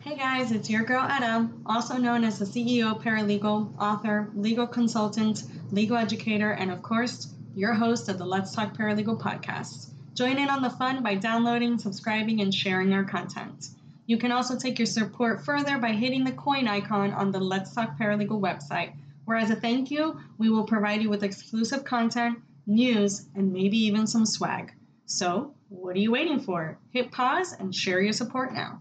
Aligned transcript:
Hey 0.00 0.16
guys, 0.16 0.52
it's 0.52 0.70
your 0.70 0.84
girl 0.84 1.02
Etta, 1.02 1.48
also 1.66 1.96
known 1.96 2.22
as 2.22 2.38
the 2.38 2.44
CEO 2.44 3.02
paralegal, 3.02 3.76
author, 3.78 4.30
legal 4.36 4.66
consultant, 4.66 5.42
legal 5.72 5.96
educator, 5.96 6.52
and 6.52 6.70
of 6.70 6.80
course, 6.82 7.34
your 7.56 7.74
host 7.74 8.08
of 8.08 8.16
the 8.16 8.24
Let's 8.24 8.54
Talk 8.54 8.76
Paralegal 8.76 9.20
podcast. 9.20 9.88
Join 10.14 10.38
in 10.38 10.48
on 10.48 10.62
the 10.62 10.70
fun 10.70 11.02
by 11.02 11.16
downloading, 11.16 11.78
subscribing, 11.78 12.40
and 12.40 12.54
sharing 12.54 12.92
our 12.92 13.02
content. 13.02 13.70
You 14.06 14.16
can 14.16 14.30
also 14.30 14.56
take 14.56 14.78
your 14.78 14.86
support 14.86 15.44
further 15.44 15.76
by 15.78 15.90
hitting 15.92 16.22
the 16.22 16.32
coin 16.32 16.68
icon 16.68 17.10
on 17.10 17.32
the 17.32 17.40
Let's 17.40 17.74
Talk 17.74 17.98
Paralegal 17.98 18.40
website, 18.40 18.92
where 19.24 19.36
as 19.36 19.50
a 19.50 19.56
thank 19.56 19.90
you, 19.90 20.20
we 20.38 20.48
will 20.48 20.64
provide 20.64 21.02
you 21.02 21.10
with 21.10 21.24
exclusive 21.24 21.84
content, 21.84 22.38
news, 22.66 23.26
and 23.34 23.52
maybe 23.52 23.76
even 23.78 24.06
some 24.06 24.24
swag. 24.24 24.72
So, 25.06 25.52
what 25.68 25.96
are 25.96 26.00
you 26.00 26.12
waiting 26.12 26.38
for? 26.38 26.78
Hit 26.92 27.10
pause 27.10 27.52
and 27.58 27.74
share 27.74 28.00
your 28.00 28.12
support 28.12 28.54
now. 28.54 28.80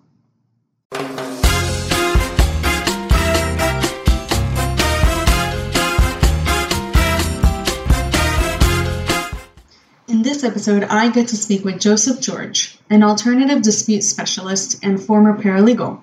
In 10.08 10.22
this 10.22 10.44
episode, 10.44 10.84
I 10.84 11.10
get 11.10 11.30
to 11.30 11.36
speak 11.36 11.66
with 11.66 11.80
Joseph 11.80 12.22
George, 12.22 12.78
an 12.90 13.02
alternative 13.02 13.64
dispute 13.64 14.04
specialist 14.04 14.80
and 14.84 15.02
former 15.02 15.38
paralegal. 15.38 16.00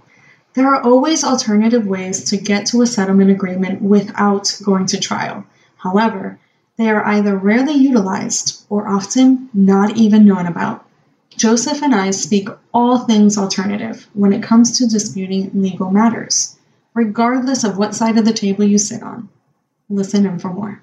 There 0.55 0.67
are 0.75 0.83
always 0.83 1.23
alternative 1.23 1.87
ways 1.87 2.25
to 2.31 2.37
get 2.37 2.67
to 2.67 2.83
a 2.83 2.87
settlement 2.87 3.31
agreement 3.31 3.81
without 3.81 4.59
going 4.65 4.87
to 4.87 4.99
trial. 4.99 5.45
However, 5.77 6.39
they 6.77 6.91
are 6.91 7.07
either 7.07 7.37
rarely 7.37 7.75
utilized 7.75 8.67
or 8.69 8.89
often 8.89 9.49
not 9.55 9.97
even 9.97 10.27
known 10.27 10.47
about. 10.47 10.85
Joseph 11.37 11.83
and 11.83 11.95
I 11.95 12.11
speak 12.11 12.49
all 12.75 12.99
things 12.99 13.39
alternative 13.39 14.09
when 14.15 14.33
it 14.33 14.43
comes 14.43 14.79
to 14.79 14.87
disputing 14.87 15.51
legal 15.55 15.91
matters, 15.91 16.57
regardless 16.95 17.65
of 17.65 17.79
what 17.79 17.95
side 17.95 18.19
of 18.19 18.25
the 18.25 18.33
table 18.33 18.65
you 18.65 18.79
sit 18.79 19.03
on. 19.03 19.29
Listen 19.89 20.27
in 20.27 20.39
for 20.39 20.53
more. 20.53 20.83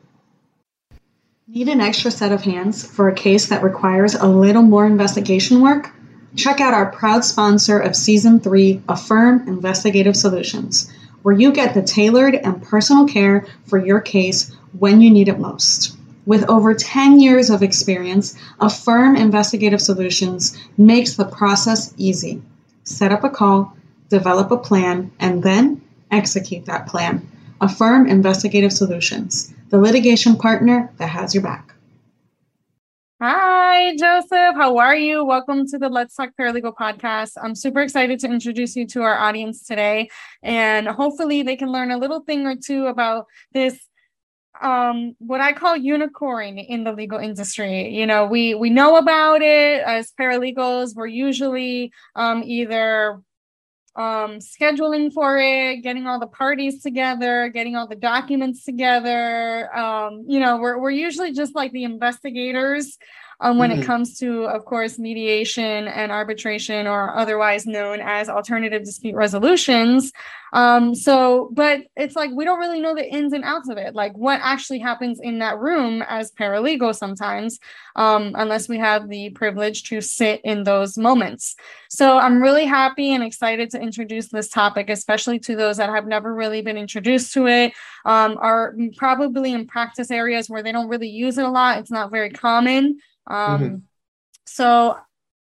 Need 1.48 1.70
an 1.70 1.82
extra 1.82 2.12
set 2.12 2.32
of 2.32 2.44
hands 2.44 2.86
for 2.86 3.10
a 3.10 3.16
case 3.16 3.48
that 3.48 3.64
requires 3.64 4.14
a 4.14 4.28
little 4.28 4.62
more 4.62 4.86
investigation 4.86 5.62
work? 5.62 5.92
Check 6.36 6.62
out 6.62 6.76
our 6.76 6.92
proud 6.92 7.26
sponsor 7.26 7.80
of 7.80 7.96
Season 7.96 8.40
3, 8.40 8.84
Affirm 8.88 9.48
Investigative 9.48 10.16
Solutions, 10.16 10.92
where 11.24 11.36
you 11.36 11.52
get 11.52 11.74
the 11.74 11.82
tailored 11.82 12.36
and 12.36 12.62
personal 12.62 13.08
care 13.08 13.48
for 13.66 13.84
your 13.84 14.00
case 14.00 14.56
when 14.78 15.02
you 15.02 15.10
need 15.10 15.28
it 15.28 15.40
most. 15.40 15.98
With 16.30 16.48
over 16.48 16.76
10 16.76 17.20
years 17.20 17.50
of 17.50 17.64
experience, 17.64 18.38
Affirm 18.60 19.16
Investigative 19.16 19.82
Solutions 19.82 20.56
makes 20.78 21.16
the 21.16 21.26
process 21.26 21.92
easy. 21.98 22.40
Set 22.84 23.12
up 23.12 23.24
a 23.24 23.32
call, 23.32 23.76
develop 24.10 24.52
a 24.52 24.58
plan, 24.58 25.12
and 25.20 25.42
then 25.42 25.82
execute 26.12 26.68
that 26.68 26.86
plan. 26.86 27.28
Affirm 27.62 28.08
Investigative 28.08 28.72
Solutions, 28.72 29.52
the 29.72 29.80
litigation 29.80 30.36
partner 30.36 30.94
that 30.98 31.08
has 31.08 31.34
your 31.34 31.42
back. 31.42 31.74
Hi, 33.20 33.96
Joseph. 33.96 34.56
How 34.56 34.78
are 34.78 34.96
you? 34.96 35.26
Welcome 35.26 35.66
to 35.70 35.80
the 35.80 35.90
Let's 35.90 36.16
Talk 36.16 36.30
Paralegal 36.40 36.76
podcast. 36.76 37.32
I'm 37.42 37.56
super 37.56 37.82
excited 37.82 38.20
to 38.20 38.28
introduce 38.28 38.76
you 38.76 38.86
to 38.90 39.02
our 39.02 39.18
audience 39.18 39.66
today, 39.66 40.12
and 40.44 40.88
hopefully, 40.88 41.42
they 41.42 41.56
can 41.56 41.72
learn 41.72 41.90
a 41.90 41.98
little 41.98 42.20
thing 42.20 42.46
or 42.46 42.56
two 42.56 42.86
about 42.86 43.26
this 43.52 43.89
um 44.62 45.16
what 45.20 45.42
i 45.42 45.54
call 45.54 45.76
unicorn 45.76 46.58
in 46.58 46.84
the 46.84 46.92
legal 46.92 47.20
industry 47.20 47.90
you 47.90 48.06
know 48.06 48.26
we 48.26 48.56
we 48.56 48.70
know 48.70 48.98
about 48.98 49.42
it 49.42 49.82
as 49.82 50.12
paralegals 50.20 50.96
we're 50.96 51.08
usually 51.08 51.92
um 52.16 52.44
either 52.46 53.22
um 53.96 54.40
scheduling 54.40 55.12
for 55.12 55.38
it 55.38 55.78
getting 55.78 56.08
all 56.08 56.20
the 56.20 56.28
parties 56.28 56.82
together 56.82 57.50
getting 57.50 57.76
all 57.76 57.88
the 57.88 57.96
documents 57.96 58.64
together 58.64 59.76
um 59.76 60.24
you 60.28 60.40
know 60.40 60.58
we're, 60.58 60.78
we're 60.78 60.90
usually 60.90 61.32
just 61.32 61.56
like 61.56 61.72
the 61.72 61.84
investigators 61.84 62.98
um, 63.42 63.58
when 63.58 63.72
mm-hmm. 63.72 63.82
it 63.82 63.86
comes 63.86 64.18
to, 64.20 64.44
of 64.44 64.66
course, 64.66 65.00
mediation 65.00 65.88
and 65.88 66.12
arbitration, 66.12 66.88
or 66.88 67.16
otherwise 67.18 67.66
known 67.66 68.00
as 68.02 68.28
alternative 68.28 68.84
dispute 68.84 69.16
resolutions. 69.16 70.12
Um, 70.54 70.96
so, 70.96 71.50
but 71.54 71.82
it's 71.96 72.16
like 72.16 72.32
we 72.32 72.46
don't 72.46 72.60
really 72.60 72.82
know 72.82 72.96
the 72.96 73.08
ins 73.08 73.34
and 73.34 73.44
outs 73.44 73.70
of 73.70 73.78
it, 73.78 73.96
like 73.96 74.18
what 74.18 74.40
actually 74.42 74.80
happens 74.80 75.20
in 75.22 75.40
that 75.40 75.60
room 75.60 76.04
as 76.08 76.32
paralegal 76.32 76.96
sometimes, 76.96 77.60
um, 77.96 78.34
unless 78.36 78.68
we 78.68 78.78
have 78.78 79.10
the 79.10 79.30
privilege 79.32 79.84
to 79.84 80.02
sit 80.02 80.42
in 80.44 80.64
those 80.64 80.98
moments. 80.98 81.56
So, 81.90 82.18
I'm 82.18 82.42
really 82.42 82.66
happy 82.66 83.14
and 83.14 83.24
excited 83.24 83.70
to 83.72 83.82
introduce 83.82 84.30
this 84.30 84.50
topic, 84.50 84.90
especially 84.90 85.40
to 85.40 85.56
those 85.56 85.78
that 85.78 85.90
have 85.90 86.08
never 86.08 86.34
really 86.34 86.62
been 86.62 86.78
introduced 86.78 87.34
to 87.34 87.48
it, 87.48 87.74
um, 88.06 88.38
are 88.40 88.76
probably 88.98 89.54
in 89.54 89.68
practice 89.68 90.12
areas 90.12 90.50
where 90.50 90.64
they 90.64 90.72
don't 90.72 90.90
really 90.90 91.10
use 91.10 91.38
it 91.38 91.46
a 91.46 91.50
lot. 91.50 91.80
It's 91.80 91.92
not 91.92 92.12
very 92.12 92.30
common. 92.32 93.00
Um, 93.28 93.62
mm-hmm. 93.62 93.76
So, 94.46 94.98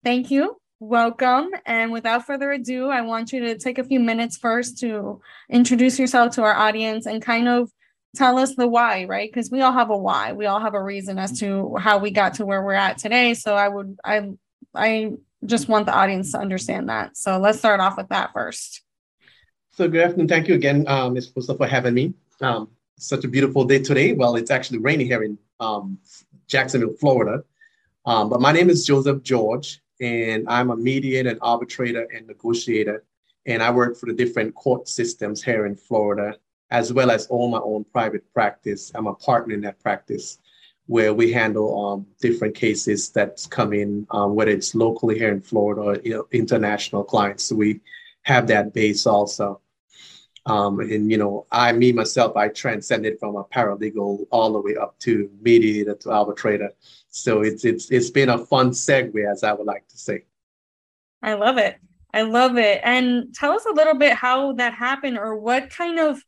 thank 0.04 0.32
you. 0.32 0.58
Welcome. 0.82 1.50
And 1.66 1.92
without 1.92 2.26
further 2.26 2.52
ado, 2.52 2.88
I 2.88 3.02
want 3.02 3.34
you 3.34 3.42
to 3.42 3.58
take 3.58 3.78
a 3.80 3.84
few 3.84 4.00
minutes 4.00 4.38
first 4.38 4.80
to 4.80 5.22
introduce 5.50 6.00
yourself 6.00 6.36
to 6.36 6.44
our 6.44 6.56
audience 6.56 7.06
and 7.06 7.22
kind 7.22 7.50
of 7.50 7.70
tell 8.16 8.40
us 8.40 8.56
the 8.56 8.68
why, 8.68 9.06
right? 9.06 9.30
Because 9.30 9.52
we 9.52 9.62
all 9.62 9.74
have 9.74 9.90
a 9.90 9.98
why. 9.98 10.32
We 10.32 10.46
all 10.46 10.62
have 10.62 10.76
a 10.76 10.82
reason 10.82 11.20
as 11.20 11.38
to 11.40 11.76
how 11.76 11.98
we 11.98 12.12
got 12.12 12.36
to 12.36 12.46
where 12.46 12.64
we're 12.64 12.74
at 12.74 12.98
today. 12.98 13.34
So 13.34 13.56
I 13.56 13.68
would 13.68 13.98
I 14.06 14.30
I 14.74 15.12
just 15.46 15.68
want 15.68 15.86
the 15.86 15.94
audience 15.94 16.32
to 16.32 16.40
understand 16.40 16.88
that. 16.88 17.18
So 17.18 17.40
let's 17.40 17.60
start 17.60 17.82
off 17.82 17.98
with 17.98 18.10
that 18.10 18.32
first. 18.32 18.82
So 19.72 19.88
good 19.90 20.02
afternoon. 20.02 20.28
Thank 20.28 20.48
you 20.48 20.56
again, 20.56 20.86
um, 20.88 21.14
Ms. 21.14 21.32
Fusa, 21.32 21.58
for 21.58 21.68
having 21.68 21.94
me. 21.94 22.14
Um, 22.42 22.70
such 22.98 23.24
a 23.24 23.28
beautiful 23.28 23.64
day 23.66 23.80
today. 23.80 24.14
Well, 24.14 24.36
it's 24.36 24.52
actually 24.52 24.80
raining 24.80 25.08
here 25.08 25.24
in 25.24 25.38
um, 25.60 26.00
Jacksonville, 26.48 26.96
Florida. 27.00 27.44
Um, 28.06 28.30
but 28.30 28.42
my 28.42 28.52
name 28.52 28.70
is 28.70 28.86
Joseph 28.86 29.24
George, 29.24 29.82
and 30.00 30.48
I'm 30.48 30.72
a 30.72 30.76
mediator 30.76 31.30
and 31.30 31.40
arbitrator 31.42 32.08
and 32.14 32.28
negotiator. 32.28 33.04
And 33.46 33.64
I 33.64 33.72
work 33.72 33.98
for 33.98 34.06
the 34.06 34.14
different 34.14 34.56
court 34.56 34.88
systems 34.88 35.44
here 35.44 35.66
in 35.66 35.76
Florida, 35.76 36.38
as 36.72 36.94
well 36.94 37.12
as 37.12 37.28
all 37.28 37.50
my 37.50 37.60
own 37.60 37.84
private 37.86 38.32
practice. 38.34 38.92
I'm 38.96 39.08
a 39.08 39.16
partner 39.16 39.54
in 39.54 39.62
that 39.62 39.80
practice 39.80 40.40
where 40.86 41.14
we 41.14 41.32
handle 41.32 41.86
um, 41.86 42.08
different 42.20 42.56
cases 42.56 43.10
that 43.12 43.46
come 43.52 43.74
in, 43.74 44.08
um, 44.10 44.34
whether 44.34 44.52
it's 44.52 44.74
locally 44.74 45.18
here 45.18 45.32
in 45.32 45.42
Florida 45.42 45.82
or 45.82 45.98
you 46.04 46.12
know, 46.12 46.28
international 46.32 47.04
clients. 47.04 47.44
So 47.46 47.56
we 47.56 47.80
have 48.24 48.48
that 48.48 48.74
base 48.74 49.06
also. 49.06 49.62
Um, 50.50 50.80
and 50.80 51.12
you 51.12 51.18
know, 51.18 51.46
I, 51.52 51.72
me 51.74 51.92
myself, 51.92 52.36
I 52.36 52.48
transcended 52.48 53.20
from 53.20 53.36
a 53.36 53.44
paralegal 53.44 54.26
all 54.32 54.52
the 54.52 54.60
way 54.60 54.76
up 54.76 54.98
to 55.00 55.30
mediator 55.42 55.94
to 55.96 56.12
arbitrator. 56.12 56.72
So 57.10 57.42
it's 57.42 57.66
it's 57.66 57.92
it's 57.92 58.10
been 58.10 58.30
a 58.30 58.38
fun 58.38 58.72
segue, 58.72 59.32
as 59.32 59.44
I 59.44 59.54
would 59.54 59.68
like 59.68 59.88
to 59.90 59.98
say. 59.98 60.24
I 61.22 61.34
love 61.34 61.58
it. 61.58 61.78
I 62.14 62.24
love 62.24 62.58
it. 62.58 62.82
And 62.84 63.34
tell 63.36 63.52
us 63.52 63.66
a 63.66 63.74
little 63.74 63.94
bit 63.94 64.14
how 64.14 64.54
that 64.54 64.74
happened, 64.74 65.20
or 65.20 65.38
what 65.38 65.70
kind 65.70 66.00
of 66.00 66.24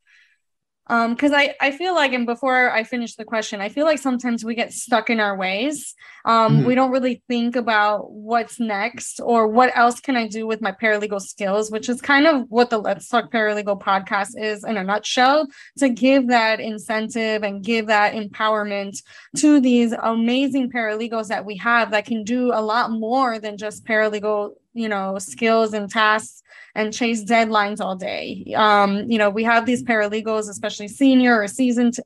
um 0.92 1.14
because 1.14 1.32
i 1.32 1.56
i 1.60 1.72
feel 1.72 1.96
like 1.96 2.14
and 2.14 2.26
before 2.28 2.70
i 2.72 2.84
finish 2.84 3.16
the 3.16 3.26
question 3.26 3.62
i 3.62 3.70
feel 3.70 3.86
like 3.86 3.98
sometimes 3.98 4.44
we 4.44 4.54
get 4.54 4.74
stuck 4.74 5.10
in 5.10 5.20
our 5.20 5.36
ways 5.36 5.96
um 6.26 6.58
mm-hmm. 6.58 6.68
we 6.68 6.76
don't 6.76 6.92
really 6.92 7.24
think 7.28 7.56
about 7.56 8.12
what's 8.12 8.60
next 8.60 9.20
or 9.24 9.48
what 9.48 9.76
else 9.76 10.00
can 10.00 10.16
i 10.16 10.28
do 10.28 10.46
with 10.46 10.62
my 10.62 10.72
paralegal 10.72 11.22
skills 11.22 11.72
which 11.72 11.90
is 11.90 12.02
kind 12.02 12.28
of 12.28 12.46
what 12.50 12.70
the 12.70 12.78
let's 12.78 13.08
talk 13.08 13.32
paralegal 13.32 13.82
podcast 13.82 14.32
is 14.38 14.64
in 14.64 14.78
a 14.78 14.84
nutshell 14.84 15.48
to 15.78 15.90
give 15.90 16.28
that 16.28 16.60
incentive 16.60 17.42
and 17.42 17.64
give 17.64 17.88
that 17.88 18.14
empowerment 18.14 19.02
to 19.36 19.60
these 19.62 19.94
amazing 20.04 20.70
paralegals 20.70 21.28
that 21.28 21.46
we 21.46 21.56
have 21.56 21.92
that 21.92 22.06
can 22.06 22.24
do 22.24 22.52
a 22.54 22.62
lot 22.62 22.92
more 22.92 23.40
than 23.40 23.58
just 23.58 23.86
paralegal 23.86 24.52
you 24.74 24.90
know 24.90 25.18
skills 25.20 25.74
and 25.74 25.90
tasks 25.90 26.42
and 26.76 26.94
chase 26.94 27.24
deadlines 27.24 27.80
all 27.80 27.96
day. 27.96 28.54
Um, 28.56 29.10
you 29.10 29.18
know 29.18 29.30
we 29.30 29.44
have 29.44 29.66
these 29.66 29.84
paralegals 29.84 30.50
especially 30.50 30.88
senior 30.88 31.42
or 31.42 31.48
seasoned 31.48 31.98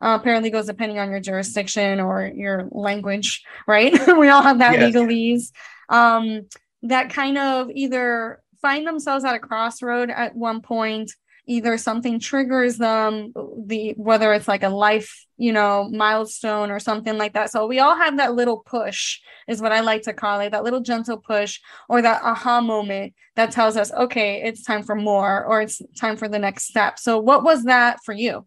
uh, 0.00 0.18
paralegals 0.18 0.66
depending 0.66 0.98
on 0.98 1.10
your 1.10 1.20
jurisdiction 1.20 2.00
or 2.00 2.30
your 2.34 2.68
language 2.70 3.44
right? 3.66 3.94
We 4.18 4.28
all 4.28 4.42
have 4.42 4.58
that 4.58 4.78
yes. 4.78 4.94
legalese. 4.94 5.52
Um, 5.88 6.48
that 6.82 7.10
kind 7.10 7.38
of 7.38 7.70
either 7.70 8.42
find 8.60 8.86
themselves 8.86 9.24
at 9.24 9.34
a 9.34 9.38
crossroad 9.38 10.10
at 10.10 10.34
one 10.34 10.60
point 10.62 11.12
either 11.46 11.76
something 11.76 12.20
triggers 12.20 12.76
them 12.76 13.32
the 13.66 13.94
whether 13.96 14.32
it's 14.32 14.46
like 14.46 14.62
a 14.62 14.68
life 14.68 15.26
you 15.42 15.52
know 15.52 15.88
milestone 15.90 16.70
or 16.70 16.78
something 16.78 17.18
like 17.18 17.32
that. 17.32 17.50
So 17.50 17.66
we 17.66 17.80
all 17.80 17.96
have 17.96 18.16
that 18.18 18.34
little 18.34 18.58
push 18.58 19.18
is 19.48 19.60
what 19.60 19.72
i 19.72 19.80
like 19.80 20.02
to 20.02 20.12
call 20.12 20.38
it 20.38 20.50
that 20.50 20.62
little 20.62 20.80
gentle 20.80 21.16
push 21.16 21.58
or 21.88 22.00
that 22.00 22.22
aha 22.22 22.60
moment 22.60 23.12
that 23.34 23.50
tells 23.50 23.76
us 23.76 23.90
okay 23.92 24.40
it's 24.44 24.62
time 24.62 24.84
for 24.84 24.94
more 24.94 25.44
or 25.44 25.60
it's 25.60 25.82
time 25.98 26.16
for 26.16 26.28
the 26.28 26.38
next 26.38 26.68
step. 26.68 26.96
So 26.98 27.18
what 27.18 27.42
was 27.42 27.64
that 27.64 27.98
for 28.04 28.12
you? 28.12 28.46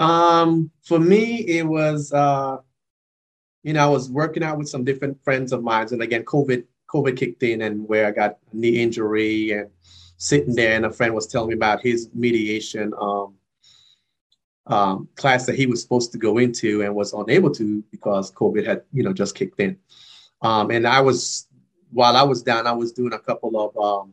Um 0.00 0.72
for 0.82 0.98
me 0.98 1.36
it 1.58 1.66
was 1.66 2.12
uh 2.12 2.56
you 3.62 3.72
know 3.72 3.84
i 3.84 3.88
was 3.88 4.10
working 4.10 4.42
out 4.42 4.58
with 4.58 4.68
some 4.68 4.82
different 4.82 5.22
friends 5.22 5.52
of 5.52 5.62
mine. 5.62 5.86
And 5.92 6.02
again 6.02 6.24
covid 6.24 6.64
covid 6.92 7.16
kicked 7.16 7.44
in 7.44 7.62
and 7.62 7.86
where 7.88 8.06
i 8.08 8.10
got 8.10 8.38
a 8.52 8.56
knee 8.56 8.82
injury 8.82 9.52
and 9.52 9.70
sitting 10.16 10.54
there 10.56 10.74
and 10.74 10.84
a 10.84 10.90
friend 10.90 11.14
was 11.14 11.28
telling 11.28 11.50
me 11.50 11.54
about 11.54 11.80
his 11.80 12.08
mediation 12.12 12.92
um, 13.00 13.34
um, 14.66 15.08
class 15.16 15.46
that 15.46 15.56
he 15.56 15.66
was 15.66 15.82
supposed 15.82 16.12
to 16.12 16.18
go 16.18 16.38
into 16.38 16.82
and 16.82 16.94
was 16.94 17.12
unable 17.12 17.50
to 17.50 17.82
because 17.90 18.30
COVID 18.32 18.66
had, 18.66 18.82
you 18.92 19.02
know, 19.02 19.12
just 19.12 19.34
kicked 19.34 19.60
in. 19.60 19.78
Um, 20.40 20.70
and 20.70 20.86
I 20.86 21.00
was, 21.00 21.48
while 21.90 22.16
I 22.16 22.22
was 22.22 22.42
down, 22.42 22.66
I 22.66 22.72
was 22.72 22.92
doing 22.92 23.12
a 23.12 23.18
couple 23.18 23.60
of 23.60 23.76
um, 23.76 24.12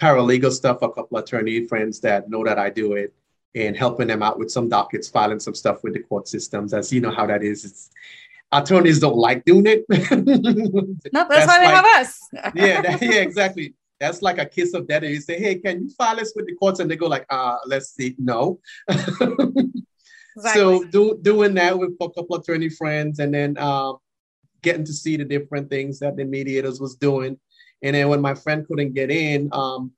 paralegal 0.00 0.52
stuff, 0.52 0.82
a 0.82 0.88
couple 0.90 1.16
of 1.16 1.24
attorney 1.24 1.66
friends 1.66 2.00
that 2.00 2.28
know 2.28 2.44
that 2.44 2.58
I 2.58 2.70
do 2.70 2.94
it 2.94 3.14
and 3.54 3.76
helping 3.76 4.08
them 4.08 4.22
out 4.22 4.38
with 4.38 4.50
some 4.50 4.68
dockets, 4.68 5.08
filing 5.08 5.38
some 5.38 5.54
stuff 5.54 5.84
with 5.84 5.94
the 5.94 6.00
court 6.00 6.26
systems. 6.28 6.74
As 6.74 6.92
you 6.92 7.00
know 7.00 7.10
how 7.10 7.26
that 7.26 7.42
is, 7.42 7.64
it's, 7.64 7.90
attorneys 8.50 9.00
don't 9.00 9.16
like 9.16 9.44
doing 9.44 9.66
it. 9.66 9.84
no, 9.88 11.26
that's, 11.28 11.28
that's 11.28 11.46
why 11.46 11.60
they 11.60 11.66
have 11.66 11.84
us. 11.84 12.28
yeah, 12.54 12.82
that, 12.82 13.02
yeah, 13.02 13.20
exactly. 13.20 13.74
That's 14.00 14.22
like 14.22 14.38
a 14.38 14.46
kiss 14.46 14.74
of. 14.74 14.86
And 14.88 15.04
you 15.06 15.20
say, 15.20 15.38
"Hey, 15.38 15.56
can 15.56 15.82
you 15.82 15.90
file 15.90 16.16
this 16.16 16.32
with 16.34 16.46
the 16.46 16.54
courts?" 16.54 16.80
And 16.80 16.90
they 16.90 16.96
go 16.96 17.06
like, 17.06 17.26
"Uh, 17.30 17.56
let's 17.66 17.94
see, 17.94 18.14
no." 18.18 18.60
exactly. 18.88 19.72
So 20.54 20.84
do, 20.84 21.18
doing 21.22 21.54
that 21.54 21.78
with 21.78 21.90
a 22.00 22.08
couple 22.08 22.36
of 22.36 22.42
attorney 22.42 22.68
friends, 22.68 23.18
and 23.18 23.32
then 23.32 23.56
um, 23.58 23.98
getting 24.62 24.84
to 24.84 24.92
see 24.92 25.16
the 25.16 25.24
different 25.24 25.70
things 25.70 26.00
that 26.00 26.16
the 26.16 26.24
mediators 26.24 26.80
was 26.80 26.96
doing. 26.96 27.38
And 27.82 27.94
then 27.94 28.08
when 28.08 28.20
my 28.20 28.34
friend 28.34 28.66
couldn't 28.66 28.94
get 28.94 29.10
in 29.10 29.48
um, 29.52 29.92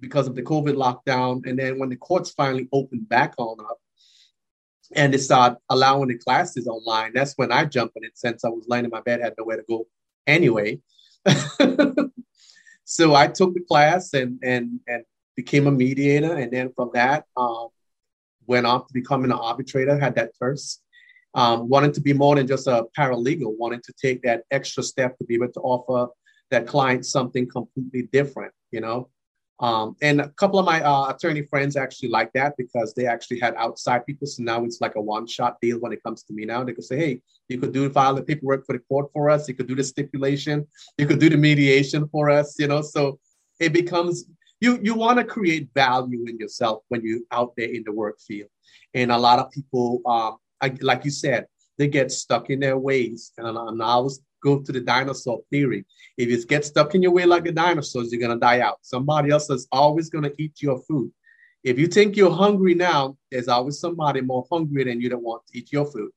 because 0.00 0.26
of 0.26 0.34
the 0.34 0.42
COVID 0.42 0.74
lockdown, 0.74 1.46
and 1.46 1.58
then 1.58 1.78
when 1.78 1.90
the 1.90 1.96
courts 1.96 2.30
finally 2.30 2.68
opened 2.72 3.08
back 3.08 3.34
on 3.38 3.60
up, 3.60 3.78
and 4.96 5.14
they 5.14 5.18
start 5.18 5.56
allowing 5.68 6.08
the 6.08 6.18
classes 6.18 6.66
online, 6.66 7.12
that's 7.14 7.34
when 7.36 7.52
I 7.52 7.64
jumped 7.64 7.96
in 7.96 8.04
it 8.04 8.18
since 8.18 8.44
I 8.44 8.48
was 8.48 8.66
laying 8.68 8.86
in 8.86 8.90
my 8.90 9.00
bed, 9.02 9.20
had 9.20 9.34
nowhere 9.38 9.58
to 9.58 9.62
go 9.68 9.86
anyway. 10.26 10.80
so 12.90 13.14
I 13.14 13.28
took 13.28 13.54
the 13.54 13.60
class 13.60 14.14
and 14.14 14.40
and 14.42 14.80
and 14.88 15.04
became 15.36 15.68
a 15.68 15.70
mediator, 15.70 16.34
and 16.34 16.50
then 16.50 16.72
from 16.74 16.90
that 16.92 17.24
um, 17.36 17.68
went 18.48 18.66
off 18.66 18.88
to 18.88 18.92
becoming 18.92 19.30
an 19.30 19.38
arbitrator. 19.38 19.96
Had 19.96 20.16
that 20.16 20.32
first. 20.36 20.82
Um, 21.32 21.68
wanted 21.68 21.94
to 21.94 22.00
be 22.00 22.12
more 22.12 22.34
than 22.34 22.48
just 22.48 22.66
a 22.66 22.86
paralegal. 22.98 23.56
Wanted 23.56 23.84
to 23.84 23.92
take 23.92 24.22
that 24.22 24.42
extra 24.50 24.82
step 24.82 25.16
to 25.18 25.24
be 25.24 25.34
able 25.34 25.52
to 25.52 25.60
offer 25.60 26.12
that 26.50 26.66
client 26.66 27.06
something 27.06 27.48
completely 27.48 28.08
different. 28.10 28.52
You 28.72 28.80
know, 28.80 29.08
um, 29.60 29.94
and 30.00 30.22
a 30.22 30.28
couple 30.30 30.58
of 30.58 30.64
my 30.64 30.82
uh, 30.82 31.10
attorney 31.10 31.42
friends 31.42 31.76
actually 31.76 32.08
like 32.08 32.32
that 32.32 32.56
because 32.56 32.94
they 32.94 33.06
actually 33.06 33.38
had 33.40 33.54
outside 33.56 34.06
people. 34.06 34.26
So 34.26 34.42
now 34.42 34.64
it's 34.64 34.80
like 34.80 34.94
a 34.96 35.00
one 35.00 35.26
shot 35.26 35.60
deal 35.60 35.78
when 35.78 35.92
it 35.92 36.02
comes 36.02 36.22
to 36.24 36.32
me 36.32 36.46
now. 36.46 36.64
They 36.64 36.72
could 36.72 36.84
say, 36.84 36.96
hey, 36.96 37.22
you 37.48 37.58
could 37.58 37.72
do 37.72 37.88
file 37.90 38.14
the 38.14 38.22
paperwork 38.22 38.64
for 38.64 38.72
the 38.72 38.78
court 38.78 39.10
for 39.12 39.28
us. 39.28 39.48
You 39.48 39.54
could 39.54 39.66
do 39.66 39.74
the 39.74 39.84
stipulation. 39.84 40.66
You 40.96 41.06
could 41.06 41.18
do 41.18 41.28
the 41.28 41.36
mediation 41.36 42.08
for 42.08 42.30
us, 42.30 42.58
you 42.58 42.68
know. 42.68 42.80
So 42.80 43.18
it 43.58 43.74
becomes 43.74 44.24
you 44.60 44.80
you 44.82 44.94
want 44.94 45.18
to 45.18 45.24
create 45.24 45.68
value 45.74 46.24
in 46.26 46.38
yourself 46.38 46.82
when 46.88 47.02
you're 47.02 47.20
out 47.30 47.52
there 47.56 47.68
in 47.68 47.82
the 47.84 47.92
work 47.92 48.18
field. 48.18 48.48
And 48.94 49.12
a 49.12 49.18
lot 49.18 49.38
of 49.38 49.50
people, 49.50 50.00
um, 50.06 50.38
I, 50.62 50.74
like 50.80 51.04
you 51.04 51.10
said, 51.10 51.46
they 51.76 51.88
get 51.88 52.10
stuck 52.10 52.48
in 52.48 52.60
their 52.60 52.78
ways. 52.78 53.32
And, 53.36 53.56
and 53.56 53.82
I 53.82 53.96
was 53.98 54.20
go 54.42 54.60
to 54.60 54.72
the 54.72 54.80
dinosaur 54.80 55.40
theory. 55.50 55.84
If 56.16 56.28
you 56.28 56.44
get 56.46 56.64
stuck 56.64 56.94
in 56.94 57.02
your 57.02 57.12
way 57.12 57.24
like 57.24 57.44
the 57.44 57.52
dinosaurs, 57.52 58.12
you're 58.12 58.20
gonna 58.20 58.40
die 58.40 58.60
out. 58.60 58.78
Somebody 58.82 59.30
else 59.30 59.50
is 59.50 59.68
always 59.72 60.10
gonna 60.10 60.30
eat 60.38 60.62
your 60.62 60.78
food. 60.82 61.10
If 61.62 61.78
you 61.78 61.86
think 61.86 62.16
you're 62.16 62.34
hungry 62.34 62.74
now, 62.74 63.16
there's 63.30 63.48
always 63.48 63.80
somebody 63.80 64.22
more 64.22 64.46
hungry 64.50 64.84
than 64.84 65.00
you 65.00 65.10
that 65.10 65.18
want 65.18 65.46
to 65.46 65.58
eat 65.58 65.72
your 65.72 65.84
food. 65.84 66.10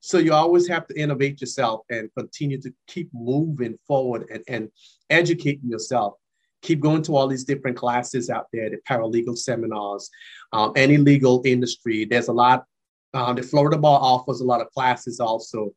So 0.00 0.18
you 0.18 0.32
always 0.34 0.68
have 0.68 0.86
to 0.88 1.00
innovate 1.00 1.40
yourself 1.40 1.80
and 1.90 2.10
continue 2.16 2.60
to 2.60 2.72
keep 2.86 3.08
moving 3.12 3.78
forward 3.86 4.26
and, 4.30 4.44
and 4.48 4.68
educating 5.10 5.70
yourself. 5.70 6.14
Keep 6.62 6.80
going 6.80 7.02
to 7.02 7.16
all 7.16 7.26
these 7.26 7.44
different 7.44 7.76
classes 7.76 8.30
out 8.30 8.46
there, 8.52 8.70
the 8.70 8.78
paralegal 8.88 9.36
seminars, 9.36 10.10
um, 10.52 10.72
any 10.76 10.96
legal 10.98 11.42
industry. 11.44 12.04
There's 12.04 12.28
a 12.28 12.32
lot. 12.32 12.64
Uh, 13.14 13.32
the 13.32 13.42
Florida 13.42 13.78
Bar 13.78 13.98
offers 14.00 14.40
a 14.40 14.44
lot 14.44 14.60
of 14.60 14.70
classes 14.70 15.20
also 15.20 15.72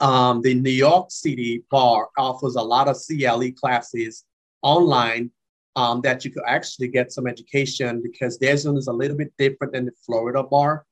um, 0.00 0.42
the 0.42 0.54
New 0.54 0.70
York 0.70 1.10
City 1.10 1.62
bar 1.70 2.08
offers 2.18 2.56
a 2.56 2.62
lot 2.62 2.88
of 2.88 2.96
CLE 2.96 3.52
classes 3.52 4.24
online 4.62 5.30
um, 5.74 6.00
that 6.02 6.24
you 6.24 6.30
could 6.30 6.42
actually 6.46 6.88
get 6.88 7.12
some 7.12 7.26
education 7.26 8.02
because 8.02 8.38
their 8.38 8.56
zone 8.56 8.76
is 8.76 8.88
a 8.88 8.92
little 8.92 9.16
bit 9.16 9.32
different 9.38 9.72
than 9.72 9.86
the 9.86 9.92
Florida 10.04 10.42
bar. 10.42 10.84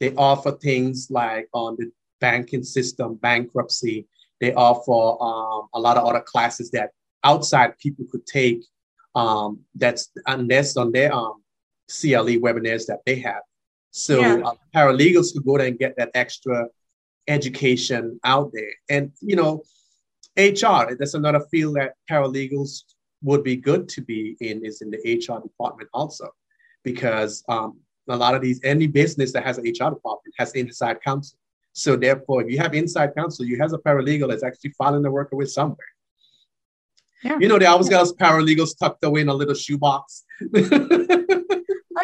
They 0.00 0.14
offer 0.14 0.52
things 0.52 1.08
like 1.10 1.48
on 1.52 1.76
the 1.78 1.90
banking 2.20 2.64
system, 2.64 3.14
bankruptcy. 3.14 4.06
They 4.40 4.52
offer 4.54 5.22
um, 5.22 5.68
a 5.74 5.80
lot 5.80 5.96
of 5.96 6.04
other 6.04 6.20
classes 6.20 6.70
that 6.72 6.90
outside 7.22 7.78
people 7.78 8.06
could 8.10 8.26
take. 8.26 8.64
Um, 9.14 9.60
that's 9.74 10.10
unless 10.26 10.76
on 10.76 10.90
their 10.90 11.12
um, 11.14 11.42
CLE 11.88 12.40
webinars 12.40 12.86
that 12.86 13.00
they 13.04 13.16
have. 13.16 13.42
So 13.90 14.20
yeah. 14.20 14.42
uh, 14.44 14.54
paralegals 14.74 15.34
could 15.34 15.44
go 15.44 15.58
there 15.58 15.66
and 15.66 15.78
get 15.78 15.96
that 15.98 16.10
extra 16.14 16.66
education 17.28 18.18
out 18.24 18.50
there. 18.52 18.72
And, 18.88 19.12
you 19.20 19.36
know, 19.36 19.62
HR, 20.36 20.94
that's 20.98 21.14
another 21.14 21.40
field 21.50 21.76
that 21.76 21.94
paralegals 22.10 22.82
would 23.22 23.44
be 23.44 23.56
good 23.56 23.88
to 23.90 24.00
be 24.00 24.36
in, 24.40 24.64
is 24.64 24.82
in 24.82 24.90
the 24.90 24.98
HR 24.98 25.40
department 25.40 25.88
also, 25.92 26.28
because 26.82 27.44
um, 27.48 27.78
a 28.08 28.16
lot 28.16 28.34
of 28.34 28.42
these, 28.42 28.60
any 28.64 28.86
business 28.86 29.32
that 29.32 29.44
has 29.44 29.58
an 29.58 29.64
HR 29.64 29.90
department 29.90 30.34
has 30.38 30.52
inside 30.52 31.00
counsel. 31.02 31.38
So 31.72 31.96
therefore, 31.96 32.42
if 32.42 32.50
you 32.50 32.58
have 32.58 32.74
inside 32.74 33.14
counsel, 33.16 33.46
you 33.46 33.58
have 33.58 33.72
a 33.72 33.78
paralegal 33.78 34.28
that's 34.28 34.42
actually 34.42 34.70
filing 34.70 35.02
the 35.02 35.10
worker 35.10 35.36
with 35.36 35.50
somewhere. 35.50 35.78
Yeah. 37.22 37.38
You 37.38 37.48
know, 37.48 37.58
they 37.58 37.66
always 37.66 37.88
got 37.88 38.02
us 38.02 38.12
paralegals 38.12 38.76
tucked 38.78 39.04
away 39.04 39.20
in 39.20 39.28
a 39.28 39.34
little 39.34 39.54
shoebox. 39.54 40.24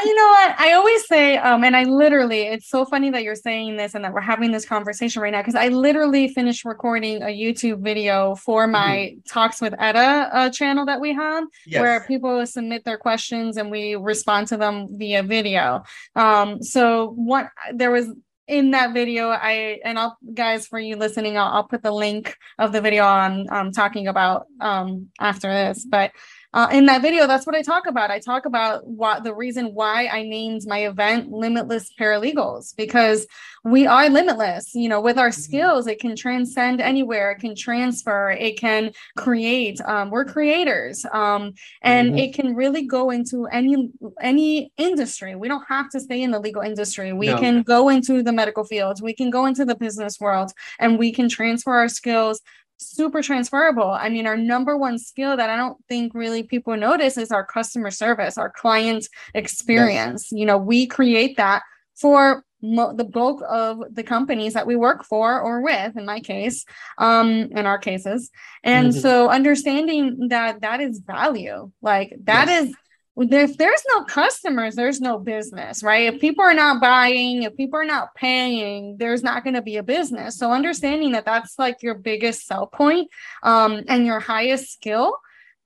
you 0.04 0.14
know 0.14 0.28
what? 0.28 0.54
I 0.58 0.72
always 0.74 1.06
say, 1.06 1.36
um, 1.38 1.64
and 1.64 1.76
I 1.76 1.84
literally, 1.84 2.42
it's 2.42 2.68
so 2.68 2.84
funny 2.84 3.10
that 3.10 3.22
you're 3.22 3.34
saying 3.34 3.76
this 3.76 3.94
and 3.94 4.04
that 4.04 4.12
we're 4.12 4.20
having 4.20 4.52
this 4.52 4.66
conversation 4.66 5.22
right 5.22 5.32
now 5.32 5.40
because 5.40 5.54
I 5.54 5.68
literally 5.68 6.28
finished 6.28 6.64
recording 6.64 7.22
a 7.22 7.26
YouTube 7.26 7.80
video 7.82 8.34
for 8.34 8.66
my 8.66 9.12
mm-hmm. 9.12 9.20
Talks 9.28 9.60
with 9.60 9.74
Etta 9.78 10.28
uh, 10.32 10.50
channel 10.50 10.86
that 10.86 11.00
we 11.00 11.14
have, 11.14 11.44
yes. 11.66 11.80
where 11.80 12.04
people 12.06 12.44
submit 12.46 12.84
their 12.84 12.98
questions 12.98 13.56
and 13.56 13.70
we 13.70 13.94
respond 13.94 14.48
to 14.48 14.56
them 14.56 14.88
via 14.98 15.22
video. 15.22 15.82
Um, 16.14 16.62
so 16.62 17.12
what 17.16 17.48
there 17.72 17.90
was 17.90 18.08
in 18.48 18.70
that 18.70 18.94
video 18.94 19.28
i 19.28 19.78
and 19.84 19.98
i'll 19.98 20.16
guys 20.32 20.66
for 20.66 20.78
you 20.78 20.96
listening 20.96 21.36
i'll, 21.36 21.52
I'll 21.52 21.64
put 21.64 21.82
the 21.82 21.92
link 21.92 22.34
of 22.58 22.72
the 22.72 22.80
video 22.80 23.04
on 23.04 23.46
um, 23.52 23.72
talking 23.72 24.08
about 24.08 24.46
um, 24.60 25.08
after 25.20 25.52
this 25.52 25.84
but 25.84 26.12
uh, 26.54 26.68
in 26.72 26.86
that 26.86 27.02
video, 27.02 27.26
that's 27.26 27.46
what 27.46 27.54
I 27.54 27.60
talk 27.60 27.86
about. 27.86 28.10
I 28.10 28.20
talk 28.20 28.46
about 28.46 28.86
what 28.86 29.22
the 29.22 29.34
reason 29.34 29.74
why 29.74 30.06
I 30.06 30.22
named 30.22 30.62
my 30.66 30.86
event 30.86 31.30
Limitless 31.30 31.92
Paralegals 32.00 32.74
because 32.74 33.26
we 33.64 33.86
are 33.86 34.08
limitless. 34.08 34.74
You 34.74 34.88
know, 34.88 35.00
with 35.00 35.18
our 35.18 35.28
mm-hmm. 35.28 35.40
skills, 35.40 35.86
it 35.86 36.00
can 36.00 36.16
transcend 36.16 36.80
anywhere, 36.80 37.32
it 37.32 37.40
can 37.40 37.54
transfer, 37.54 38.30
it 38.30 38.58
can 38.58 38.92
create. 39.16 39.78
Um, 39.82 40.10
we're 40.10 40.24
creators, 40.24 41.04
um, 41.12 41.52
and 41.82 42.10
mm-hmm. 42.10 42.18
it 42.18 42.34
can 42.34 42.54
really 42.54 42.86
go 42.86 43.10
into 43.10 43.46
any 43.46 43.90
any 44.20 44.72
industry. 44.78 45.34
We 45.34 45.48
don't 45.48 45.64
have 45.68 45.90
to 45.90 46.00
stay 46.00 46.22
in 46.22 46.30
the 46.30 46.40
legal 46.40 46.62
industry. 46.62 47.12
We 47.12 47.26
no. 47.26 47.38
can 47.38 47.62
go 47.62 47.90
into 47.90 48.22
the 48.22 48.32
medical 48.32 48.64
field. 48.64 49.02
We 49.02 49.12
can 49.12 49.28
go 49.28 49.44
into 49.44 49.66
the 49.66 49.76
business 49.76 50.18
world, 50.18 50.52
and 50.78 50.98
we 50.98 51.12
can 51.12 51.28
transfer 51.28 51.74
our 51.74 51.88
skills 51.88 52.40
super 52.78 53.22
transferable. 53.22 53.90
I 53.90 54.08
mean, 54.08 54.26
our 54.26 54.36
number 54.36 54.76
one 54.76 54.98
skill 54.98 55.36
that 55.36 55.50
I 55.50 55.56
don't 55.56 55.76
think 55.88 56.14
really 56.14 56.42
people 56.42 56.76
notice 56.76 57.18
is 57.18 57.30
our 57.30 57.44
customer 57.44 57.90
service, 57.90 58.38
our 58.38 58.50
client 58.50 59.06
experience. 59.34 60.28
Yes. 60.30 60.38
You 60.38 60.46
know, 60.46 60.58
we 60.58 60.86
create 60.86 61.36
that 61.36 61.62
for 61.96 62.44
mo- 62.62 62.94
the 62.94 63.04
bulk 63.04 63.42
of 63.48 63.82
the 63.90 64.02
companies 64.02 64.54
that 64.54 64.66
we 64.66 64.76
work 64.76 65.04
for 65.04 65.40
or 65.40 65.60
with, 65.62 65.96
in 65.96 66.06
my 66.06 66.20
case, 66.20 66.64
um, 66.98 67.28
in 67.28 67.66
our 67.66 67.78
cases. 67.78 68.30
And 68.62 68.90
mm-hmm. 68.90 69.00
so 69.00 69.28
understanding 69.28 70.28
that 70.28 70.60
that 70.60 70.80
is 70.80 71.00
value, 71.00 71.70
like 71.82 72.14
that 72.24 72.48
yes. 72.48 72.68
is 72.68 72.74
if 73.20 73.56
there's 73.56 73.82
no 73.94 74.04
customers, 74.04 74.74
there's 74.74 75.00
no 75.00 75.18
business, 75.18 75.82
right? 75.82 76.12
If 76.12 76.20
people 76.20 76.44
are 76.44 76.54
not 76.54 76.80
buying, 76.80 77.42
if 77.42 77.56
people 77.56 77.78
are 77.80 77.84
not 77.84 78.14
paying, 78.14 78.96
there's 78.98 79.22
not 79.22 79.42
going 79.42 79.54
to 79.54 79.62
be 79.62 79.76
a 79.76 79.82
business. 79.82 80.38
So 80.38 80.52
understanding 80.52 81.12
that 81.12 81.24
that's 81.24 81.58
like 81.58 81.82
your 81.82 81.94
biggest 81.94 82.46
sell 82.46 82.66
point, 82.66 83.10
um, 83.42 83.82
and 83.88 84.06
your 84.06 84.20
highest 84.20 84.72
skill. 84.72 85.14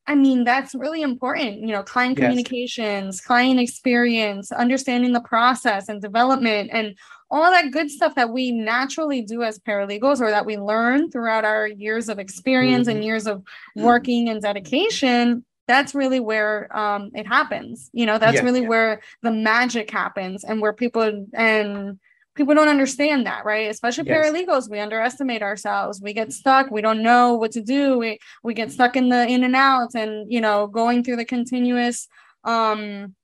I 0.06 0.14
mean, 0.16 0.44
that's 0.44 0.74
really 0.74 1.02
important. 1.02 1.60
You 1.60 1.68
know, 1.68 1.82
client 1.82 2.18
yes. 2.18 2.26
communications, 2.26 3.20
client 3.20 3.60
experience, 3.60 4.50
understanding 4.50 5.12
the 5.12 5.20
process 5.20 5.88
and 5.88 6.00
development, 6.00 6.70
and 6.72 6.96
all 7.30 7.50
that 7.50 7.70
good 7.70 7.90
stuff 7.90 8.14
that 8.16 8.30
we 8.30 8.50
naturally 8.50 9.22
do 9.22 9.42
as 9.42 9.58
paralegals 9.58 10.20
or 10.20 10.30
that 10.30 10.44
we 10.44 10.58
learn 10.58 11.10
throughout 11.10 11.44
our 11.44 11.66
years 11.66 12.08
of 12.08 12.18
experience 12.18 12.88
mm-hmm. 12.88 12.96
and 12.96 13.04
years 13.04 13.26
of 13.26 13.42
working 13.76 14.28
and 14.28 14.42
dedication 14.42 15.44
that's 15.72 15.94
really 15.94 16.20
where 16.20 16.74
um, 16.76 17.10
it 17.14 17.26
happens. 17.26 17.90
You 17.92 18.06
know, 18.06 18.18
that's 18.18 18.36
yeah, 18.36 18.42
really 18.42 18.62
yeah. 18.62 18.68
where 18.68 19.00
the 19.22 19.30
magic 19.30 19.90
happens 19.90 20.44
and 20.44 20.60
where 20.60 20.72
people 20.72 21.26
and 21.32 21.98
people 22.34 22.54
don't 22.54 22.68
understand 22.68 23.26
that, 23.26 23.44
right? 23.44 23.70
Especially 23.70 24.04
yes. 24.06 24.26
paralegals, 24.26 24.70
we 24.70 24.78
underestimate 24.78 25.42
ourselves. 25.42 26.00
We 26.00 26.12
get 26.12 26.32
stuck. 26.32 26.70
We 26.70 26.80
don't 26.82 27.02
know 27.02 27.34
what 27.34 27.52
to 27.52 27.62
do. 27.62 27.98
We 27.98 28.18
we 28.42 28.54
get 28.54 28.72
stuck 28.72 28.96
in 28.96 29.08
the 29.08 29.26
in 29.26 29.44
and 29.44 29.56
outs 29.56 29.94
and 29.94 30.30
you 30.30 30.40
know 30.40 30.66
going 30.66 31.02
through 31.02 31.16
the 31.16 31.24
continuous 31.24 32.08
um 32.44 33.14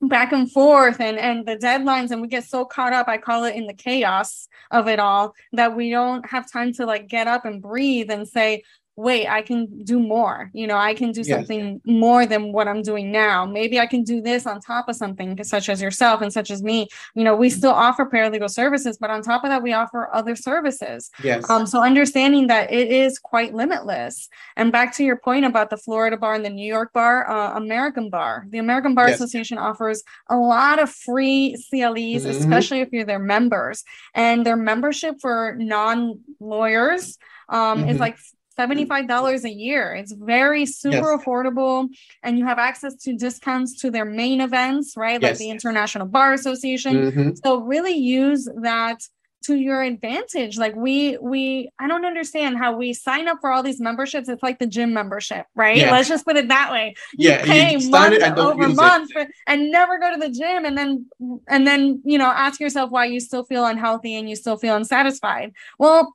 back 0.00 0.32
and 0.32 0.50
forth 0.50 1.00
and 1.00 1.16
and 1.16 1.46
the 1.46 1.56
deadlines 1.56 2.10
and 2.10 2.20
we 2.20 2.26
get 2.26 2.42
so 2.42 2.64
caught 2.64 2.92
up 2.92 3.06
i 3.06 3.16
call 3.16 3.44
it 3.44 3.54
in 3.54 3.66
the 3.68 3.74
chaos 3.74 4.48
of 4.72 4.88
it 4.88 4.98
all 4.98 5.32
that 5.52 5.76
we 5.76 5.90
don't 5.90 6.28
have 6.28 6.50
time 6.50 6.72
to 6.72 6.84
like 6.84 7.06
get 7.06 7.28
up 7.28 7.44
and 7.44 7.62
breathe 7.62 8.10
and 8.10 8.26
say 8.26 8.64
wait, 8.96 9.26
I 9.26 9.40
can 9.40 9.84
do 9.84 9.98
more. 9.98 10.50
You 10.52 10.66
know, 10.66 10.76
I 10.76 10.92
can 10.94 11.12
do 11.12 11.22
yes. 11.22 11.28
something 11.28 11.80
more 11.86 12.26
than 12.26 12.52
what 12.52 12.68
I'm 12.68 12.82
doing 12.82 13.10
now. 13.10 13.46
Maybe 13.46 13.80
I 13.80 13.86
can 13.86 14.04
do 14.04 14.20
this 14.20 14.46
on 14.46 14.60
top 14.60 14.88
of 14.88 14.96
something 14.96 15.42
such 15.44 15.68
as 15.70 15.80
yourself 15.80 16.20
and 16.20 16.32
such 16.32 16.50
as 16.50 16.62
me. 16.62 16.88
You 17.14 17.24
know, 17.24 17.34
we 17.34 17.48
still 17.48 17.70
offer 17.70 18.04
paralegal 18.04 18.50
services, 18.50 18.98
but 18.98 19.08
on 19.08 19.22
top 19.22 19.44
of 19.44 19.50
that, 19.50 19.62
we 19.62 19.72
offer 19.72 20.10
other 20.12 20.36
services. 20.36 21.10
Yes. 21.22 21.48
Um, 21.48 21.66
so 21.66 21.82
understanding 21.82 22.48
that 22.48 22.70
it 22.70 22.92
is 22.92 23.18
quite 23.18 23.54
limitless. 23.54 24.28
And 24.56 24.70
back 24.70 24.94
to 24.96 25.04
your 25.04 25.16
point 25.16 25.46
about 25.46 25.70
the 25.70 25.78
Florida 25.78 26.18
bar 26.18 26.34
and 26.34 26.44
the 26.44 26.50
New 26.50 26.66
York 26.66 26.92
bar, 26.92 27.28
uh, 27.30 27.56
American 27.56 28.10
bar. 28.10 28.46
The 28.50 28.58
American 28.58 28.94
Bar 28.94 29.08
yes. 29.08 29.16
Association 29.16 29.56
offers 29.56 30.02
a 30.28 30.36
lot 30.36 30.78
of 30.78 30.90
free 30.90 31.56
CLEs, 31.70 32.24
mm-hmm. 32.24 32.30
especially 32.30 32.80
if 32.80 32.90
you're 32.92 33.06
their 33.06 33.18
members. 33.18 33.84
And 34.14 34.44
their 34.44 34.56
membership 34.56 35.16
for 35.20 35.56
non-lawyers 35.58 37.18
um, 37.48 37.80
mm-hmm. 37.80 37.88
is 37.88 37.98
like 37.98 38.18
$75 38.58 39.44
a 39.44 39.50
year. 39.50 39.94
It's 39.94 40.12
very 40.12 40.66
super 40.66 40.96
yes. 40.96 41.24
affordable. 41.24 41.88
And 42.22 42.38
you 42.38 42.46
have 42.46 42.58
access 42.58 42.94
to 43.04 43.14
discounts 43.14 43.80
to 43.80 43.90
their 43.90 44.04
main 44.04 44.40
events, 44.40 44.94
right? 44.96 45.20
Yes. 45.20 45.32
Like 45.32 45.38
the 45.38 45.50
International 45.50 46.06
Bar 46.06 46.32
Association. 46.32 46.94
Mm-hmm. 46.94 47.30
So 47.44 47.60
really 47.60 47.94
use 47.94 48.48
that 48.62 49.02
to 49.42 49.56
your 49.56 49.82
advantage 49.82 50.56
like 50.56 50.74
we 50.76 51.18
we 51.18 51.68
i 51.78 51.88
don't 51.88 52.04
understand 52.04 52.56
how 52.56 52.76
we 52.76 52.92
sign 52.92 53.28
up 53.28 53.38
for 53.40 53.50
all 53.50 53.62
these 53.62 53.80
memberships 53.80 54.28
it's 54.28 54.42
like 54.42 54.58
the 54.58 54.66
gym 54.66 54.92
membership 54.92 55.46
right 55.54 55.78
yeah. 55.78 55.90
let's 55.90 56.08
just 56.08 56.24
put 56.24 56.36
it 56.36 56.48
that 56.48 56.70
way 56.70 56.94
you 57.18 57.28
yeah, 57.28 57.44
pay 57.44 57.76
you 57.76 57.90
month 57.90 58.22
over 58.38 58.68
month 58.68 59.10
for, 59.12 59.26
and 59.46 59.70
never 59.70 59.98
go 59.98 60.12
to 60.12 60.20
the 60.20 60.30
gym 60.30 60.64
and 60.64 60.78
then 60.78 61.06
and 61.48 61.66
then 61.66 62.00
you 62.04 62.18
know 62.18 62.26
ask 62.26 62.60
yourself 62.60 62.90
why 62.90 63.04
you 63.04 63.20
still 63.20 63.44
feel 63.44 63.64
unhealthy 63.64 64.14
and 64.14 64.30
you 64.30 64.36
still 64.36 64.56
feel 64.56 64.76
unsatisfied 64.76 65.52
well 65.78 66.14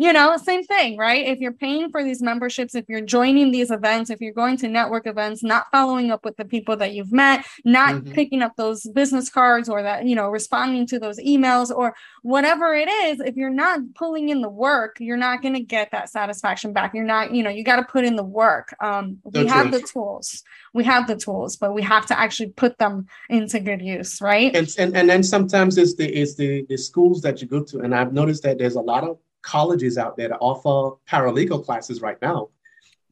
you 0.00 0.12
know, 0.12 0.36
same 0.36 0.62
thing, 0.62 0.96
right? 0.96 1.26
If 1.26 1.40
you're 1.40 1.52
paying 1.52 1.90
for 1.90 2.04
these 2.04 2.22
memberships, 2.22 2.76
if 2.76 2.84
you're 2.88 3.00
joining 3.00 3.50
these 3.50 3.72
events, 3.72 4.10
if 4.10 4.20
you're 4.20 4.32
going 4.32 4.56
to 4.58 4.68
network 4.68 5.08
events, 5.08 5.42
not 5.42 5.66
following 5.72 6.12
up 6.12 6.24
with 6.24 6.36
the 6.36 6.44
people 6.44 6.76
that 6.76 6.92
you've 6.94 7.10
met, 7.10 7.44
not 7.64 7.94
mm-hmm. 7.94 8.12
picking 8.12 8.40
up 8.40 8.54
those 8.54 8.84
business 8.94 9.28
cards 9.28 9.68
or 9.68 9.82
that, 9.82 10.06
you 10.06 10.14
know, 10.14 10.28
responding 10.28 10.86
to 10.86 11.00
those 11.00 11.18
emails 11.18 11.74
or 11.74 11.96
whatever 12.22 12.74
it 12.74 12.88
is, 12.88 13.18
if 13.18 13.34
you're 13.34 13.50
not 13.50 13.80
pulling 13.96 14.28
in 14.28 14.40
the 14.40 14.48
work, 14.48 14.98
you're 15.00 15.16
not 15.16 15.42
going 15.42 15.54
to 15.54 15.62
get 15.62 15.90
that 15.90 16.08
satisfaction 16.08 16.72
back. 16.72 16.94
You're 16.94 17.02
not, 17.02 17.34
you 17.34 17.42
know, 17.42 17.50
you 17.50 17.64
got 17.64 17.76
to 17.76 17.82
put 17.84 18.04
in 18.04 18.14
the 18.14 18.22
work. 18.22 18.76
Um, 18.80 19.18
we 19.24 19.48
have 19.48 19.72
the 19.72 19.80
tools. 19.80 20.44
We 20.74 20.84
have 20.84 21.08
the 21.08 21.16
tools, 21.16 21.56
but 21.56 21.74
we 21.74 21.82
have 21.82 22.06
to 22.06 22.16
actually 22.16 22.50
put 22.50 22.78
them 22.78 23.06
into 23.28 23.58
good 23.58 23.82
use, 23.82 24.20
right? 24.20 24.54
And 24.54 24.72
and, 24.78 24.96
and 24.96 25.10
then 25.10 25.24
sometimes 25.24 25.76
it's 25.76 25.96
the 25.96 26.06
it's 26.08 26.36
the 26.36 26.64
the 26.68 26.76
schools 26.76 27.20
that 27.22 27.42
you 27.42 27.48
go 27.48 27.64
to, 27.64 27.80
and 27.80 27.92
I've 27.94 28.12
noticed 28.12 28.44
that 28.44 28.58
there's 28.58 28.76
a 28.76 28.80
lot 28.80 29.02
of 29.02 29.18
colleges 29.48 29.96
out 29.96 30.16
there 30.16 30.28
that 30.28 30.38
offer 30.40 30.96
paralegal 31.10 31.64
classes 31.64 32.02
right 32.02 32.20
now, 32.20 32.48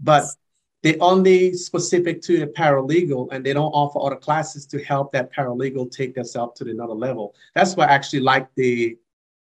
but 0.01 0.25
they 0.83 0.99
only 0.99 1.55
specific 1.55 2.21
to 2.23 2.39
the 2.39 2.47
paralegal 2.47 3.29
and 3.33 3.45
they 3.45 3.55
don't 3.55 3.73
offer 3.73 3.99
other 4.07 4.21
classes 4.27 4.67
to 4.67 4.85
help 4.85 5.11
that 5.13 5.33
paralegal 5.35 5.91
take 5.91 6.15
themselves 6.15 6.59
to 6.59 6.71
another 6.71 6.93
level. 6.93 7.35
That's 7.55 7.75
why 7.75 7.87
I 7.87 7.93
actually 7.93 8.21
like 8.21 8.49
the 8.55 8.99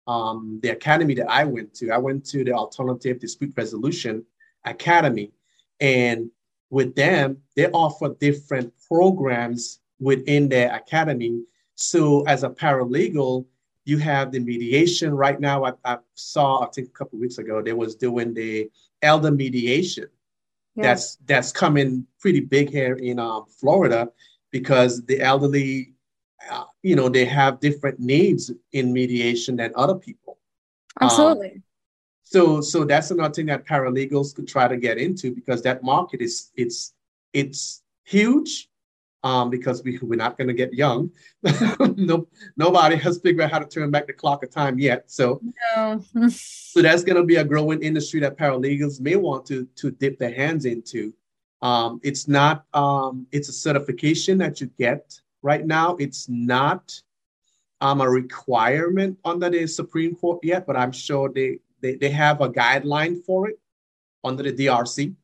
um, 0.05 0.59
the 0.61 0.69
academy 0.69 1.15
that 1.15 1.29
I 1.31 1.45
went 1.45 1.73
to. 1.75 1.91
I 1.91 1.97
went 1.97 2.25
to 2.31 2.43
the 2.43 2.51
Alternative 2.51 3.17
Dispute 3.19 3.53
Resolution 3.55 4.25
Academy, 4.65 5.31
and 5.79 6.29
with 6.69 6.93
them, 6.93 7.37
they 7.55 7.67
offer 7.71 8.15
different 8.19 8.73
programs 8.87 9.79
within 9.99 10.49
their 10.49 10.75
academy. 10.75 11.43
So 11.75 12.23
as 12.23 12.43
a 12.43 12.49
paralegal, 12.49 13.45
you 13.85 13.97
have 13.97 14.31
the 14.31 14.39
mediation 14.39 15.13
right 15.13 15.39
now. 15.39 15.65
I, 15.65 15.73
I 15.83 15.97
saw, 16.13 16.63
I 16.63 16.69
think 16.69 16.89
a 16.89 16.91
couple 16.91 17.19
weeks 17.19 17.37
ago, 17.37 17.61
they 17.61 17.73
was 17.73 17.95
doing 17.95 18.33
the 18.33 18.69
elder 19.01 19.31
mediation. 19.31 20.07
Yeah. 20.75 20.83
That's 20.83 21.17
that's 21.27 21.51
coming 21.51 22.07
pretty 22.19 22.39
big 22.39 22.69
here 22.69 22.95
in 22.95 23.19
um, 23.19 23.45
Florida 23.59 24.09
because 24.51 25.05
the 25.05 25.21
elderly, 25.21 25.93
uh, 26.49 26.63
you 26.81 26.95
know, 26.95 27.09
they 27.09 27.25
have 27.25 27.59
different 27.59 27.99
needs 27.99 28.51
in 28.71 28.91
mediation 28.91 29.55
than 29.55 29.71
other 29.75 29.95
people. 29.95 30.39
Absolutely. 30.99 31.51
Um, 31.51 31.63
so 32.23 32.61
so 32.61 32.85
that's 32.85 33.11
another 33.11 33.33
thing 33.33 33.45
that 33.47 33.67
paralegals 33.67 34.33
could 34.33 34.47
try 34.47 34.67
to 34.67 34.77
get 34.77 34.97
into 34.97 35.35
because 35.35 35.61
that 35.61 35.83
market 35.83 36.21
is 36.21 36.51
it's 36.55 36.93
it's 37.33 37.83
huge 38.03 38.69
um, 39.23 39.49
because 39.49 39.83
we, 39.83 39.97
we're 40.01 40.15
not 40.15 40.37
going 40.37 40.49
to 40.49 40.53
get 40.53 40.73
young. 40.73 41.09
no, 41.95 42.27
nobody 42.57 42.95
has 42.97 43.19
figured 43.19 43.45
out 43.45 43.51
how 43.51 43.59
to 43.59 43.65
turn 43.65 43.89
back 43.89 44.07
the 44.07 44.13
clock 44.13 44.43
of 44.43 44.51
time 44.51 44.77
yet. 44.77 45.09
So, 45.09 45.41
no. 45.75 46.03
so 46.29 46.81
that's 46.81 47.03
going 47.03 47.15
to 47.15 47.23
be 47.23 47.37
a 47.37 47.43
growing 47.43 47.81
industry 47.81 48.19
that 48.19 48.37
paralegals 48.37 48.99
may 48.99 49.15
want 49.15 49.45
to, 49.47 49.65
to 49.75 49.91
dip 49.91 50.19
their 50.19 50.33
hands 50.33 50.65
into. 50.65 51.13
Um, 51.61 52.01
it's 52.03 52.27
not, 52.27 52.65
um, 52.73 53.25
it's 53.31 53.47
a 53.47 53.53
certification 53.53 54.37
that 54.39 54.59
you 54.59 54.69
get 54.77 55.19
right 55.41 55.65
now. 55.65 55.95
It's 55.95 56.27
not 56.27 56.93
um, 57.79 58.01
a 58.01 58.09
requirement 58.09 59.17
under 59.23 59.49
the 59.49 59.65
Supreme 59.67 60.15
Court 60.15 60.39
yet, 60.43 60.67
but 60.67 60.75
I'm 60.75 60.91
sure 60.91 61.29
they, 61.29 61.59
they, 61.81 61.95
they 61.95 62.09
have 62.09 62.41
a 62.41 62.49
guideline 62.49 63.23
for 63.23 63.47
it 63.47 63.59
under 64.25 64.43
the 64.43 64.51
DRC. 64.51 65.15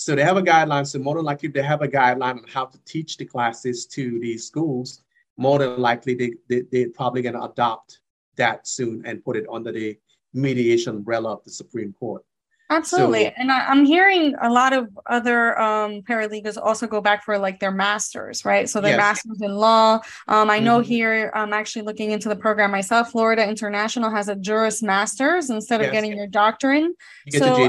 So 0.00 0.14
they 0.14 0.24
have 0.24 0.38
a 0.38 0.42
guideline. 0.42 0.86
So 0.86 0.98
more 0.98 1.16
than 1.16 1.26
likely, 1.26 1.50
they 1.50 1.60
have 1.60 1.82
a 1.82 1.88
guideline 1.88 2.38
on 2.38 2.44
how 2.50 2.64
to 2.64 2.78
teach 2.86 3.18
the 3.18 3.26
classes 3.26 3.84
to 3.88 4.18
these 4.18 4.46
schools. 4.46 5.02
More 5.36 5.58
than 5.58 5.78
likely, 5.78 6.14
they, 6.14 6.32
they, 6.48 6.62
they're 6.72 6.88
probably 6.88 7.20
going 7.20 7.34
to 7.34 7.42
adopt 7.42 8.00
that 8.36 8.66
soon 8.66 9.02
and 9.04 9.22
put 9.22 9.36
it 9.36 9.44
under 9.52 9.72
the 9.72 9.98
mediation 10.32 10.96
umbrella 10.96 11.34
of 11.34 11.44
the 11.44 11.50
Supreme 11.50 11.92
Court. 11.92 12.24
Absolutely. 12.70 13.24
So, 13.24 13.32
and 13.36 13.52
I, 13.52 13.70
am 13.70 13.84
hearing 13.84 14.34
a 14.40 14.48
lot 14.48 14.72
of 14.72 14.88
other 15.04 15.60
um, 15.60 16.00
paralegals 16.02 16.56
also 16.56 16.86
go 16.86 17.02
back 17.02 17.22
for 17.24 17.36
like 17.36 17.60
their 17.60 17.72
masters, 17.72 18.44
right? 18.44 18.70
So 18.70 18.80
their 18.80 18.92
yes. 18.92 18.98
masters 18.98 19.42
in 19.42 19.54
law. 19.54 20.00
Um, 20.28 20.48
I 20.48 20.60
know 20.60 20.78
mm-hmm. 20.78 20.88
here, 20.88 21.30
I'm 21.34 21.52
actually 21.52 21.82
looking 21.82 22.12
into 22.12 22.30
the 22.30 22.36
program 22.36 22.70
myself. 22.70 23.10
Florida 23.10 23.46
International 23.46 24.08
has 24.10 24.28
a 24.28 24.36
Juris 24.36 24.82
Masters 24.82 25.50
instead 25.50 25.80
of 25.80 25.88
yes. 25.88 25.92
getting 25.92 26.16
your 26.16 26.28
doctrine. 26.28 26.94
You 27.26 27.38
so, 27.40 27.68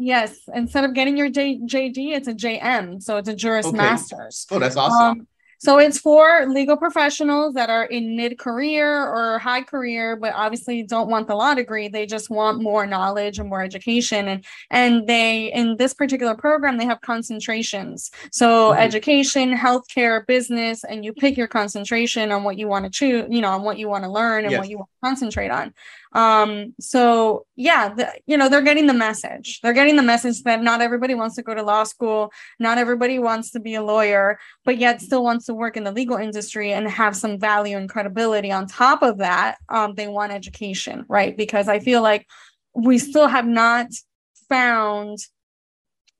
Yes, 0.00 0.38
instead 0.54 0.84
of 0.84 0.94
getting 0.94 1.16
your 1.16 1.28
J- 1.28 1.58
JD, 1.58 2.14
it's 2.14 2.28
a 2.28 2.34
JM, 2.34 3.02
so 3.02 3.16
it's 3.16 3.28
a 3.28 3.34
Juris 3.34 3.66
okay. 3.66 3.76
Masters. 3.76 4.46
Oh, 4.50 4.60
that's 4.60 4.76
awesome. 4.76 5.20
Um, 5.20 5.26
so 5.60 5.78
it's 5.78 5.98
for 5.98 6.46
legal 6.46 6.76
professionals 6.76 7.54
that 7.54 7.68
are 7.68 7.84
in 7.84 8.14
mid 8.14 8.38
career 8.38 8.88
or 8.88 9.40
high 9.40 9.62
career, 9.62 10.14
but 10.14 10.32
obviously 10.34 10.84
don't 10.84 11.10
want 11.10 11.26
the 11.26 11.34
law 11.34 11.52
degree. 11.54 11.88
They 11.88 12.06
just 12.06 12.30
want 12.30 12.62
more 12.62 12.86
knowledge 12.86 13.40
and 13.40 13.48
more 13.48 13.62
education. 13.62 14.28
And 14.28 14.44
and 14.70 15.08
they 15.08 15.52
in 15.52 15.76
this 15.76 15.94
particular 15.94 16.36
program 16.36 16.78
they 16.78 16.84
have 16.84 17.00
concentrations. 17.00 18.12
So 18.30 18.70
mm-hmm. 18.70 18.78
education, 18.78 19.52
healthcare, 19.52 20.24
business, 20.26 20.84
and 20.84 21.04
you 21.04 21.12
pick 21.12 21.36
your 21.36 21.48
concentration 21.48 22.30
on 22.30 22.44
what 22.44 22.56
you 22.56 22.68
want 22.68 22.84
to 22.84 22.90
choose, 22.90 23.26
you 23.28 23.40
know, 23.40 23.50
on 23.50 23.62
what 23.62 23.78
you 23.78 23.88
want 23.88 24.04
to 24.04 24.10
learn 24.10 24.44
and 24.44 24.52
yes. 24.52 24.60
what 24.60 24.68
you 24.68 24.78
want 24.78 24.90
to 25.02 25.08
concentrate 25.08 25.50
on. 25.50 25.74
Um, 26.12 26.74
so 26.80 27.46
yeah, 27.56 27.94
the, 27.94 28.12
you 28.26 28.36
know, 28.36 28.48
they're 28.48 28.62
getting 28.62 28.86
the 28.86 28.94
message. 28.94 29.60
They're 29.60 29.72
getting 29.72 29.96
the 29.96 30.02
message 30.02 30.42
that 30.44 30.62
not 30.62 30.80
everybody 30.80 31.14
wants 31.14 31.36
to 31.36 31.42
go 31.42 31.54
to 31.54 31.62
law 31.62 31.84
school, 31.84 32.32
not 32.58 32.78
everybody 32.78 33.18
wants 33.18 33.50
to 33.52 33.60
be 33.60 33.74
a 33.74 33.82
lawyer, 33.82 34.38
but 34.64 34.78
yet 34.78 35.00
still 35.00 35.22
wants 35.22 35.46
to 35.46 35.54
work 35.54 35.76
in 35.76 35.84
the 35.84 35.92
legal 35.92 36.16
industry 36.16 36.72
and 36.72 36.88
have 36.88 37.16
some 37.16 37.38
value 37.38 37.76
and 37.76 37.88
credibility. 37.88 38.50
On 38.52 38.66
top 38.66 39.02
of 39.02 39.18
that, 39.18 39.58
um, 39.68 39.94
they 39.94 40.08
want 40.08 40.32
education, 40.32 41.04
right? 41.08 41.36
Because 41.36 41.68
I 41.68 41.80
feel 41.80 42.02
like 42.02 42.26
we 42.74 42.98
still 42.98 43.26
have 43.26 43.46
not 43.46 43.88
found 44.48 45.18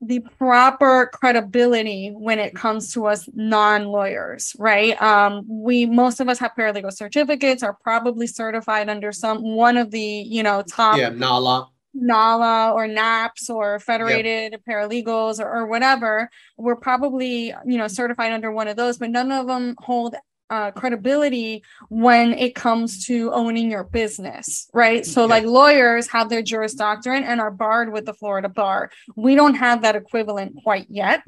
the 0.01 0.19
proper 0.37 1.09
credibility 1.13 2.09
when 2.09 2.39
it 2.39 2.55
comes 2.55 2.93
to 2.93 3.05
us 3.05 3.27
non-lawyers 3.33 4.55
right? 4.57 4.99
Um 5.01 5.45
we 5.47 5.85
most 5.85 6.19
of 6.19 6.29
us 6.29 6.39
have 6.39 6.51
paralegal 6.57 6.93
certificates 6.93 7.63
are 7.63 7.73
probably 7.73 8.27
certified 8.27 8.89
under 8.89 9.11
some 9.11 9.43
one 9.43 9.77
of 9.77 9.91
the 9.91 9.99
you 9.99 10.43
know 10.43 10.61
top 10.61 10.97
yeah 10.97 11.09
nala 11.09 11.69
NALA 11.93 12.71
or 12.73 12.87
NAPS 12.87 13.49
or 13.49 13.79
Federated 13.79 14.51
yep. 14.51 14.61
Paralegals 14.67 15.39
or, 15.39 15.49
or, 15.49 15.65
whatever, 15.65 16.29
we're 16.57 16.75
probably 16.75 17.53
you 17.65 17.77
know 17.77 17.87
certified 17.87 18.31
under 18.31 18.51
one 18.51 18.67
of 18.67 18.77
those, 18.77 18.97
but 18.97 19.09
none 19.09 19.31
of 19.31 19.47
them 19.47 19.75
hold 19.79 20.15
uh, 20.49 20.71
credibility 20.71 21.63
when 21.89 22.33
it 22.33 22.55
comes 22.55 23.05
to 23.05 23.31
owning 23.33 23.69
your 23.69 23.83
business, 23.83 24.69
right? 24.73 25.05
So, 25.05 25.25
like 25.25 25.43
lawyers 25.43 26.07
have 26.09 26.29
their 26.29 26.41
Juris 26.41 26.73
Doctorate 26.73 27.23
and 27.23 27.39
are 27.39 27.51
barred 27.51 27.91
with 27.91 28.05
the 28.05 28.13
Florida 28.13 28.49
bar. 28.49 28.91
We 29.15 29.35
don't 29.35 29.55
have 29.55 29.81
that 29.83 29.95
equivalent 29.95 30.55
quite 30.63 30.87
yet. 30.89 31.23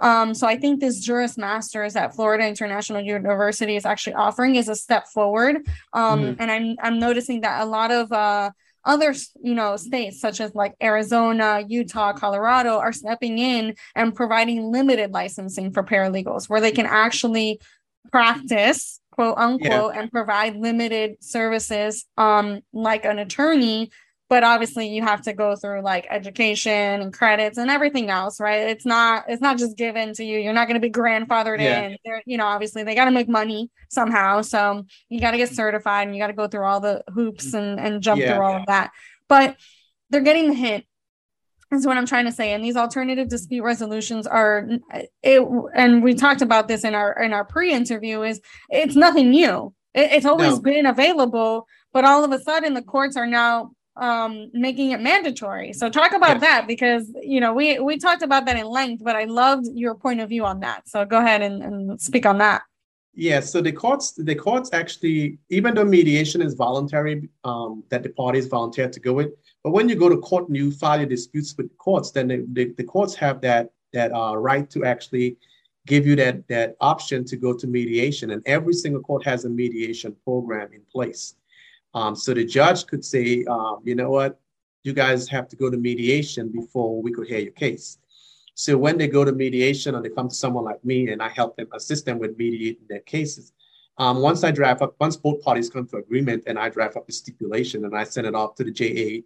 Um, 0.00 0.34
so, 0.34 0.46
I 0.46 0.56
think 0.56 0.80
this 0.80 1.00
Juris 1.00 1.38
Masters 1.38 1.96
at 1.96 2.14
Florida 2.14 2.46
International 2.46 3.00
University 3.00 3.76
is 3.76 3.86
actually 3.86 4.14
offering 4.14 4.56
is 4.56 4.68
a 4.68 4.74
step 4.74 5.06
forward. 5.08 5.56
Um, 5.92 6.20
mm-hmm. 6.20 6.42
And 6.42 6.50
I'm 6.50 6.76
I'm 6.80 6.98
noticing 6.98 7.40
that 7.42 7.62
a 7.62 7.66
lot 7.66 7.90
of 7.90 8.12
uh, 8.12 8.50
other 8.84 9.14
you 9.42 9.54
know 9.54 9.76
states 9.76 10.20
such 10.20 10.40
as 10.40 10.54
like 10.54 10.74
arizona 10.82 11.62
utah 11.66 12.12
colorado 12.12 12.78
are 12.78 12.92
stepping 12.92 13.38
in 13.38 13.74
and 13.94 14.14
providing 14.14 14.72
limited 14.72 15.12
licensing 15.12 15.70
for 15.70 15.82
paralegals 15.82 16.48
where 16.48 16.60
they 16.60 16.72
can 16.72 16.86
actually 16.86 17.60
practice 18.10 19.00
quote 19.12 19.36
unquote 19.36 19.94
yeah. 19.94 20.00
and 20.00 20.10
provide 20.10 20.56
limited 20.56 21.16
services 21.20 22.06
um 22.16 22.60
like 22.72 23.04
an 23.04 23.18
attorney 23.18 23.90
but 24.28 24.44
obviously 24.44 24.88
you 24.88 25.02
have 25.02 25.22
to 25.22 25.32
go 25.32 25.56
through 25.56 25.82
like 25.82 26.06
education 26.10 27.00
and 27.00 27.12
credits 27.12 27.58
and 27.58 27.70
everything 27.70 28.10
else 28.10 28.40
right 28.40 28.68
it's 28.68 28.86
not 28.86 29.24
it's 29.28 29.42
not 29.42 29.58
just 29.58 29.76
given 29.76 30.12
to 30.12 30.24
you 30.24 30.38
you're 30.38 30.52
not 30.52 30.68
going 30.68 30.80
to 30.80 30.86
be 30.86 30.92
grandfathered 30.92 31.60
yeah. 31.60 31.82
in 31.82 31.96
They're, 32.04 32.22
you 32.26 32.36
know 32.36 32.46
obviously 32.46 32.84
they 32.84 32.94
got 32.94 33.06
to 33.06 33.10
make 33.10 33.28
money 33.28 33.70
somehow 33.90 34.42
so 34.42 34.84
you 35.08 35.20
got 35.20 35.32
to 35.32 35.38
get 35.38 35.50
certified 35.50 36.06
and 36.06 36.16
you 36.16 36.22
got 36.22 36.28
to 36.28 36.32
go 36.32 36.46
through 36.46 36.64
all 36.64 36.80
the 36.80 37.02
hoops 37.12 37.54
and 37.54 37.80
and 37.80 38.02
jump 38.02 38.20
yeah. 38.20 38.34
through 38.34 38.44
all 38.44 38.56
of 38.56 38.66
that 38.66 38.90
but 39.28 39.56
they're 40.10 40.20
getting 40.20 40.48
the 40.48 40.54
hint 40.54 40.84
is 41.72 41.86
what 41.86 41.96
I'm 41.96 42.06
trying 42.06 42.24
to 42.24 42.32
say. 42.32 42.52
And 42.52 42.64
these 42.64 42.76
alternative 42.76 43.28
dispute 43.28 43.62
resolutions 43.62 44.26
are 44.26 44.68
it, 45.22 45.48
and 45.74 46.02
we 46.02 46.14
talked 46.14 46.42
about 46.42 46.68
this 46.68 46.84
in 46.84 46.94
our 46.94 47.12
in 47.22 47.32
our 47.32 47.44
pre-interview. 47.44 48.22
Is 48.22 48.40
it's 48.70 48.96
nothing 48.96 49.30
new. 49.30 49.74
It, 49.94 50.12
it's 50.12 50.26
always 50.26 50.54
no. 50.54 50.60
been 50.60 50.86
available, 50.86 51.66
but 51.92 52.04
all 52.04 52.24
of 52.24 52.32
a 52.32 52.40
sudden 52.40 52.74
the 52.74 52.82
courts 52.82 53.16
are 53.16 53.26
now 53.26 53.72
um, 53.96 54.50
making 54.52 54.92
it 54.92 55.00
mandatory. 55.00 55.72
So 55.72 55.90
talk 55.90 56.12
about 56.12 56.36
yes. 56.36 56.40
that 56.40 56.66
because 56.66 57.12
you 57.22 57.40
know 57.40 57.52
we 57.52 57.78
we 57.78 57.98
talked 57.98 58.22
about 58.22 58.46
that 58.46 58.56
in 58.56 58.66
length, 58.66 59.02
but 59.04 59.16
I 59.16 59.24
loved 59.24 59.66
your 59.74 59.94
point 59.94 60.20
of 60.20 60.28
view 60.28 60.44
on 60.44 60.60
that. 60.60 60.88
So 60.88 61.04
go 61.04 61.18
ahead 61.18 61.42
and, 61.42 61.62
and 61.62 62.00
speak 62.00 62.24
on 62.24 62.38
that. 62.38 62.62
Yeah, 63.14 63.40
so 63.40 63.60
the 63.60 63.72
courts 63.72 64.12
the 64.12 64.34
courts 64.34 64.70
actually, 64.72 65.38
even 65.50 65.74
though 65.74 65.84
mediation 65.84 66.40
is 66.40 66.54
voluntary, 66.54 67.28
um, 67.42 67.82
that 67.90 68.04
the 68.04 68.10
parties 68.10 68.46
volunteer 68.46 68.88
to 68.88 69.00
go 69.00 69.12
with, 69.12 69.30
but 69.64 69.72
when 69.72 69.88
you 69.88 69.96
go 69.96 70.08
to 70.08 70.16
court 70.18 70.48
and 70.48 70.56
you 70.56 70.70
file 70.70 70.98
your 70.98 71.08
disputes 71.08 71.54
with 71.56 71.68
the 71.68 71.74
courts, 71.76 72.10
then 72.10 72.28
the, 72.28 72.46
the, 72.52 72.74
the 72.76 72.84
courts 72.84 73.14
have 73.16 73.40
that 73.42 73.70
that 73.92 74.12
uh, 74.12 74.36
right 74.36 74.68
to 74.70 74.84
actually 74.84 75.36
give 75.86 76.06
you 76.06 76.14
that 76.16 76.46
that 76.48 76.76
option 76.80 77.24
to 77.24 77.36
go 77.36 77.52
to 77.54 77.66
mediation, 77.66 78.30
and 78.30 78.42
every 78.46 78.74
single 78.74 79.02
court 79.02 79.24
has 79.24 79.44
a 79.44 79.48
mediation 79.48 80.14
program 80.24 80.72
in 80.72 80.82
place. 80.92 81.34
Um, 81.94 82.14
so 82.14 82.34
the 82.34 82.44
judge 82.44 82.86
could 82.86 83.04
say, 83.04 83.44
um, 83.44 83.80
you 83.84 83.94
know 83.94 84.10
what, 84.10 84.38
you 84.84 84.92
guys 84.92 85.28
have 85.28 85.48
to 85.48 85.56
go 85.56 85.70
to 85.70 85.76
mediation 85.76 86.50
before 86.50 87.02
we 87.02 87.10
could 87.10 87.26
hear 87.26 87.38
your 87.38 87.52
case. 87.52 87.98
So 88.54 88.76
when 88.76 88.98
they 88.98 89.08
go 89.08 89.24
to 89.24 89.32
mediation 89.32 89.94
or 89.94 90.02
they 90.02 90.08
come 90.08 90.28
to 90.28 90.34
someone 90.34 90.64
like 90.64 90.84
me 90.84 91.10
and 91.10 91.22
I 91.22 91.28
help 91.28 91.56
them 91.56 91.68
assist 91.72 92.04
them 92.04 92.18
with 92.18 92.36
mediating 92.36 92.86
their 92.88 93.00
cases, 93.00 93.52
um, 93.98 94.20
once 94.20 94.44
I 94.44 94.50
draft 94.50 94.82
up, 94.82 94.94
once 95.00 95.16
both 95.16 95.42
parties 95.42 95.70
come 95.70 95.86
to 95.88 95.96
agreement 95.96 96.44
and 96.46 96.58
I 96.58 96.68
draft 96.68 96.96
up 96.96 97.06
the 97.06 97.12
stipulation 97.12 97.84
and 97.84 97.96
I 97.96 98.04
send 98.04 98.26
it 98.26 98.34
off 98.34 98.54
to 98.56 98.64
the 98.64 98.70
JA 98.70 99.22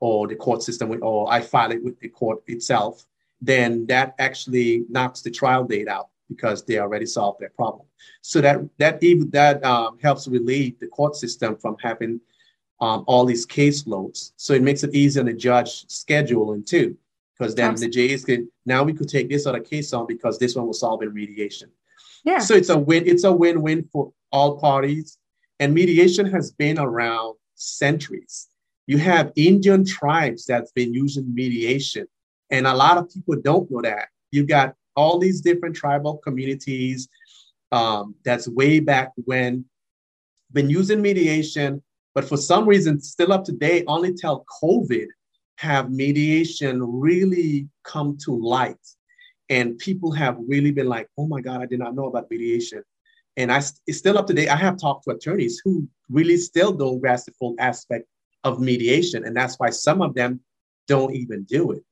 or 0.00 0.26
the 0.26 0.36
court 0.36 0.62
system 0.62 0.98
or 1.02 1.32
I 1.32 1.40
file 1.40 1.72
it 1.72 1.82
with 1.82 1.98
the 2.00 2.08
court 2.08 2.42
itself, 2.46 3.06
then 3.40 3.86
that 3.86 4.14
actually 4.18 4.84
knocks 4.88 5.22
the 5.22 5.30
trial 5.30 5.64
date 5.64 5.88
out 5.88 6.08
because 6.28 6.64
they 6.64 6.78
already 6.78 7.06
solved 7.06 7.40
their 7.40 7.50
problem. 7.50 7.86
So 8.22 8.40
that 8.40 8.60
that 8.78 9.02
even 9.02 9.30
that 9.30 9.64
um, 9.64 9.98
helps 10.02 10.28
relieve 10.28 10.78
the 10.78 10.88
court 10.88 11.16
system 11.16 11.56
from 11.56 11.76
having 11.80 12.20
um, 12.80 13.04
all 13.06 13.24
these 13.24 13.46
caseloads. 13.46 14.32
So 14.36 14.52
it 14.52 14.62
makes 14.62 14.82
it 14.82 14.94
easier 14.94 15.20
on 15.20 15.26
the 15.26 15.32
judge 15.32 15.86
scheduling 15.86 16.66
too, 16.66 16.96
because 17.38 17.54
then 17.54 17.70
Absolutely. 17.70 18.08
the 18.08 18.08
JAs 18.08 18.24
can 18.24 18.50
now 18.66 18.82
we 18.82 18.92
could 18.92 19.08
take 19.08 19.28
this 19.28 19.46
other 19.46 19.60
case 19.60 19.92
on 19.92 20.06
because 20.06 20.38
this 20.38 20.56
one 20.56 20.66
was 20.66 20.80
solved 20.80 21.02
in 21.04 21.14
mediation. 21.14 21.70
Yeah. 22.24 22.38
So 22.38 22.54
it's 22.54 22.70
a 22.70 22.78
win. 22.78 23.06
It's 23.06 23.24
a 23.24 23.32
win-win 23.32 23.88
for 23.92 24.12
all 24.32 24.58
parties, 24.58 25.18
and 25.60 25.72
mediation 25.72 26.26
has 26.26 26.50
been 26.50 26.78
around 26.78 27.36
centuries. 27.54 28.48
You 28.86 28.98
have 28.98 29.32
Indian 29.36 29.84
tribes 29.84 30.46
that's 30.46 30.72
been 30.72 30.94
using 30.94 31.34
mediation, 31.34 32.06
and 32.50 32.66
a 32.66 32.74
lot 32.74 32.98
of 32.98 33.10
people 33.12 33.36
don't 33.42 33.70
know 33.70 33.82
that. 33.82 34.08
You've 34.30 34.48
got 34.48 34.74
all 34.94 35.18
these 35.18 35.40
different 35.40 35.76
tribal 35.76 36.18
communities. 36.18 37.08
Um, 37.72 38.14
that's 38.24 38.46
way 38.46 38.78
back 38.80 39.12
when 39.24 39.64
been 40.52 40.70
using 40.70 41.02
mediation, 41.02 41.82
but 42.14 42.24
for 42.24 42.36
some 42.36 42.66
reason, 42.66 43.00
still 43.00 43.32
up 43.32 43.44
to 43.44 43.52
date, 43.52 43.84
only 43.88 44.14
till 44.14 44.44
COVID 44.62 45.06
have 45.56 45.90
mediation 45.90 46.80
really 46.82 47.68
come 47.84 48.16
to 48.24 48.30
light. 48.32 48.78
And 49.48 49.78
people 49.78 50.12
have 50.12 50.36
really 50.46 50.70
been 50.70 50.88
like, 50.88 51.08
oh 51.18 51.26
my 51.26 51.40
God, 51.40 51.62
I 51.62 51.66
did 51.66 51.78
not 51.78 51.94
know 51.94 52.06
about 52.06 52.30
mediation. 52.30 52.82
And 53.36 53.52
I, 53.52 53.58
it's 53.86 53.98
still 53.98 54.18
up 54.18 54.26
to 54.28 54.34
date. 54.34 54.48
I 54.48 54.56
have 54.56 54.78
talked 54.78 55.04
to 55.04 55.10
attorneys 55.10 55.60
who 55.64 55.86
really 56.08 56.36
still 56.36 56.72
don't 56.72 57.00
grasp 57.00 57.26
the 57.26 57.32
full 57.32 57.54
aspect 57.58 58.06
of 58.48 58.60
mediation. 58.60 59.24
And 59.26 59.34
that's 59.36 59.56
why 59.60 59.70
some 59.70 60.00
of 60.06 60.14
them 60.14 60.40
don't 60.86 61.14
even 61.14 61.44
do 61.44 61.72
it 61.72 61.82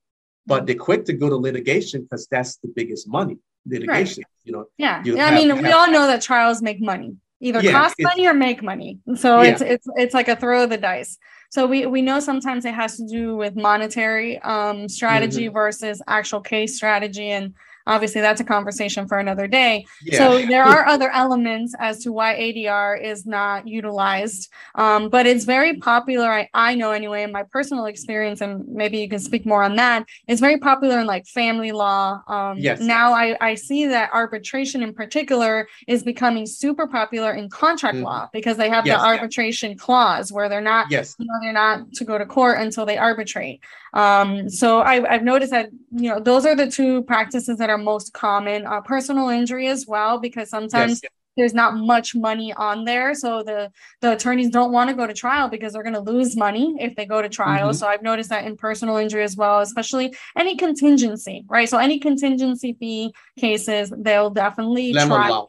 but 0.47 0.67
they're 0.67 0.77
quick 0.77 1.05
to 1.07 1.13
go 1.13 1.29
to 1.29 1.37
litigation 1.37 2.03
because 2.03 2.27
that's 2.31 2.57
the 2.57 2.69
biggest 2.69 3.09
money 3.09 3.39
litigation 3.67 4.23
right. 4.23 4.45
you 4.45 4.53
know 4.53 4.67
yeah, 4.77 5.03
yeah 5.05 5.27
i 5.27 5.35
mean 5.35 5.51
have, 5.51 5.61
we 5.61 5.71
all 5.71 5.91
know 5.91 6.07
that 6.07 6.21
trials 6.21 6.61
make 6.61 6.81
money 6.81 7.17
either 7.41 7.61
yeah, 7.61 7.73
cost 7.73 7.97
money 8.01 8.27
or 8.27 8.35
make 8.35 8.63
money 8.63 8.99
so 9.17 9.41
yeah. 9.41 9.51
it's 9.51 9.63
it's 9.63 9.87
it's 9.97 10.15
like 10.15 10.29
a 10.29 10.37
throw 10.37 10.65
of 10.65 10.71
the 10.71 10.77
dice 10.77 11.19
so 11.51 11.67
we 11.67 11.87
we 11.87 12.03
know 12.03 12.21
sometimes 12.21 12.65
it 12.65 12.75
has 12.75 12.97
to 12.97 13.07
do 13.07 13.37
with 13.37 13.57
monetary 13.57 14.39
um 14.41 14.89
strategy 14.89 15.47
mm-hmm. 15.47 15.55
versus 15.55 16.03
actual 16.07 16.41
case 16.41 16.77
strategy 16.77 17.31
and 17.31 17.55
obviously 17.87 18.21
that's 18.21 18.41
a 18.41 18.45
conversation 18.45 19.07
for 19.07 19.19
another 19.19 19.47
day 19.47 19.85
yeah. 20.03 20.19
so 20.19 20.47
there 20.47 20.65
are 20.65 20.87
other 20.95 21.11
elements 21.11 21.75
as 21.79 21.99
to 22.03 22.13
why 22.13 22.35
adr 22.35 23.01
is 23.03 23.27
not 23.27 23.67
utilized 23.67 24.51
um, 24.75 25.09
but 25.09 25.27
it's 25.27 25.45
very 25.45 25.77
popular 25.77 26.29
I, 26.29 26.49
I 26.55 26.75
know 26.75 26.93
anyway 26.93 27.23
in 27.23 27.33
my 27.33 27.43
personal 27.45 27.87
experience 27.87 28.41
and 28.41 28.67
maybe 28.69 28.99
you 28.99 29.09
can 29.09 29.19
speak 29.19 29.47
more 29.47 29.63
on 29.63 29.77
that 29.77 30.07
it's 30.29 30.41
very 30.41 30.59
popular 30.59 30.99
in 31.01 31.07
like 31.07 31.27
family 31.27 31.73
law 31.73 32.23
um, 32.29 32.59
yes. 32.59 32.81
now 32.81 33.13
I, 33.13 33.37
I 33.41 33.55
see 33.55 33.87
that 33.87 34.11
arbitration 34.13 34.83
in 34.83 34.95
particular 34.95 35.69
is 35.87 36.03
becoming 36.03 36.47
super 36.47 36.87
popular 36.87 37.33
in 37.33 37.49
contract 37.49 37.97
mm-hmm. 37.97 38.05
law 38.05 38.29
because 38.33 38.57
they 38.57 38.69
have 38.69 38.87
yes, 38.87 39.01
the 39.01 39.07
arbitration 39.07 39.71
yeah. 39.71 39.77
clause 39.77 40.33
where 40.33 40.49
they're 40.49 40.61
not 40.61 40.91
yes. 40.91 41.17
you 41.19 41.27
know 41.27 41.35
they're 41.43 41.53
not 41.53 41.93
to 41.93 42.05
go 42.05 42.19
to 42.19 42.27
court 42.27 42.59
until 42.59 42.87
they 42.87 42.99
arbitrate 42.99 43.61
um, 43.95 44.51
so 44.51 44.81
I, 44.81 45.09
I've 45.09 45.23
noticed 45.23 45.53
that 45.53 45.71
you 45.93 46.11
know 46.11 46.19
those 46.19 46.45
are 46.45 46.57
the 46.57 46.69
two 46.69 47.05
practices 47.05 47.59
that 47.59 47.71
are 47.71 47.79
most 47.79 48.13
common. 48.13 48.67
Uh, 48.67 48.81
personal 48.81 49.29
injury 49.29 49.69
as 49.69 49.87
well, 49.87 50.19
because 50.19 50.51
sometimes 50.51 51.01
yes. 51.03 51.13
there's 51.37 51.55
not 51.55 51.77
much 51.77 52.13
money 52.15 52.53
on 52.53 52.85
there, 52.85 53.15
so 53.15 53.45
the 53.45 53.71
the 54.01 54.13
attorneys 54.13 54.51
don't 54.51 54.73
want 54.73 54.91
to 54.91 54.97
go 54.97 55.07
to 55.07 55.15
trial 55.15 55.49
because 55.49 55.73
they're 55.73 55.85
going 55.85 55.95
to 55.95 56.01
lose 56.01 56.37
money 56.37 56.75
if 56.81 56.97
they 56.97 57.07
go 57.07 57.23
to 57.23 57.29
trial. 57.29 57.69
Mm-hmm. 57.69 57.77
So 57.77 57.87
I've 57.87 58.03
noticed 58.03 58.31
that 58.31 58.45
in 58.45 58.57
personal 58.57 58.97
injury 58.97 59.23
as 59.23 59.37
well, 59.37 59.61
especially 59.61 60.13
any 60.37 60.57
contingency, 60.57 61.45
right? 61.49 61.69
So 61.69 61.79
any 61.79 62.01
contingency 62.01 62.77
fee 62.81 63.15
cases, 63.39 63.93
they'll 63.97 64.31
definitely 64.31 64.93
lemon 64.93 65.17
try. 65.17 65.29
Law. 65.29 65.47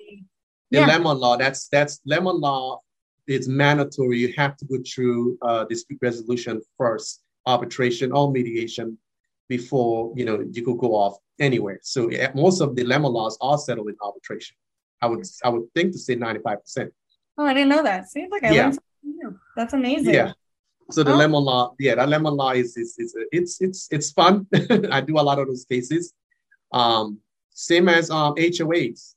The 0.69 0.79
yeah. 0.79 0.85
lemon 0.85 1.17
law. 1.17 1.35
That's 1.35 1.67
that's 1.67 1.99
lemon 2.05 2.39
law. 2.39 2.81
It's 3.25 3.47
mandatory. 3.47 4.19
You 4.19 4.33
have 4.37 4.55
to 4.57 4.65
go 4.65 4.77
through 4.85 5.39
uh, 5.41 5.63
dispute 5.63 5.97
resolution 5.99 6.61
first 6.77 7.23
arbitration 7.45 8.11
or 8.11 8.31
mediation 8.31 8.97
before 9.47 10.11
you 10.15 10.25
know 10.25 10.43
you 10.51 10.63
could 10.63 10.77
go 10.77 10.95
off 10.95 11.17
anywhere. 11.39 11.79
So 11.83 12.09
most 12.33 12.61
of 12.61 12.75
the 12.75 12.83
lemon 12.83 13.11
laws 13.11 13.37
are 13.41 13.57
settled 13.57 13.89
in 13.89 13.95
arbitration. 14.01 14.55
I 15.01 15.07
would 15.07 15.25
I 15.43 15.49
would 15.49 15.71
think 15.73 15.91
to 15.93 15.99
say 15.99 16.15
ninety 16.15 16.41
five 16.41 16.61
percent. 16.61 16.93
Oh, 17.37 17.45
I 17.45 17.53
didn't 17.53 17.69
know 17.69 17.83
that. 17.83 18.09
See, 18.09 18.27
like 18.31 18.43
I 18.43 18.51
yeah. 18.51 18.63
learned 18.63 18.75
something 18.75 19.17
new. 19.17 19.39
That's 19.55 19.73
amazing. 19.73 20.13
Yeah. 20.13 20.33
So 20.91 21.03
the 21.03 21.13
oh. 21.13 21.17
lemon 21.17 21.43
law, 21.43 21.73
yeah, 21.79 21.95
that 21.95 22.09
lemon 22.09 22.35
law 22.35 22.51
is 22.51 22.77
is, 22.77 22.97
is 22.97 23.15
it's 23.31 23.61
it's 23.61 23.87
it's 23.91 24.11
fun. 24.11 24.47
I 24.91 25.01
do 25.01 25.19
a 25.19 25.21
lot 25.21 25.39
of 25.39 25.47
those 25.47 25.65
cases. 25.65 26.13
Um, 26.71 27.19
same 27.51 27.89
as 27.89 28.09
um 28.09 28.35
HOAs, 28.35 29.15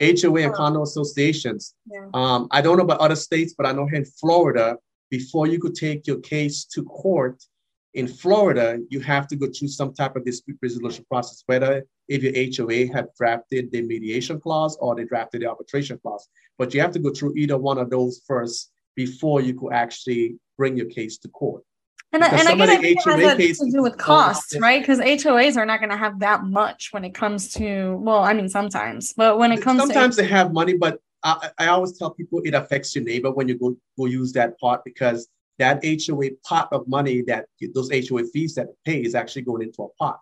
HOA 0.00 0.42
and 0.42 0.52
oh. 0.52 0.56
condo 0.56 0.82
associations. 0.82 1.74
Yeah. 1.86 2.08
Um, 2.14 2.48
I 2.50 2.60
don't 2.60 2.76
know 2.76 2.84
about 2.84 3.00
other 3.00 3.16
states, 3.16 3.54
but 3.56 3.66
I 3.66 3.72
know 3.72 3.86
here 3.86 3.98
in 3.98 4.04
Florida, 4.04 4.76
before 5.10 5.46
you 5.46 5.60
could 5.60 5.74
take 5.74 6.06
your 6.06 6.18
case 6.20 6.64
to 6.66 6.82
court, 6.84 7.42
in 7.94 8.08
Florida, 8.08 8.78
you 8.90 9.00
have 9.00 9.26
to 9.28 9.36
go 9.36 9.46
through 9.46 9.68
some 9.68 9.94
type 9.94 10.16
of 10.16 10.24
dispute 10.24 10.58
resolution 10.60 11.04
process, 11.08 11.42
whether 11.46 11.84
if 12.08 12.22
your 12.22 12.68
HOA 12.68 12.92
had 12.92 13.06
drafted 13.16 13.70
the 13.70 13.82
mediation 13.82 14.40
clause 14.40 14.76
or 14.80 14.94
they 14.94 15.04
drafted 15.04 15.42
the 15.42 15.46
arbitration 15.46 15.98
clause. 16.02 16.28
But 16.58 16.74
you 16.74 16.80
have 16.80 16.92
to 16.92 16.98
go 16.98 17.10
through 17.10 17.34
either 17.36 17.56
one 17.56 17.78
of 17.78 17.90
those 17.90 18.22
first 18.26 18.72
before 18.96 19.40
you 19.40 19.54
could 19.54 19.72
actually 19.72 20.36
bring 20.58 20.76
your 20.76 20.86
case 20.86 21.18
to 21.18 21.28
court. 21.28 21.62
And, 22.12 22.22
and 22.22 22.48
I 22.48 22.54
get 22.54 22.84
it 22.84 22.96
has 23.02 23.58
to 23.58 23.70
do 23.72 23.82
with 23.82 23.96
costs, 23.96 24.56
right? 24.60 24.80
Because 24.80 25.00
HOAs 25.00 25.56
are 25.56 25.66
not 25.66 25.80
going 25.80 25.90
to 25.90 25.96
have 25.96 26.20
that 26.20 26.44
much 26.44 26.88
when 26.92 27.04
it 27.04 27.12
comes 27.12 27.52
to, 27.54 27.96
well, 27.96 28.22
I 28.22 28.34
mean, 28.34 28.48
sometimes, 28.48 29.12
but 29.16 29.36
when 29.36 29.50
it 29.50 29.62
comes 29.62 29.80
sometimes 29.80 30.16
to 30.16 30.22
they 30.22 30.28
have 30.28 30.52
money, 30.52 30.76
but 30.76 31.00
I, 31.24 31.50
I 31.58 31.66
always 31.68 31.98
tell 31.98 32.10
people 32.10 32.40
it 32.44 32.54
affects 32.54 32.94
your 32.94 33.02
neighbor 33.02 33.32
when 33.32 33.48
you 33.48 33.58
go, 33.58 33.76
go 33.98 34.06
use 34.06 34.32
that 34.34 34.58
part 34.60 34.84
because 34.84 35.28
that 35.58 35.84
HOA 35.84 36.30
pot 36.44 36.68
of 36.72 36.86
money 36.88 37.22
that 37.22 37.46
those 37.74 37.90
HOA 37.90 38.24
fees 38.24 38.54
that 38.54 38.68
pay 38.84 39.02
is 39.02 39.14
actually 39.14 39.42
going 39.42 39.62
into 39.62 39.82
a 39.82 39.88
pot. 39.94 40.18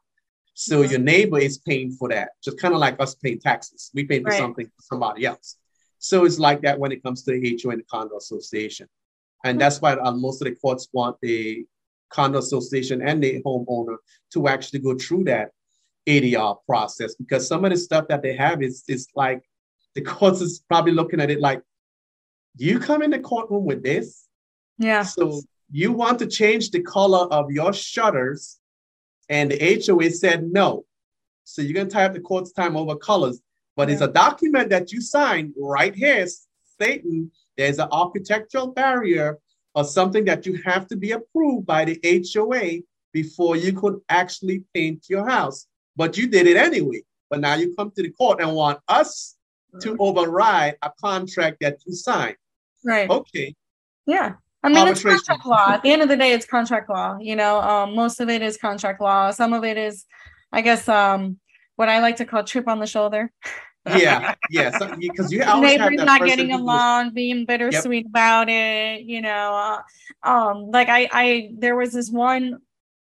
So 0.54 0.82
mm-hmm. 0.82 0.90
your 0.90 1.00
neighbor 1.00 1.38
is 1.38 1.58
paying 1.58 1.92
for 1.92 2.08
that, 2.10 2.30
just 2.44 2.58
kind 2.58 2.74
of 2.74 2.80
like 2.80 3.00
us 3.00 3.14
paying 3.14 3.40
taxes. 3.40 3.90
We 3.94 4.04
pay 4.04 4.20
for 4.20 4.30
right. 4.30 4.38
something 4.38 4.66
for 4.66 4.82
somebody 4.82 5.24
else. 5.24 5.56
So 5.98 6.24
it's 6.24 6.38
like 6.38 6.60
that 6.62 6.78
when 6.78 6.92
it 6.92 7.02
comes 7.02 7.22
to 7.22 7.32
the 7.32 7.60
HOA 7.62 7.72
and 7.72 7.80
the 7.80 7.86
condo 7.90 8.16
association. 8.16 8.88
And 9.44 9.52
mm-hmm. 9.52 9.60
that's 9.60 9.80
why 9.80 9.94
uh, 9.94 10.12
most 10.12 10.42
of 10.42 10.46
the 10.46 10.54
courts 10.56 10.88
want 10.92 11.16
the 11.22 11.64
condo 12.10 12.38
association 12.38 13.00
and 13.00 13.22
the 13.22 13.42
homeowner 13.42 13.96
to 14.34 14.48
actually 14.48 14.80
go 14.80 14.96
through 14.96 15.24
that 15.24 15.50
ADR 16.06 16.58
process 16.66 17.14
because 17.14 17.46
some 17.46 17.64
of 17.64 17.70
the 17.70 17.76
stuff 17.76 18.08
that 18.08 18.22
they 18.22 18.34
have 18.34 18.62
is 18.62 18.82
is 18.88 19.06
like 19.14 19.42
the 19.94 20.02
courts 20.02 20.40
is 20.40 20.64
probably 20.68 20.92
looking 20.92 21.20
at 21.20 21.30
it 21.30 21.40
like 21.40 21.62
you 22.56 22.78
come 22.78 23.02
in 23.02 23.10
the 23.10 23.18
courtroom 23.18 23.64
with 23.64 23.82
this. 23.82 24.26
Yeah. 24.78 25.02
So 25.02 25.42
you 25.70 25.92
want 25.92 26.18
to 26.20 26.26
change 26.26 26.70
the 26.70 26.82
color 26.82 27.26
of 27.32 27.50
your 27.50 27.72
shutters, 27.72 28.58
and 29.28 29.50
the 29.50 29.82
HOA 29.86 30.10
said 30.10 30.44
no. 30.44 30.84
So 31.44 31.62
you're 31.62 31.74
gonna 31.74 31.90
tie 31.90 32.04
up 32.04 32.14
the 32.14 32.20
court's 32.20 32.52
time 32.52 32.76
over 32.76 32.96
colors. 32.96 33.40
But 33.76 33.88
yeah. 33.88 33.94
it's 33.94 34.02
a 34.02 34.08
document 34.08 34.70
that 34.70 34.92
you 34.92 35.00
signed 35.00 35.54
right 35.58 35.94
here 35.94 36.26
stating 36.74 37.30
there's 37.56 37.78
an 37.78 37.88
architectural 37.90 38.68
barrier 38.68 39.38
or 39.74 39.84
something 39.84 40.24
that 40.26 40.46
you 40.46 40.60
have 40.64 40.86
to 40.88 40.96
be 40.96 41.12
approved 41.12 41.66
by 41.66 41.84
the 41.84 42.00
HOA 42.34 42.82
before 43.12 43.56
you 43.56 43.72
could 43.72 44.00
actually 44.08 44.64
paint 44.74 45.06
your 45.08 45.28
house. 45.28 45.66
But 45.96 46.16
you 46.16 46.26
did 46.28 46.46
it 46.46 46.56
anyway. 46.56 47.02
But 47.30 47.40
now 47.40 47.54
you 47.54 47.74
come 47.74 47.90
to 47.96 48.02
the 48.02 48.10
court 48.10 48.40
and 48.40 48.52
want 48.52 48.80
us 48.88 49.36
to 49.80 49.96
override 49.98 50.76
a 50.82 50.90
contract 51.00 51.58
that 51.60 51.78
you 51.86 51.94
signed. 51.94 52.36
Right. 52.84 53.08
Okay. 53.08 53.54
Yeah. 54.06 54.34
I 54.62 54.68
mean, 54.68 54.88
it's 54.88 55.02
contract 55.02 55.44
law. 55.44 55.70
At 55.70 55.82
the 55.82 55.90
end 55.90 56.02
of 56.02 56.08
the 56.08 56.16
day, 56.16 56.32
it's 56.32 56.46
contract 56.46 56.88
law. 56.88 57.18
You 57.20 57.36
know, 57.36 57.60
um, 57.60 57.94
most 57.94 58.20
of 58.20 58.28
it 58.28 58.42
is 58.42 58.56
contract 58.56 59.00
law. 59.00 59.30
Some 59.32 59.52
of 59.52 59.64
it 59.64 59.76
is, 59.76 60.06
I 60.52 60.60
guess, 60.60 60.88
um, 60.88 61.38
what 61.76 61.88
I 61.88 62.00
like 62.00 62.16
to 62.16 62.24
call 62.24 62.44
trip 62.44 62.68
on 62.68 62.78
the 62.78 62.86
shoulder. 62.86 63.32
yeah, 63.96 64.34
yeah. 64.50 64.70
Because 65.00 65.30
so, 65.30 65.34
you 65.34 65.42
always 65.42 65.78
neighbors 65.78 66.04
not 66.04 66.24
getting 66.24 66.52
along, 66.52 67.12
being 67.14 67.44
bittersweet 67.44 68.04
yep. 68.04 68.10
about 68.10 68.48
it. 68.48 69.02
You 69.02 69.20
know, 69.20 69.82
uh, 70.24 70.28
um, 70.28 70.70
like 70.70 70.88
I, 70.88 71.08
I, 71.10 71.50
there 71.58 71.74
was 71.74 71.92
this 71.92 72.08
one 72.08 72.58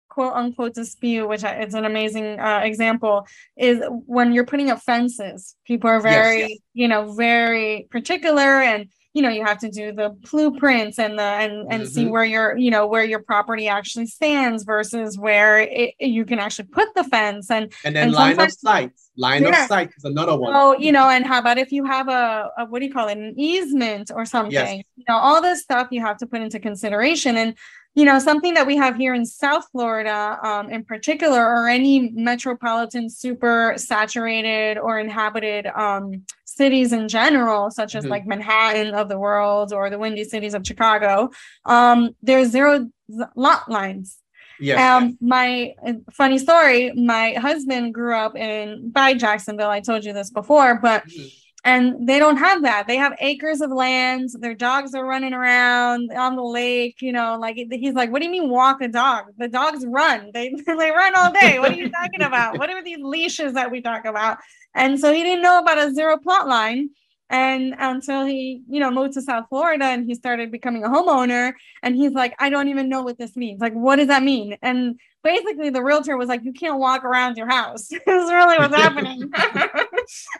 quote 0.09 0.33
unquote 0.33 0.73
dispute, 0.73 1.27
which 1.27 1.43
is 1.43 1.73
an 1.73 1.85
amazing 1.85 2.39
uh, 2.39 2.61
example, 2.63 3.25
is 3.57 3.81
when 4.05 4.33
you're 4.33 4.45
putting 4.45 4.69
up 4.69 4.81
fences. 4.81 5.55
People 5.65 5.89
are 5.89 6.01
very, 6.01 6.39
yes, 6.39 6.49
yes. 6.49 6.59
you 6.73 6.87
know, 6.87 7.13
very 7.13 7.87
particular 7.91 8.61
and 8.61 8.89
you 9.15 9.21
know 9.21 9.29
you 9.29 9.43
have 9.43 9.57
to 9.57 9.69
do 9.69 9.93
the 9.93 10.09
blueprints 10.29 10.99
and 10.99 11.17
the 11.17 11.23
and 11.23 11.71
and 11.71 11.83
mm-hmm. 11.83 11.85
see 11.85 12.05
where 12.05 12.25
your 12.25 12.57
you 12.57 12.69
know 12.69 12.85
where 12.85 13.03
your 13.03 13.19
property 13.19 13.67
actually 13.67 14.05
stands 14.05 14.63
versus 14.65 15.17
where 15.17 15.59
it, 15.61 15.95
you 15.99 16.25
can 16.25 16.37
actually 16.37 16.67
put 16.67 16.93
the 16.95 17.03
fence 17.05 17.49
and 17.49 17.73
and 17.85 17.95
then 17.95 18.07
and 18.07 18.13
line 18.13 18.39
of 18.39 18.51
sight 18.51 18.91
line 19.15 19.43
yeah. 19.43 19.63
of 19.63 19.67
sight 19.69 19.89
is 19.97 20.03
another 20.03 20.37
one 20.37 20.53
oh 20.53 20.77
you 20.77 20.91
know 20.91 21.09
and 21.09 21.25
how 21.25 21.39
about 21.39 21.57
if 21.57 21.71
you 21.71 21.85
have 21.85 22.09
a, 22.09 22.51
a 22.57 22.65
what 22.65 22.79
do 22.79 22.85
you 22.85 22.93
call 22.93 23.07
it 23.07 23.17
an 23.17 23.33
easement 23.37 24.11
or 24.13 24.25
something 24.25 24.51
yes. 24.51 24.83
you 24.97 25.05
know 25.07 25.15
all 25.15 25.41
this 25.41 25.61
stuff 25.61 25.87
you 25.91 26.01
have 26.01 26.17
to 26.17 26.27
put 26.27 26.41
into 26.41 26.59
consideration 26.59 27.37
and 27.37 27.55
you 27.95 28.05
know 28.05 28.19
something 28.19 28.53
that 28.53 28.67
we 28.67 28.75
have 28.75 28.95
here 28.95 29.13
in 29.13 29.25
south 29.25 29.65
florida 29.71 30.37
um, 30.43 30.69
in 30.69 30.83
particular 30.83 31.39
or 31.39 31.67
any 31.67 32.11
metropolitan 32.11 33.09
super 33.09 33.73
saturated 33.77 34.77
or 34.77 34.99
inhabited 34.99 35.65
um, 35.67 36.23
cities 36.43 36.93
in 36.93 37.07
general 37.07 37.71
such 37.71 37.95
as 37.95 38.03
mm-hmm. 38.03 38.11
like 38.11 38.27
manhattan 38.27 38.93
of 38.93 39.09
the 39.09 39.17
world 39.17 39.73
or 39.73 39.89
the 39.89 39.97
windy 39.97 40.23
cities 40.23 40.53
of 40.53 40.65
chicago 40.65 41.29
um, 41.65 42.11
there's 42.21 42.49
zero 42.49 42.87
lot 43.35 43.69
lines 43.69 44.17
yeah. 44.57 44.95
Um, 44.95 45.17
my 45.19 45.73
funny 46.13 46.37
story, 46.37 46.93
my 46.93 47.33
husband 47.33 47.93
grew 47.93 48.15
up 48.15 48.37
in 48.37 48.89
by 48.89 49.13
Jacksonville. 49.13 49.69
I 49.69 49.81
told 49.81 50.05
you 50.05 50.13
this 50.13 50.31
before, 50.31 50.79
but 50.81 51.05
mm-hmm 51.05 51.27
and 51.65 52.07
they 52.07 52.19
don't 52.19 52.37
have 52.37 52.61
that. 52.61 52.87
They 52.87 52.95
have 52.95 53.15
acres 53.19 53.59
of 53.59 53.71
land 53.71 54.29
their 54.39 54.53
dogs 54.53 54.93
are 54.93 55.05
running 55.05 55.33
around 55.33 56.11
on 56.11 56.35
the 56.35 56.43
lake 56.43 56.97
you 57.01 57.11
know 57.11 57.37
like 57.39 57.57
he's 57.71 57.93
like 57.93 58.11
what 58.11 58.19
do 58.19 58.25
you 58.25 58.31
mean 58.31 58.49
walk 58.49 58.81
a 58.81 58.87
dog? 58.87 59.25
The 59.37 59.49
dogs 59.49 59.83
run. 59.85 60.31
They 60.33 60.53
they 60.67 60.91
run 60.91 61.15
all 61.15 61.33
day. 61.33 61.59
What 61.59 61.71
are 61.71 61.75
you 61.75 61.89
talking 61.89 62.21
about? 62.21 62.57
What 62.57 62.69
are 62.69 62.83
these 62.83 62.99
leashes 63.01 63.53
that 63.53 63.71
we 63.71 63.81
talk 63.81 64.05
about? 64.05 64.37
And 64.73 64.99
so 64.99 65.11
he 65.11 65.23
didn't 65.23 65.41
know 65.41 65.59
about 65.59 65.79
a 65.79 65.93
zero 65.93 66.17
plot 66.17 66.47
line 66.47 66.89
and 67.29 67.73
until 67.79 68.25
he 68.25 68.61
you 68.69 68.79
know 68.79 68.91
moved 68.91 69.13
to 69.13 69.21
south 69.21 69.45
florida 69.49 69.85
and 69.85 70.05
he 70.05 70.13
started 70.13 70.51
becoming 70.51 70.83
a 70.83 70.89
homeowner 70.89 71.53
and 71.81 71.95
he's 71.95 72.11
like 72.11 72.35
i 72.39 72.49
don't 72.49 72.67
even 72.69 72.87
know 72.87 73.01
what 73.01 73.17
this 73.17 73.35
means. 73.35 73.61
Like 73.61 73.73
what 73.73 73.97
does 73.97 74.07
that 74.07 74.23
mean? 74.23 74.57
And 74.61 74.99
basically 75.23 75.69
the 75.69 75.83
realtor 75.83 76.17
was 76.17 76.27
like 76.27 76.43
you 76.43 76.53
can't 76.53 76.79
walk 76.79 77.03
around 77.03 77.37
your 77.37 77.49
house. 77.49 77.89
This 78.05 78.23
is 78.23 78.31
really 78.31 78.57
what's 78.57 78.75
happening. 78.75 79.31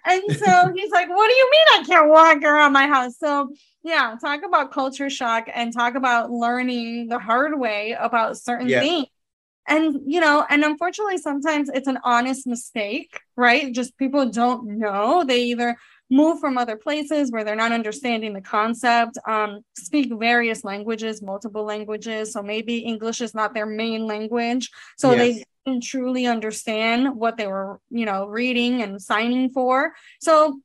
And 0.05 0.21
so 0.29 0.71
he's 0.75 0.91
like 0.91 1.09
what 1.09 1.27
do 1.27 1.33
you 1.33 1.51
mean 1.51 1.67
i 1.79 1.83
can't 1.87 2.09
walk 2.09 2.43
around 2.43 2.73
my 2.73 2.87
house? 2.87 3.17
So 3.17 3.49
yeah 3.83 4.15
talk 4.21 4.41
about 4.45 4.71
culture 4.71 5.09
shock 5.09 5.47
and 5.53 5.73
talk 5.73 5.95
about 5.95 6.31
learning 6.31 7.07
the 7.07 7.19
hard 7.19 7.59
way 7.59 7.95
about 7.99 8.37
certain 8.37 8.69
yeah. 8.69 8.81
things. 8.81 9.07
And 9.67 10.01
you 10.05 10.19
know 10.19 10.45
and 10.49 10.63
unfortunately 10.63 11.17
sometimes 11.17 11.69
it's 11.73 11.87
an 11.87 11.99
honest 12.03 12.45
mistake 12.45 13.19
right? 13.37 13.73
Just 13.73 13.97
people 13.97 14.29
don't 14.29 14.77
know. 14.79 15.23
They 15.23 15.43
either 15.45 15.75
move 16.09 16.39
from 16.39 16.57
other 16.57 16.75
places 16.75 17.31
where 17.31 17.43
they're 17.43 17.55
not 17.55 17.71
understanding 17.71 18.33
the 18.33 18.41
concept, 18.41 19.17
um, 19.27 19.61
speak 19.75 20.11
various 20.13 20.63
languages, 20.63 21.21
multiple 21.21 21.63
languages. 21.63 22.33
So 22.33 22.43
maybe 22.43 22.79
English 22.79 23.21
is 23.21 23.33
not 23.33 23.53
their 23.53 23.65
main 23.65 24.05
language. 24.05 24.69
So 24.97 25.11
yes. 25.11 25.19
they 25.19 25.43
didn't 25.65 25.83
truly 25.83 26.27
understand 26.27 27.15
what 27.15 27.37
they 27.37 27.47
were, 27.47 27.79
you 27.89 28.05
know, 28.05 28.27
reading 28.27 28.83
and 28.83 29.01
signing 29.01 29.49
for. 29.49 29.93
So 30.21 30.59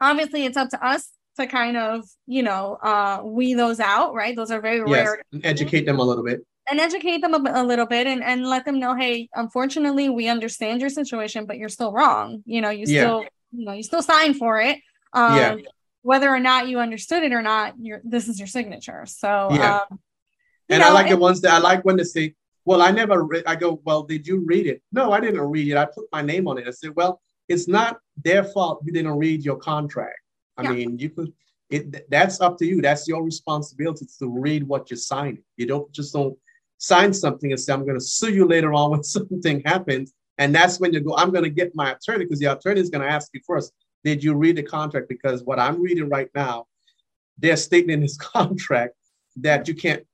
obviously 0.00 0.44
it's 0.44 0.56
up 0.56 0.70
to 0.70 0.84
us 0.84 1.08
to 1.36 1.46
kind 1.46 1.76
of, 1.76 2.04
you 2.26 2.42
know, 2.42 2.78
uh, 2.82 3.20
weed 3.22 3.54
those 3.54 3.78
out, 3.78 4.12
right? 4.12 4.34
Those 4.34 4.50
are 4.50 4.60
very 4.60 4.78
yes. 4.78 5.06
rare. 5.06 5.22
Educate 5.44 5.86
them 5.86 6.00
a 6.00 6.02
little 6.02 6.24
bit 6.24 6.44
and 6.70 6.80
educate 6.80 7.22
them 7.22 7.34
a, 7.34 7.62
a, 7.62 7.64
little 7.64 7.86
bit 7.86 8.06
and, 8.06 8.22
and 8.22 8.46
let 8.46 8.64
them 8.64 8.78
know 8.78 8.94
hey 8.94 9.26
unfortunately 9.34 10.10
we 10.10 10.28
understand 10.28 10.82
your 10.82 10.90
situation 10.90 11.46
but 11.46 11.56
you're 11.56 11.68
still 11.68 11.92
wrong 11.92 12.42
you 12.44 12.60
know 12.60 12.68
you 12.68 12.84
yeah. 12.86 13.00
still 13.00 13.24
you 13.52 13.64
know 13.64 13.72
you 13.72 13.82
still 13.82 14.02
sign 14.02 14.34
for 14.34 14.60
it 14.60 14.78
um 15.12 15.36
yeah. 15.36 15.56
whether 16.02 16.28
or 16.28 16.40
not 16.40 16.68
you 16.68 16.78
understood 16.78 17.22
it 17.22 17.32
or 17.32 17.42
not 17.42 17.74
your 17.78 18.00
this 18.04 18.28
is 18.28 18.38
your 18.38 18.46
signature. 18.46 19.04
So 19.06 19.48
yeah. 19.52 19.80
um 19.90 20.00
and 20.68 20.80
know, 20.80 20.88
i 20.88 20.92
like 20.92 21.06
and, 21.06 21.14
the 21.14 21.18
ones 21.18 21.40
that 21.40 21.52
i 21.52 21.58
like 21.58 21.84
when 21.84 21.96
they 21.96 22.04
say 22.04 22.34
well 22.64 22.82
i 22.82 22.90
never 22.90 23.24
read 23.24 23.44
i 23.46 23.56
go 23.56 23.80
well 23.84 24.02
did 24.02 24.26
you 24.26 24.44
read 24.46 24.66
it? 24.66 24.82
No 24.92 25.12
i 25.12 25.20
didn't 25.20 25.40
read 25.40 25.68
it. 25.68 25.76
I 25.76 25.86
put 25.86 26.06
my 26.12 26.22
name 26.22 26.46
on 26.48 26.58
it. 26.58 26.68
I 26.68 26.70
said 26.70 26.94
well 26.94 27.20
it's 27.48 27.68
not 27.68 27.98
their 28.22 28.44
fault 28.44 28.82
you 28.84 28.92
didn't 28.92 29.16
read 29.16 29.44
your 29.44 29.56
contract. 29.56 30.18
I 30.56 30.64
yeah. 30.64 30.72
mean 30.72 30.98
you 30.98 31.10
could 31.10 31.32
it 31.70 32.10
that's 32.10 32.40
up 32.40 32.56
to 32.58 32.66
you. 32.66 32.80
That's 32.80 33.06
your 33.06 33.22
responsibility 33.22 34.06
to 34.18 34.28
read 34.28 34.66
what 34.66 34.90
you're 34.90 34.96
signing. 34.96 35.42
You 35.58 35.66
don't 35.66 35.92
just 35.92 36.14
don't 36.14 36.36
sign 36.78 37.12
something 37.12 37.50
and 37.50 37.60
say 37.60 37.72
i'm 37.72 37.84
going 37.84 37.98
to 37.98 38.04
sue 38.04 38.32
you 38.32 38.46
later 38.46 38.72
on 38.72 38.90
when 38.92 39.02
something 39.16 39.60
happens 39.64 40.14
and 40.38 40.54
that's 40.54 40.78
when 40.78 40.92
you 40.92 41.00
go, 41.00 41.16
I'm 41.16 41.30
going 41.30 41.44
to 41.44 41.50
get 41.50 41.74
my 41.74 41.92
attorney 41.92 42.24
because 42.24 42.38
the 42.38 42.52
attorney 42.52 42.80
is 42.80 42.90
going 42.90 43.02
to 43.02 43.12
ask 43.12 43.30
you 43.34 43.40
first, 43.46 43.72
did 44.04 44.22
you 44.22 44.34
read 44.34 44.56
the 44.56 44.62
contract? 44.62 45.08
Because 45.08 45.42
what 45.42 45.58
I'm 45.58 45.82
reading 45.82 46.08
right 46.08 46.30
now, 46.34 46.66
they're 47.36 47.56
stating 47.56 47.90
in 47.90 48.00
this 48.00 48.16
contract 48.16 48.94
that 49.36 49.66
you 49.66 49.74
can't 49.74 50.04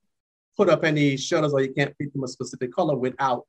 put 0.57 0.71
up 0.71 0.85
any 0.85 1.17
shutters 1.17 1.53
or 1.53 1.61
you 1.61 1.73
can't 1.73 1.97
paint 1.99 2.13
them 2.13 2.25
a 2.25 2.29
specific 2.29 2.73
color 2.73 2.97
without 2.97 3.47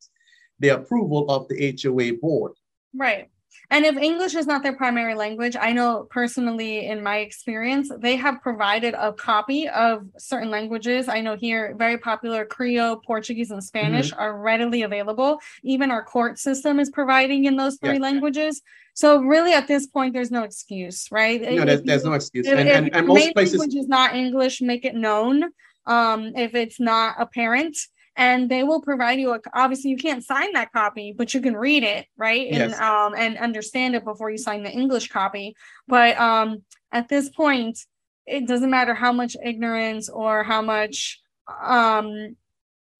the 0.60 0.70
approval 0.70 1.30
of 1.30 1.48
the 1.48 1.78
HOA 1.82 2.14
board. 2.20 2.54
Right. 2.94 3.30
And 3.70 3.86
if 3.86 3.98
English 3.98 4.36
is 4.36 4.48
not 4.48 4.63
their 4.63 4.76
primary 4.76 5.15
language, 5.15 5.56
I 5.60 5.74
know 5.74 6.08
personally 6.10 6.88
in 6.88 7.02
my 7.02 7.18
experience, 7.18 7.91
they 7.98 8.15
have 8.15 8.41
provided 8.41 8.94
a 8.94 9.13
copy 9.13 9.68
of 9.68 10.08
certain 10.18 10.50
languages. 10.50 11.08
I 11.08 11.22
know 11.22 11.36
here 11.36 11.76
very 11.78 11.98
popular 11.98 12.46
Creole, 12.46 12.98
Portuguese, 12.98 13.52
and 13.52 13.63
Spanish 13.63 14.12
mm-hmm. 14.12 14.20
are 14.20 14.38
readily 14.38 14.84
available. 14.84 15.39
Even 15.63 15.91
our 15.91 16.04
court 16.04 16.39
system 16.39 16.80
is 16.80 16.89
providing 16.89 17.46
in 17.46 17.56
those 17.56 17.78
three 17.78 17.94
yes. 17.94 18.02
languages. 18.02 18.62
So 18.94 19.22
really, 19.22 19.52
at 19.54 19.68
this 19.68 19.88
point, 19.88 20.13
there's 20.13 20.32
no 20.32 20.44
excuse, 20.44 21.12
right? 21.12 21.41
No, 21.41 21.65
there's, 21.65 21.82
there's 21.82 22.06
no 22.06 22.13
excuse. 22.13 22.48
If, 22.48 22.58
and, 22.58 22.70
and, 22.70 22.96
and 22.96 23.08
most 23.08 23.34
places, 23.34 23.60
language 23.60 23.76
is 23.78 23.88
not 23.88 24.15
English, 24.15 24.62
make 24.62 24.86
it 24.86 24.96
known. 24.96 25.52
Um, 25.86 26.32
if 26.36 26.56
it's 26.56 26.80
not 26.80 27.15
apparent, 27.20 27.78
and 28.15 28.49
they 28.49 28.63
will 28.63 28.82
provide 28.82 29.19
you 29.19 29.34
a 29.34 29.39
obviously 29.54 29.89
you 29.89 29.97
can't 29.97 30.23
sign 30.23 30.54
that 30.54 30.71
copy 30.71 31.13
but 31.15 31.34
you 31.34 31.41
can 31.41 31.56
read 31.56 31.84
it 31.84 32.06
right 32.17 32.47
and 32.47 32.71
yes. 32.71 32.80
um 32.80 33.13
and 33.17 33.38
understand 33.38 33.95
it 33.95 34.04
before 34.04 34.30
you 34.30 34.38
sign 34.38 34.63
the 34.63 34.71
english 34.71 35.10
copy 35.10 35.56
but 35.88 36.17
um 36.19 36.63
at 36.91 37.10
this 37.10 37.30
point 37.30 37.80
it 38.25 38.47
doesn't 38.47 38.71
matter 38.71 38.93
how 38.93 39.12
much 39.12 39.36
ignorance 39.43 40.10
or 40.10 40.43
how 40.43 40.62
much 40.62 41.19
um 41.63 42.36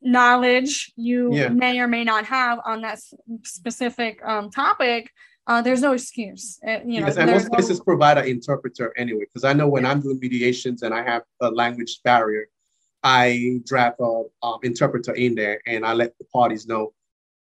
knowledge 0.02 0.92
you 0.96 1.34
yeah. 1.34 1.48
may 1.48 1.80
or 1.80 1.88
may 1.88 2.04
not 2.04 2.26
have 2.26 2.60
on 2.66 2.82
that 2.82 3.00
specific 3.44 4.20
um 4.26 4.50
topic 4.50 5.12
uh, 5.48 5.62
there's 5.62 5.82
no 5.82 5.94
excuse. 5.94 6.60
Uh, 6.68 6.80
you 6.86 7.00
know, 7.00 7.06
yes, 7.06 7.18
and 7.18 7.30
most 7.30 7.50
places 7.50 7.78
no... 7.78 7.84
provide 7.84 8.18
an 8.18 8.26
interpreter 8.26 8.92
anyway. 8.98 9.26
Because 9.26 9.44
I 9.44 9.54
know 9.54 9.68
when 9.68 9.84
yeah. 9.84 9.92
I'm 9.92 10.02
doing 10.02 10.20
mediations 10.20 10.82
and 10.82 10.92
I 10.94 11.04
have 11.04 11.22
a 11.40 11.52
language 11.52 12.00
barrier, 12.04 12.48
I 13.06 13.62
draft 13.66 14.00
a 14.00 14.24
um, 14.42 14.58
interpreter 14.64 15.14
in 15.14 15.36
there 15.36 15.62
and 15.68 15.86
I 15.86 15.94
let 15.94 16.18
the 16.18 16.26
parties 16.26 16.66
know 16.66 16.92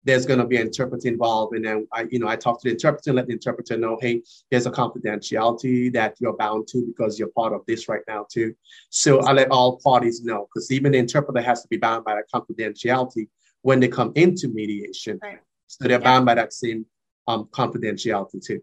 there's 0.04 0.26
going 0.26 0.40
to 0.40 0.46
be 0.46 0.58
an 0.58 0.64
interpreter 0.68 1.08
involved. 1.08 1.56
And 1.56 1.64
then 1.64 1.88
I, 1.94 2.06
you 2.12 2.20
know, 2.20 2.28
I 2.28 2.36
talk 2.36 2.62
to 2.62 2.68
the 2.68 2.74
interpreter 2.74 3.12
and 3.12 3.16
let 3.16 3.28
the 3.28 3.32
interpreter 3.32 3.78
know, 3.78 3.98
hey, 4.02 4.22
there's 4.52 4.66
a 4.66 4.72
confidentiality 4.72 5.94
that 5.94 6.18
you're 6.20 6.36
bound 6.36 6.68
to 6.68 6.86
because 6.86 7.18
you're 7.18 7.30
part 7.30 7.54
of 7.54 7.62
this 7.66 7.88
right 7.88 8.02
now 8.10 8.26
too. 8.30 8.54
So 8.90 9.22
I 9.22 9.32
let 9.32 9.52
all 9.52 9.80
parties 9.80 10.22
know 10.22 10.50
because 10.54 10.70
even 10.70 10.92
the 10.92 10.98
interpreter 10.98 11.42
has 11.42 11.62
to 11.62 11.70
be 11.70 11.78
bound 11.78 12.04
by 12.04 12.16
that 12.16 12.26
confidentiality 12.30 13.30
when 13.62 13.80
they 13.80 13.88
come 13.88 14.12
into 14.16 14.50
mediation. 14.50 15.18
Right. 15.24 15.40
So 15.68 15.88
they're 15.88 15.92
yeah. 15.92 16.04
bound 16.04 16.26
by 16.26 16.36
that 16.36 16.52
same 16.52 16.86
um, 17.30 17.48
confidentiality 17.52 18.46
too. 18.46 18.62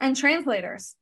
And 0.00 0.16
translators. 0.16 0.96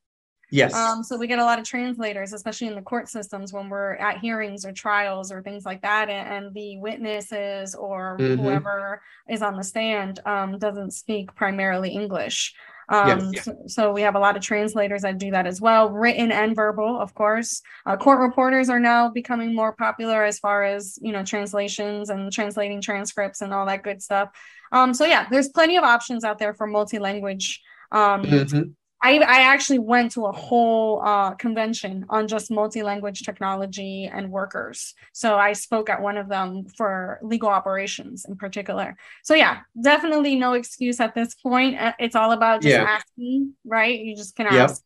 Yes. 0.51 0.75
Um, 0.75 1.03
so 1.03 1.17
we 1.17 1.27
get 1.27 1.41
a 1.41 1.45
lot 1.45 1.59
of 1.59 1.65
translators, 1.65 2.33
especially 2.33 2.69
in 2.69 2.77
the 2.77 2.83
court 2.83 3.09
systems 3.09 3.53
when 3.53 3.69
we're 3.69 3.95
at 3.95 4.19
hearings 4.19 4.65
or 4.65 4.73
trials 4.73 5.33
or 5.33 5.43
things 5.43 5.65
like 5.65 5.83
that, 5.83 6.09
and, 6.09 6.47
and 6.47 6.55
the 6.55 6.79
witnesses 6.79 7.75
or 7.75 8.17
mm-hmm. 8.19 8.41
whoever 8.41 9.03
is 9.29 9.43
on 9.43 9.57
the 9.57 9.65
stand 9.65 10.21
um, 10.25 10.59
doesn't 10.59 10.93
speak 10.93 11.35
primarily 11.35 11.91
English. 11.91 12.55
Um, 12.89 13.33
yes. 13.33 13.45
so, 13.45 13.57
so, 13.67 13.93
we 13.93 14.03
have 14.03 14.15
a 14.15 14.21
lot 14.21 14.37
of 14.37 14.43
translators 14.43 15.03
that 15.03 15.19
do 15.19 15.33
that 15.33 15.45
as 15.45 15.61
well, 15.61 15.91
written 15.91 16.31
and 16.31 16.55
verbal, 16.55 17.01
of 17.01 17.15
course. 17.15 17.61
Uh, 17.85 17.97
court 17.97 18.21
reporters 18.21 18.69
are 18.69 18.79
now 18.79 19.11
becoming 19.11 19.57
more 19.57 19.73
popular 19.73 20.23
as 20.23 20.39
far 20.39 20.63
as 20.63 20.97
you 21.03 21.11
know 21.11 21.25
translations 21.25 22.11
and 22.11 22.33
translating 22.33 22.81
transcripts 22.81 23.41
and 23.41 23.53
all 23.53 23.67
that 23.67 23.83
good 23.83 24.01
stuff. 24.01 24.29
Um, 24.71 24.95
so 24.95 25.05
yeah, 25.05 25.27
there's 25.29 25.49
plenty 25.49 25.77
of 25.77 25.83
options 25.83 26.23
out 26.23 26.39
there 26.39 26.55
for 26.55 26.69
multi-language 26.69 27.61
um, 27.91 28.23
mm-hmm. 28.23 28.63
I, 29.07 29.19
I 29.19 29.41
actually 29.43 29.79
went 29.79 30.11
to 30.13 30.27
a 30.27 30.33
whole 30.33 31.01
uh, 31.01 31.35
convention 31.35 32.07
on 32.09 32.27
just 32.27 32.51
multi-language 32.51 33.23
technology 33.23 34.11
and 34.13 34.33
workers. 34.33 34.95
So 35.13 35.37
I 35.37 35.53
spoke 35.53 35.89
at 35.89 36.03
one 36.03 36.17
of 36.17 36.29
them 36.29 36.67
for 36.77 37.21
legal 37.23 37.49
operations 37.49 38.25
in 38.25 38.35
particular. 38.35 38.97
So 39.23 39.35
yeah, 39.35 39.61
definitely 39.81 40.35
no 40.35 40.55
excuse 40.55 40.99
at 40.99 41.15
this 41.15 41.37
point. 41.37 41.79
Uh, 41.81 41.93
it's 42.01 42.17
all 42.17 42.33
about 42.33 42.63
just 42.63 42.73
yeah. 42.73 42.83
asking, 42.83 43.55
right? 43.65 43.97
You 43.97 44.17
just 44.17 44.35
can 44.35 44.49
ask. 44.49 44.83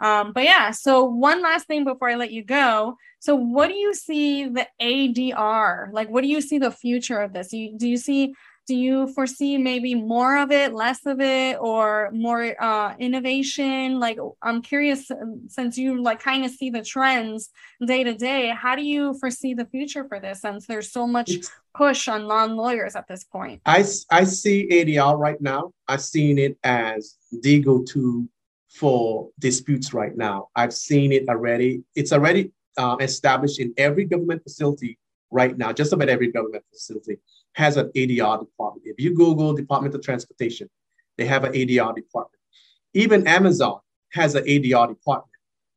Yep. 0.00 0.08
Um, 0.08 0.32
but 0.32 0.44
yeah, 0.44 0.70
so 0.70 1.04
one 1.04 1.42
last 1.42 1.66
thing 1.66 1.82
before 1.82 2.08
I 2.08 2.14
let 2.14 2.30
you 2.30 2.44
go. 2.44 2.96
So 3.18 3.34
what 3.34 3.68
do 3.68 3.74
you 3.74 3.94
see 3.94 4.46
the 4.46 4.68
ADR? 4.80 5.92
Like 5.92 6.08
what 6.08 6.22
do 6.22 6.28
you 6.28 6.40
see 6.40 6.58
the 6.58 6.70
future 6.70 7.20
of 7.20 7.32
this? 7.32 7.52
You, 7.52 7.76
do 7.76 7.88
you 7.88 7.96
see 7.96 8.32
do 8.66 8.76
you 8.76 9.08
foresee 9.14 9.58
maybe 9.58 9.94
more 9.94 10.38
of 10.38 10.50
it 10.52 10.72
less 10.72 11.04
of 11.06 11.20
it 11.20 11.58
or 11.60 12.10
more 12.12 12.54
uh, 12.62 12.94
innovation? 12.98 13.98
Like 13.98 14.18
i'm 14.42 14.62
curious 14.62 15.10
um, 15.10 15.42
since 15.48 15.76
you 15.76 16.02
like 16.02 16.20
kind 16.20 16.44
of 16.44 16.50
see 16.50 16.70
the 16.70 16.82
trends 16.82 17.50
day 17.84 18.04
to 18.04 18.14
day 18.14 18.52
how 18.56 18.76
do 18.76 18.82
you 18.82 19.14
foresee 19.18 19.54
the 19.54 19.66
future 19.66 20.04
for 20.08 20.20
this 20.20 20.42
since 20.42 20.66
there's 20.66 20.92
so 20.92 21.06
much 21.06 21.30
push 21.74 22.08
on 22.08 22.26
non-lawyers 22.26 22.96
at 22.96 23.08
this 23.08 23.24
point? 23.24 23.60
I 23.66 23.84
i 24.10 24.24
see 24.24 24.68
adr 24.70 25.18
right 25.18 25.40
now. 25.40 25.72
I've 25.88 26.02
seen 26.02 26.38
it 26.38 26.56
as 26.62 27.16
the 27.32 27.60
go-to 27.60 28.28
for 28.68 29.30
disputes 29.38 29.92
right 29.92 30.16
now. 30.16 30.48
I've 30.54 30.72
seen 30.72 31.12
it 31.12 31.28
already. 31.28 31.82
It's 31.94 32.12
already 32.12 32.52
uh, 32.76 32.96
established 33.00 33.58
in 33.58 33.74
every 33.76 34.04
government 34.04 34.42
facility 34.42 34.98
right 35.30 35.56
now 35.56 35.72
just 35.72 35.92
about 35.92 36.08
every 36.08 36.30
government 36.30 36.64
facility 36.72 37.18
has 37.54 37.76
an 37.76 37.90
ADR 37.96 38.40
department. 38.40 38.86
If 38.86 38.98
you 38.98 39.14
Google 39.14 39.54
Department 39.54 39.94
of 39.94 40.02
Transportation, 40.02 40.68
they 41.18 41.26
have 41.26 41.44
an 41.44 41.52
ADR 41.52 41.94
department. 41.94 42.40
Even 42.94 43.26
Amazon 43.26 43.80
has 44.12 44.34
an 44.34 44.44
ADR 44.44 44.88
department. 44.88 45.30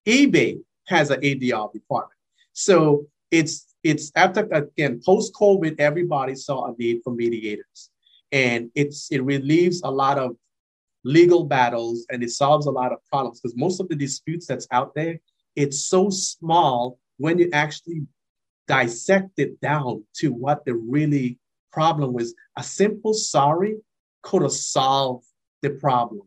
eBay 0.08 0.60
has 0.88 1.10
an 1.10 1.22
ADR 1.22 1.72
department. 1.74 2.20
So 2.54 3.08
it's 3.32 3.76
it's 3.84 4.12
after 4.16 4.48
again 4.52 5.02
post 5.06 5.34
COVID, 5.34 5.80
everybody 5.80 6.36
saw 6.36 6.72
a 6.72 6.76
need 6.78 7.02
for 7.04 7.14
mediators, 7.14 7.90
and 8.32 8.70
it's 8.76 9.12
it 9.12 9.24
relieves 9.24 9.82
a 9.84 9.92
lot 9.92 10.18
of 10.18 10.36
legal 11.04 11.44
battles 11.44 12.06
and 12.10 12.24
it 12.24 12.32
solves 12.32 12.66
a 12.66 12.72
lot 12.72 12.94
of 12.94 13.00
problems 13.12 13.42
because 13.42 13.58
most 13.58 13.82
of 13.82 13.90
the 13.90 13.96
disputes 13.96 14.48
that's 14.48 14.68
out 14.72 14.96
there, 14.96 15.20
it's 15.56 15.86
so 15.86 16.10
small 16.10 16.98
when 17.18 17.38
you 17.38 17.50
actually 17.52 18.04
dissect 18.68 19.32
it 19.38 19.60
down 19.60 20.04
to 20.16 20.30
what 20.30 20.64
the 20.66 20.74
really 20.74 21.38
problem 21.74 22.14
was 22.14 22.36
a 22.58 22.64
simple 22.64 23.14
sorry 23.14 23.78
could 24.22 24.44
have 24.44 24.54
solved 24.54 25.26
the 25.62 25.72
problem, 25.72 26.22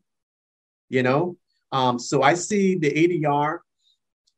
you 0.88 1.02
know? 1.02 1.36
Um, 1.72 1.98
so 1.98 2.22
I 2.22 2.34
see 2.34 2.76
the 2.76 2.90
ADR, 2.90 3.58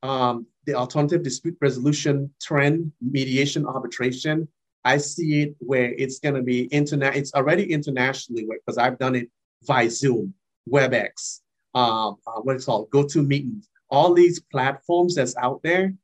um, 0.03 0.47
the 0.67 0.75
alternative 0.75 1.23
dispute 1.23 1.57
resolution 1.61 2.31
trend, 2.41 2.93
mediation 3.01 3.67
arbitration. 3.67 4.49
I 4.85 4.99
see 4.99 5.43
it 5.43 5.57
where 5.59 5.93
it's 5.95 6.19
going 6.19 6.35
to 6.35 6.43
be 6.43 6.63
internet. 6.65 7.17
It's 7.17 7.35
already 7.35 7.73
internationally 7.73 8.47
because 8.49 8.79
I've 8.79 8.99
done 8.99 9.17
it 9.17 9.29
via 9.65 9.91
Zoom, 9.91 10.35
WebEx, 10.71 11.41
um, 11.75 12.17
uh, 12.27 12.41
what 12.43 12.57
it's 12.57 12.67
called, 12.67 12.91
GoToMeeting. 12.91 13.63
All 13.91 14.15
these 14.15 14.41
platforms 14.41 15.15
that's 15.15 15.37
out 15.37 15.61
there 15.63 15.95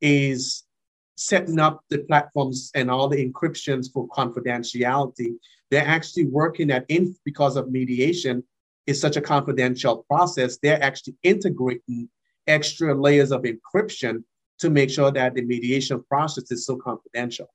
is 0.00 0.64
setting 1.16 1.58
up 1.58 1.80
the 1.90 1.98
platforms 1.98 2.70
and 2.74 2.90
all 2.90 3.08
the 3.08 3.24
encryptions 3.24 3.92
for 3.92 4.08
confidentiality. 4.08 5.34
They're 5.70 5.86
actually 5.86 6.26
working 6.26 6.70
at 6.70 6.84
in 6.88 7.14
because 7.24 7.56
of 7.56 7.70
mediation 7.70 8.42
is 8.86 9.00
such 9.00 9.16
a 9.16 9.20
confidential 9.20 10.04
process. 10.08 10.58
They're 10.62 10.82
actually 10.82 11.16
integrating 11.22 12.08
extra 12.46 12.94
layers 12.94 13.32
of 13.32 13.42
encryption 13.42 14.24
to 14.58 14.70
make 14.70 14.90
sure 14.90 15.10
that 15.10 15.34
the 15.34 15.42
mediation 15.42 16.02
process 16.04 16.50
is 16.50 16.66
so 16.66 16.76
confidential. 16.76 17.48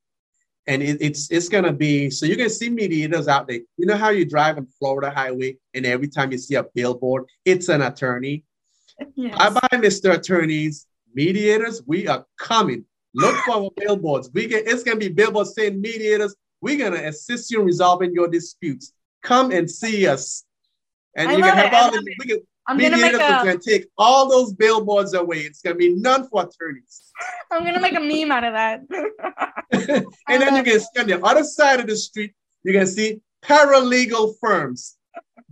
And 0.67 0.83
it, 0.83 0.97
it's 1.01 1.31
it's 1.31 1.49
gonna 1.49 1.73
be 1.73 2.09
so 2.09 2.25
you're 2.25 2.37
gonna 2.37 2.49
see 2.49 2.69
mediators 2.69 3.27
out 3.27 3.47
there. 3.47 3.59
You 3.77 3.85
know 3.85 3.95
how 3.95 4.09
you 4.09 4.25
drive 4.25 4.57
on 4.57 4.67
Florida 4.77 5.09
highway 5.09 5.57
and 5.73 5.85
every 5.85 6.07
time 6.07 6.31
you 6.31 6.37
see 6.37 6.55
a 6.55 6.65
billboard, 6.75 7.25
it's 7.45 7.69
an 7.69 7.81
attorney. 7.81 8.43
Yes. 9.15 9.37
Bye 9.37 9.49
bye, 9.49 9.77
Mr. 9.77 10.13
Attorneys. 10.13 10.85
Mediators, 11.13 11.81
we 11.87 12.07
are 12.07 12.25
coming. 12.37 12.85
Look 13.13 13.35
for 13.45 13.51
our 13.53 13.69
billboards. 13.75 14.29
We 14.33 14.47
can, 14.47 14.63
it's 14.65 14.83
gonna 14.83 14.97
be 14.97 15.09
billboards 15.09 15.55
saying 15.55 15.81
mediators. 15.81 16.35
We're 16.61 16.77
gonna 16.77 17.07
assist 17.07 17.51
you 17.51 17.59
in 17.59 17.65
resolving 17.65 18.13
your 18.13 18.27
disputes. 18.27 18.93
Come 19.23 19.51
and 19.51 19.69
see 19.69 20.07
us, 20.07 20.45
and 21.15 21.29
I 21.29 21.35
you 21.35 21.43
can 21.43 21.55
have 21.55 21.65
it. 21.65 21.73
all 21.73 21.91
the 21.91 22.15
we 22.19 22.25
can, 22.25 22.39
I'm 22.67 22.77
mediators 22.77 23.19
gonna, 23.19 23.45
make 23.45 23.55
a, 23.55 23.59
take 23.59 23.87
all 23.97 24.29
those 24.29 24.53
billboards 24.53 25.13
away. 25.13 25.39
It's 25.39 25.61
gonna 25.61 25.75
be 25.75 25.95
none 25.95 26.29
for 26.29 26.43
attorneys. 26.43 27.11
I'm 27.51 27.63
gonna 27.63 27.81
make 27.81 27.95
a 27.95 27.99
meme 27.99 28.31
out 28.31 28.43
of 28.43 28.53
that. 28.53 28.81
and 30.27 30.41
then 30.41 30.55
you 30.55 30.63
can 30.63 30.79
see 30.79 30.99
on 30.99 31.07
the 31.07 31.23
other 31.23 31.43
side 31.43 31.79
of 31.79 31.87
the 31.87 31.97
street, 31.97 32.33
You 32.63 32.73
can 32.73 32.85
see 32.85 33.21
paralegal 33.41 34.35
firms. 34.39 34.97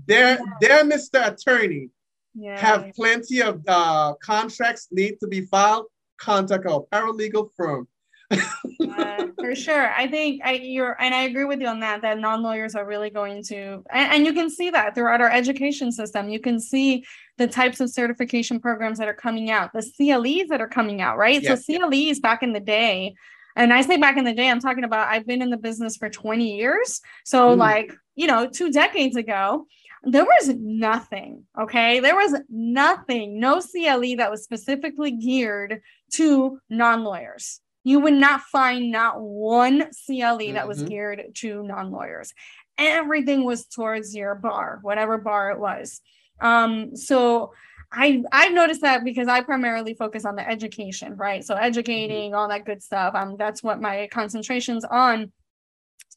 They're, 0.06 0.40
they're 0.62 0.84
Mr. 0.84 1.28
Attorney. 1.28 1.90
Yeah. 2.34 2.60
Have 2.60 2.94
plenty 2.96 3.42
of 3.42 3.62
uh, 3.68 4.14
contracts 4.22 4.88
need 4.92 5.20
to 5.22 5.28
be 5.28 5.42
filed 5.42 5.88
contact 6.18 6.66
our 6.66 6.86
paralegal 6.92 7.50
firm. 7.56 7.88
uh, 8.32 9.28
for 9.40 9.56
sure. 9.56 9.90
I 9.94 10.08
think 10.08 10.42
I, 10.44 10.54
you're, 10.54 11.02
and 11.02 11.16
I 11.16 11.24
agree 11.24 11.46
with 11.46 11.62
you 11.62 11.68
on 11.68 11.80
that, 11.80 12.02
that 12.02 12.20
non 12.20 12.44
lawyers 12.44 12.76
are 12.76 12.86
really 12.86 13.10
going 13.10 13.42
to, 13.46 13.84
and, 13.90 14.14
and, 14.14 14.26
you 14.26 14.34
can 14.34 14.50
see 14.50 14.70
that 14.70 14.96
throughout 14.96 15.22
our 15.22 15.32
education 15.32 15.94
system. 15.94 16.28
You 16.28 16.42
can 16.42 16.60
see 16.60 17.06
the 17.38 17.48
types 17.48 17.80
of 17.80 17.90
certification 17.90 18.60
programs 18.60 19.00
that 19.00 19.08
are 19.08 19.14
coming 19.14 19.50
out, 19.50 19.72
the 19.72 19.82
CLEs 19.82 20.50
that 20.50 20.60
are 20.60 20.68
coming 20.68 21.00
out, 21.00 21.18
right? 21.18 21.42
Yes, 21.42 21.66
so, 21.66 21.78
CLEs 21.78 21.94
yes. 21.94 22.20
back 22.20 22.44
in 22.44 22.52
the 22.52 22.60
day, 22.60 23.16
and 23.58 23.74
I 23.74 23.82
say 23.82 23.98
back 23.98 24.18
in 24.18 24.24
the 24.24 24.34
day, 24.34 24.50
I'm 24.50 24.60
talking 24.60 24.84
about 24.84 25.08
I've 25.08 25.26
been 25.26 25.42
in 25.42 25.50
the 25.50 25.58
business 25.58 25.98
for 25.98 26.10
20 26.10 26.58
years. 26.58 27.02
So, 27.26 27.56
mm. 27.56 27.58
like, 27.58 27.92
you 28.16 28.28
know, 28.28 28.48
two 28.48 28.72
decades 28.72 29.16
ago, 29.16 29.66
there 30.04 30.26
was 30.26 30.54
nothing, 30.60 31.44
okay? 31.60 32.00
There 32.00 32.16
was 32.16 32.36
nothing, 32.50 33.40
no 33.40 33.62
CLE 33.62 34.18
that 34.18 34.32
was 34.32 34.44
specifically 34.44 35.12
geared 35.12 35.82
to 36.14 36.60
non 36.70 37.04
lawyers. 37.04 37.62
You 37.84 38.00
would 38.02 38.14
not 38.14 38.42
find 38.42 38.92
not 38.92 39.20
one 39.20 39.80
CLE 40.06 40.18
mm-hmm. 40.18 40.54
that 40.54 40.68
was 40.68 40.80
mm-hmm. 40.80 40.90
geared 40.90 41.24
to 41.36 41.64
non 41.64 41.92
lawyers. 41.92 42.34
Everything 42.78 43.44
was 43.44 43.66
towards 43.66 44.16
your 44.16 44.36
bar, 44.36 44.80
whatever 44.82 45.18
bar 45.18 45.52
it 45.52 45.60
was. 45.60 46.02
Um, 46.40 46.96
so 46.96 47.54
I 47.92 48.24
I've 48.32 48.54
noticed 48.54 48.82
that 48.82 49.04
because 49.04 49.28
I 49.28 49.42
primarily 49.42 49.94
focus 49.94 50.26
on 50.26 50.36
the 50.36 50.48
education, 50.48 51.16
right? 51.16 51.44
So 51.44 51.56
educating, 51.56 52.32
mm-hmm. 52.32 52.38
all 52.38 52.50
that 52.50 52.66
good 52.66 52.84
stuff. 52.84 53.16
Um, 53.16 53.36
that's 53.38 53.64
what 53.64 53.82
my 53.82 54.08
concentration's 54.12 54.84
on. 54.86 55.32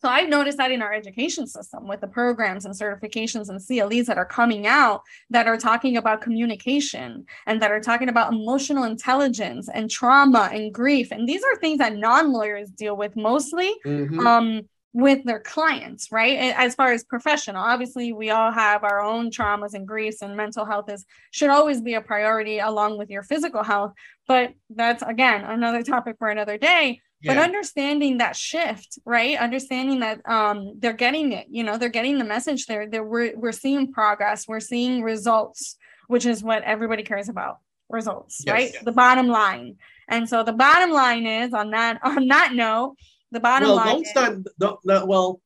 So 0.00 0.08
I've 0.08 0.28
noticed 0.28 0.56
that 0.58 0.70
in 0.70 0.80
our 0.80 0.94
education 0.94 1.46
system 1.46 1.86
with 1.86 2.00
the 2.00 2.06
programs 2.06 2.64
and 2.64 2.74
certifications 2.74 3.50
and 3.50 3.60
CLEs 3.60 4.06
that 4.06 4.16
are 4.16 4.24
coming 4.24 4.66
out 4.66 5.02
that 5.28 5.46
are 5.46 5.58
talking 5.58 5.98
about 5.98 6.22
communication 6.22 7.26
and 7.46 7.60
that 7.60 7.70
are 7.70 7.80
talking 7.80 8.08
about 8.08 8.32
emotional 8.32 8.84
intelligence 8.84 9.68
and 9.68 9.90
trauma 9.90 10.48
and 10.52 10.72
grief. 10.72 11.10
And 11.10 11.28
these 11.28 11.42
are 11.44 11.56
things 11.56 11.78
that 11.78 11.96
non-lawyers 11.96 12.70
deal 12.70 12.96
with 12.96 13.14
mostly. 13.14 13.74
Mm-hmm. 13.84 14.26
Um, 14.26 14.62
with 14.92 15.22
their 15.22 15.38
clients, 15.38 16.10
right? 16.10 16.52
As 16.56 16.74
far 16.74 16.92
as 16.92 17.04
professional, 17.04 17.62
obviously 17.62 18.12
we 18.12 18.30
all 18.30 18.50
have 18.50 18.82
our 18.82 19.00
own 19.00 19.30
traumas 19.30 19.74
and 19.74 19.86
griefs 19.86 20.20
and 20.20 20.36
mental 20.36 20.64
health 20.64 20.90
is 20.90 21.06
should 21.30 21.48
always 21.48 21.80
be 21.80 21.94
a 21.94 22.00
priority 22.00 22.58
along 22.58 22.98
with 22.98 23.08
your 23.08 23.22
physical 23.22 23.62
health, 23.62 23.92
but 24.26 24.52
that's 24.68 25.04
again 25.04 25.44
another 25.44 25.84
topic 25.84 26.16
for 26.18 26.28
another 26.28 26.58
day. 26.58 27.00
Yeah. 27.22 27.34
but 27.34 27.42
understanding 27.42 28.18
that 28.18 28.36
shift, 28.36 28.98
right? 29.04 29.38
Understanding 29.38 30.00
that 30.00 30.26
um, 30.28 30.74
they're 30.78 30.92
getting 30.92 31.32
it, 31.32 31.46
you 31.50 31.64
know, 31.64 31.76
they're 31.76 31.88
getting 31.88 32.18
the 32.18 32.24
message 32.24 32.66
there. 32.66 32.88
That 32.88 33.04
we're 33.04 33.36
we're 33.36 33.52
seeing 33.52 33.92
progress, 33.92 34.48
we're 34.48 34.60
seeing 34.60 35.02
results, 35.02 35.76
which 36.08 36.26
is 36.26 36.42
what 36.42 36.62
everybody 36.62 37.02
cares 37.02 37.28
about. 37.28 37.58
Results, 37.88 38.42
yes, 38.46 38.52
right? 38.52 38.70
Yes. 38.72 38.84
The 38.84 38.92
bottom 38.92 39.26
line. 39.26 39.76
And 40.08 40.28
so 40.28 40.42
the 40.42 40.52
bottom 40.52 40.90
line 40.90 41.26
is 41.26 41.52
on 41.52 41.70
that 41.70 41.98
on 42.04 42.28
that 42.28 42.52
note, 42.54 42.96
the 43.30 43.40
bottom 43.40 43.68
well, 43.68 43.76
line. 43.76 43.86
Don't 43.86 44.06
start, 44.06 44.38
don't, 44.58 45.08
well, 45.08 45.40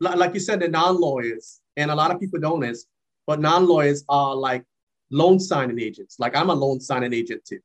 like 0.00 0.34
you 0.34 0.40
said, 0.40 0.60
the 0.60 0.68
non-lawyers, 0.68 1.60
and 1.76 1.90
a 1.90 1.94
lot 1.94 2.10
of 2.10 2.20
people 2.20 2.40
don't 2.40 2.64
is, 2.64 2.86
but 3.26 3.40
non-lawyers 3.40 4.04
are 4.08 4.34
like 4.34 4.64
loan 5.10 5.38
signing 5.38 5.80
agents. 5.80 6.16
Like 6.18 6.34
I'm 6.34 6.50
a 6.50 6.54
loan 6.54 6.80
signing 6.80 7.12
agent 7.12 7.44
too. 7.44 7.60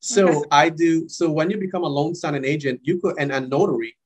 So 0.00 0.28
okay. 0.28 0.48
I 0.50 0.68
do. 0.68 1.08
So 1.08 1.30
when 1.30 1.50
you 1.50 1.58
become 1.58 1.82
a 1.82 1.88
loan 1.88 2.14
signing 2.14 2.44
agent, 2.44 2.80
you 2.82 3.00
could 3.00 3.16
and 3.18 3.32
a 3.32 3.40
notary, 3.40 3.96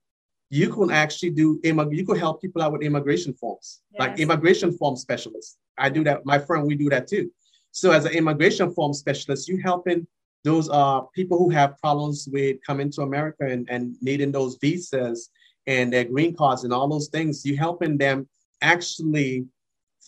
you 0.51 0.73
can 0.73 0.91
actually 0.91 1.31
do 1.31 1.61
you 1.65 2.07
could 2.07 2.19
help 2.19 2.41
people 2.41 2.63
out 2.63 2.73
with 2.73 2.83
immigration 2.83 3.35
forms, 3.35 3.81
yes. 3.93 4.01
like 4.01 4.19
immigration 4.19 4.77
form 4.77 4.97
specialist. 4.97 5.59
I 5.79 5.89
do 5.89 6.05
that. 6.05 6.25
My 6.25 6.39
friend, 6.39 6.67
we 6.67 6.75
do 6.75 6.91
that 6.91 7.07
too. 7.07 7.31
So 7.71 7.91
as 7.91 8.05
an 8.05 8.13
immigration 8.13 8.73
form 8.73 8.93
specialist, 8.93 9.49
you 9.49 9.59
helping 9.63 10.07
those 10.45 10.69
are 10.69 11.09
people 11.15 11.39
who 11.39 11.51
have 11.51 11.79
problems 11.79 12.29
with 12.31 12.57
coming 12.67 12.91
to 12.93 13.03
America 13.03 13.47
and, 13.47 13.69
and 13.71 13.97
needing 14.01 14.33
those 14.33 14.59
visas 14.61 15.31
and 15.67 15.93
their 15.93 16.05
green 16.05 16.35
cards 16.35 16.65
and 16.65 16.73
all 16.73 16.89
those 16.89 17.09
things. 17.09 17.47
You 17.47 17.57
helping 17.57 17.97
them 17.97 18.29
actually 18.61 19.47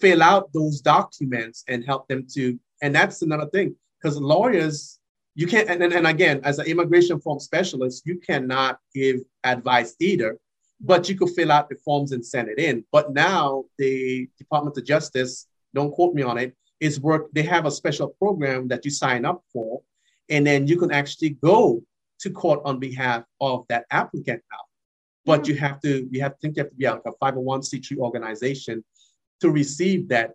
fill 0.00 0.22
out 0.22 0.52
those 0.52 0.80
documents 0.80 1.64
and 1.68 1.84
help 1.84 2.08
them 2.08 2.26
to. 2.34 2.58
And 2.82 2.94
that's 2.94 3.22
another 3.22 3.46
thing 3.46 3.76
because 4.02 4.18
lawyers 4.18 4.98
you 5.34 5.46
can't 5.46 5.68
and, 5.68 5.82
and 5.82 6.06
again 6.06 6.40
as 6.44 6.58
an 6.58 6.66
immigration 6.66 7.20
form 7.20 7.40
specialist 7.40 8.02
you 8.06 8.18
cannot 8.18 8.78
give 8.94 9.20
advice 9.44 9.94
either 10.00 10.38
but 10.80 11.08
you 11.08 11.16
could 11.16 11.30
fill 11.30 11.50
out 11.50 11.68
the 11.68 11.76
forms 11.76 12.12
and 12.12 12.24
send 12.24 12.48
it 12.48 12.58
in. 12.58 12.84
But 12.92 13.12
now 13.12 13.64
the 13.78 14.28
department 14.38 14.76
of 14.76 14.84
justice 14.84 15.46
don't 15.74 15.92
quote 15.92 16.14
me 16.14 16.22
on 16.22 16.38
it 16.38 16.54
is 16.80 17.00
work 17.00 17.28
they 17.32 17.42
have 17.42 17.66
a 17.66 17.70
special 17.70 18.08
program 18.08 18.68
that 18.68 18.84
you 18.84 18.90
sign 18.90 19.24
up 19.24 19.42
for 19.52 19.82
and 20.28 20.46
then 20.46 20.66
you 20.66 20.78
can 20.78 20.90
actually 20.90 21.30
go 21.30 21.82
to 22.20 22.30
court 22.30 22.60
on 22.64 22.78
behalf 22.78 23.24
of 23.40 23.64
that 23.68 23.84
applicant 23.90 24.42
now. 24.50 24.58
But 25.24 25.40
mm-hmm. 25.40 25.50
you 25.50 25.56
have 25.58 25.80
to 25.80 26.08
you 26.10 26.20
have 26.20 26.32
to 26.32 26.38
think 26.40 26.56
you 26.56 26.62
have 26.62 26.70
to 26.70 26.76
be 26.76 26.84
a 26.84 27.00
501c3 27.22 27.96
organization 27.98 28.84
to 29.40 29.50
receive 29.50 30.08
that 30.08 30.32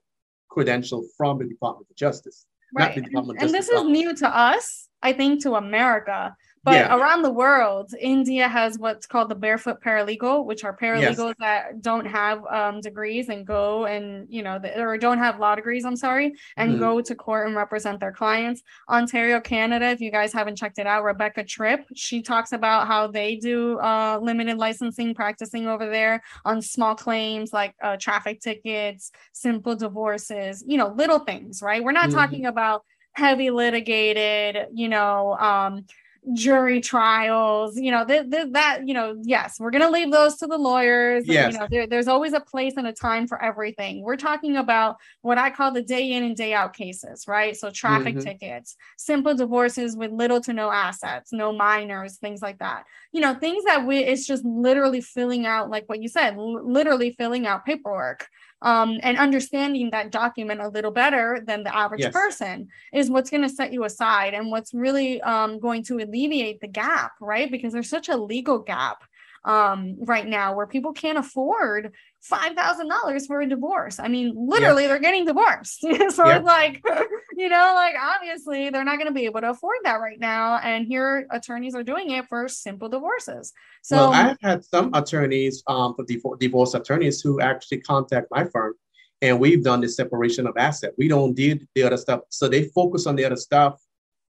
credential 0.49 1.05
from 1.15 1.37
the 1.39 1.45
department 1.45 1.87
of 1.89 1.95
justice 1.95 2.45
right 2.73 2.97
and, 2.97 3.07
and 3.39 3.53
this 3.53 3.69
is 3.69 3.83
new 3.83 4.15
to 4.15 4.27
us 4.27 4.88
I 5.01 5.13
think, 5.13 5.43
to 5.43 5.55
America. 5.55 6.35
But 6.61 6.75
yeah. 6.75 6.95
around 6.97 7.21
the 7.21 7.31
world, 7.31 7.93
India 7.99 8.47
has 8.47 8.77
what's 8.77 9.07
called 9.07 9.29
the 9.29 9.35
barefoot 9.35 9.81
paralegal, 9.81 10.45
which 10.45 10.65
are 10.65 10.75
paralegals 10.75 11.17
yes. 11.17 11.35
that 11.39 11.81
don't 11.81 12.05
have 12.05 12.45
um, 12.47 12.81
degrees 12.81 13.29
and 13.29 13.47
go 13.47 13.85
and, 13.85 14.27
you 14.29 14.43
know, 14.43 14.59
the, 14.59 14.77
or 14.77 14.97
don't 14.97 15.19
have 15.19 15.39
law 15.39 15.55
degrees, 15.55 15.85
I'm 15.85 15.95
sorry, 15.95 16.33
and 16.57 16.71
mm-hmm. 16.71 16.81
go 16.81 17.01
to 17.01 17.15
court 17.15 17.47
and 17.47 17.55
represent 17.55 18.01
their 18.01 18.11
clients. 18.11 18.61
Ontario, 18.89 19.39
Canada, 19.39 19.87
if 19.87 20.01
you 20.01 20.11
guys 20.11 20.33
haven't 20.33 20.57
checked 20.57 20.79
it 20.79 20.85
out, 20.85 21.05
Rebecca 21.05 21.45
Tripp, 21.45 21.85
she 21.95 22.21
talks 22.21 22.51
about 22.51 22.87
how 22.87 23.07
they 23.07 23.37
do 23.37 23.79
uh, 23.79 24.19
limited 24.21 24.57
licensing 24.57 25.15
practicing 25.15 25.65
over 25.65 25.89
there 25.89 26.21
on 26.43 26.61
small 26.61 26.93
claims 26.93 27.53
like 27.53 27.73
uh, 27.81 27.95
traffic 27.95 28.41
tickets, 28.41 29.11
simple 29.31 29.77
divorces, 29.77 30.61
you 30.67 30.77
know, 30.77 30.89
little 30.89 31.19
things, 31.19 31.61
right? 31.61 31.81
We're 31.81 31.93
not 31.93 32.09
mm-hmm. 32.09 32.17
talking 32.17 32.45
about 32.47 32.83
heavy 33.13 33.49
litigated, 33.49 34.67
you 34.73 34.89
know, 34.89 35.35
um, 35.39 35.85
jury 36.33 36.81
trials, 36.81 37.77
you 37.77 37.91
know, 37.91 38.05
th- 38.05 38.29
th- 38.29 38.51
that, 38.51 38.85
you 38.85 38.93
know, 38.93 39.17
yes, 39.23 39.59
we're 39.59 39.71
going 39.71 39.81
to 39.81 39.89
leave 39.89 40.11
those 40.11 40.35
to 40.35 40.47
the 40.47 40.57
lawyers. 40.57 41.23
Yes. 41.25 41.53
You 41.53 41.59
know, 41.59 41.67
there, 41.71 41.87
there's 41.87 42.09
always 42.09 42.33
a 42.33 42.39
place 42.39 42.73
and 42.77 42.85
a 42.85 42.93
time 42.93 43.25
for 43.25 43.41
everything. 43.41 44.03
We're 44.03 44.17
talking 44.17 44.57
about 44.57 44.97
what 45.21 45.37
I 45.37 45.49
call 45.49 45.71
the 45.71 45.81
day 45.81 46.11
in 46.11 46.23
and 46.23 46.35
day 46.35 46.53
out 46.53 46.73
cases, 46.73 47.25
right? 47.27 47.55
So 47.55 47.71
traffic 47.71 48.15
mm-hmm. 48.15 48.27
tickets, 48.27 48.75
simple 48.97 49.33
divorces 49.33 49.95
with 49.95 50.11
little 50.11 50.41
to 50.41 50.53
no 50.53 50.69
assets, 50.69 51.31
no 51.31 51.53
minors, 51.53 52.17
things 52.17 52.41
like 52.41 52.59
that. 52.59 52.83
You 53.11 53.21
know, 53.21 53.33
things 53.33 53.63
that 53.63 53.85
we, 53.85 53.99
it's 53.99 54.27
just 54.27 54.43
literally 54.43 55.01
filling 55.01 55.45
out, 55.45 55.69
like 55.69 55.87
what 55.87 56.01
you 56.01 56.09
said, 56.09 56.35
l- 56.35 56.69
literally 56.69 57.11
filling 57.11 57.47
out 57.47 57.65
paperwork 57.65 58.27
um, 58.61 58.99
and 59.03 59.17
understanding 59.17 59.89
that 59.91 60.11
document 60.11 60.61
a 60.61 60.67
little 60.67 60.91
better 60.91 61.41
than 61.45 61.63
the 61.63 61.75
average 61.75 62.01
yes. 62.01 62.13
person 62.13 62.67
is 62.93 63.09
what's 63.09 63.29
going 63.29 63.43
to 63.43 63.49
set 63.49 63.71
you 63.71 63.83
aside 63.85 64.33
and 64.33 64.51
what's 64.51 64.73
really 64.73 65.21
um, 65.21 65.59
going 65.59 65.83
to 65.83 65.99
alleviate 65.99 66.59
the 66.59 66.67
gap, 66.67 67.13
right? 67.21 67.51
Because 67.51 67.73
there's 67.73 67.89
such 67.89 68.09
a 68.09 68.17
legal 68.17 68.59
gap 68.59 69.03
um, 69.45 69.95
right 70.03 70.27
now 70.27 70.53
where 70.55 70.67
people 70.67 70.91
can't 70.91 71.17
afford 71.17 71.93
five 72.21 72.53
thousand 72.53 72.89
dollars 72.89 73.25
for 73.25 73.41
a 73.41 73.47
divorce. 73.47 73.99
I 73.99 74.07
mean, 74.07 74.33
literally, 74.35 74.83
yeah. 74.83 74.89
they're 74.89 74.99
getting 74.99 75.25
divorced. 75.25 75.81
so 75.81 75.87
yeah. 75.87 76.37
it's 76.37 76.45
like, 76.45 76.83
you 77.37 77.49
know, 77.49 77.73
like 77.75 77.95
obviously 77.99 78.69
they're 78.69 78.83
not 78.83 78.97
going 78.97 79.07
to 79.07 79.13
be 79.13 79.25
able 79.25 79.41
to 79.41 79.49
afford 79.51 79.77
that 79.83 79.95
right 79.95 80.19
now. 80.19 80.57
And 80.57 80.85
here, 80.85 81.27
attorneys 81.31 81.75
are 81.75 81.83
doing 81.83 82.11
it 82.11 82.25
for 82.27 82.47
simple 82.47 82.89
divorces. 82.89 83.53
So 83.81 83.97
well, 83.97 84.13
I've 84.13 84.37
had 84.41 84.63
some 84.63 84.93
attorneys, 84.93 85.63
um, 85.67 85.95
for 85.95 86.35
divorce 86.37 86.73
attorneys 86.73 87.21
who 87.21 87.39
actually 87.41 87.81
contact 87.81 88.27
my 88.31 88.45
firm, 88.45 88.73
and 89.21 89.39
we've 89.39 89.63
done 89.63 89.81
the 89.81 89.89
separation 89.89 90.47
of 90.47 90.55
asset. 90.57 90.91
We 90.97 91.07
don't 91.07 91.33
do 91.33 91.59
the 91.75 91.83
other 91.83 91.97
stuff, 91.97 92.21
so 92.29 92.47
they 92.47 92.63
focus 92.63 93.07
on 93.07 93.15
the 93.15 93.25
other 93.25 93.37
stuff 93.37 93.81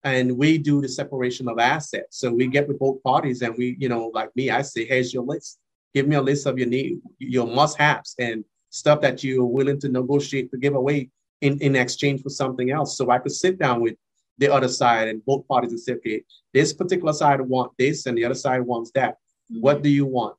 and 0.02 0.36
we 0.38 0.56
do 0.58 0.80
the 0.80 0.88
separation 0.88 1.48
of 1.48 1.58
assets. 1.58 2.18
So 2.18 2.32
we 2.32 2.46
get 2.46 2.66
with 2.66 2.78
both 2.78 3.02
parties 3.02 3.42
and 3.42 3.54
we, 3.56 3.76
you 3.78 3.88
know, 3.88 4.10
like 4.14 4.34
me, 4.34 4.50
I 4.50 4.62
say, 4.62 4.86
here's 4.86 5.12
your 5.12 5.24
list. 5.24 5.58
Give 5.94 6.06
me 6.06 6.16
a 6.16 6.22
list 6.22 6.46
of 6.46 6.58
your 6.58 6.68
need, 6.68 7.00
your 7.18 7.46
must-haves 7.46 8.14
and 8.18 8.44
stuff 8.70 9.00
that 9.00 9.24
you're 9.24 9.44
willing 9.44 9.80
to 9.80 9.88
negotiate 9.88 10.50
to 10.52 10.56
give 10.58 10.74
away 10.74 11.10
in, 11.40 11.58
in 11.60 11.74
exchange 11.74 12.22
for 12.22 12.30
something 12.30 12.70
else. 12.70 12.96
So 12.96 13.10
I 13.10 13.18
could 13.18 13.32
sit 13.32 13.58
down 13.58 13.80
with 13.80 13.96
the 14.38 14.52
other 14.52 14.68
side 14.68 15.08
and 15.08 15.24
both 15.24 15.46
parties 15.48 15.72
and 15.72 15.80
say, 15.80 15.94
okay, 15.94 16.22
this 16.54 16.72
particular 16.72 17.12
side 17.12 17.40
want 17.40 17.72
this 17.78 18.06
and 18.06 18.16
the 18.16 18.24
other 18.24 18.34
side 18.34 18.60
wants 18.60 18.90
that. 18.94 19.14
Mm-hmm. 19.50 19.60
What 19.60 19.82
do 19.82 19.88
you 19.88 20.06
want? 20.06 20.36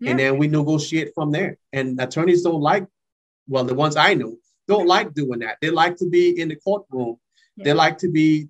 Yeah. 0.00 0.10
And 0.10 0.20
then 0.20 0.38
we 0.38 0.48
negotiate 0.48 1.12
from 1.14 1.32
there. 1.32 1.58
And 1.72 2.00
attorneys 2.00 2.42
don't 2.42 2.60
like, 2.60 2.86
well, 3.48 3.64
the 3.64 3.74
ones 3.74 3.96
I 3.96 4.14
know 4.14 4.36
don't 4.68 4.86
like 4.86 5.12
doing 5.12 5.40
that. 5.40 5.58
They 5.60 5.70
like 5.70 5.96
to 5.96 6.08
be 6.08 6.40
in 6.40 6.48
the 6.48 6.56
courtroom. 6.56 7.16
Yeah. 7.56 7.64
They 7.64 7.72
like 7.72 7.98
to 7.98 8.08
be 8.08 8.48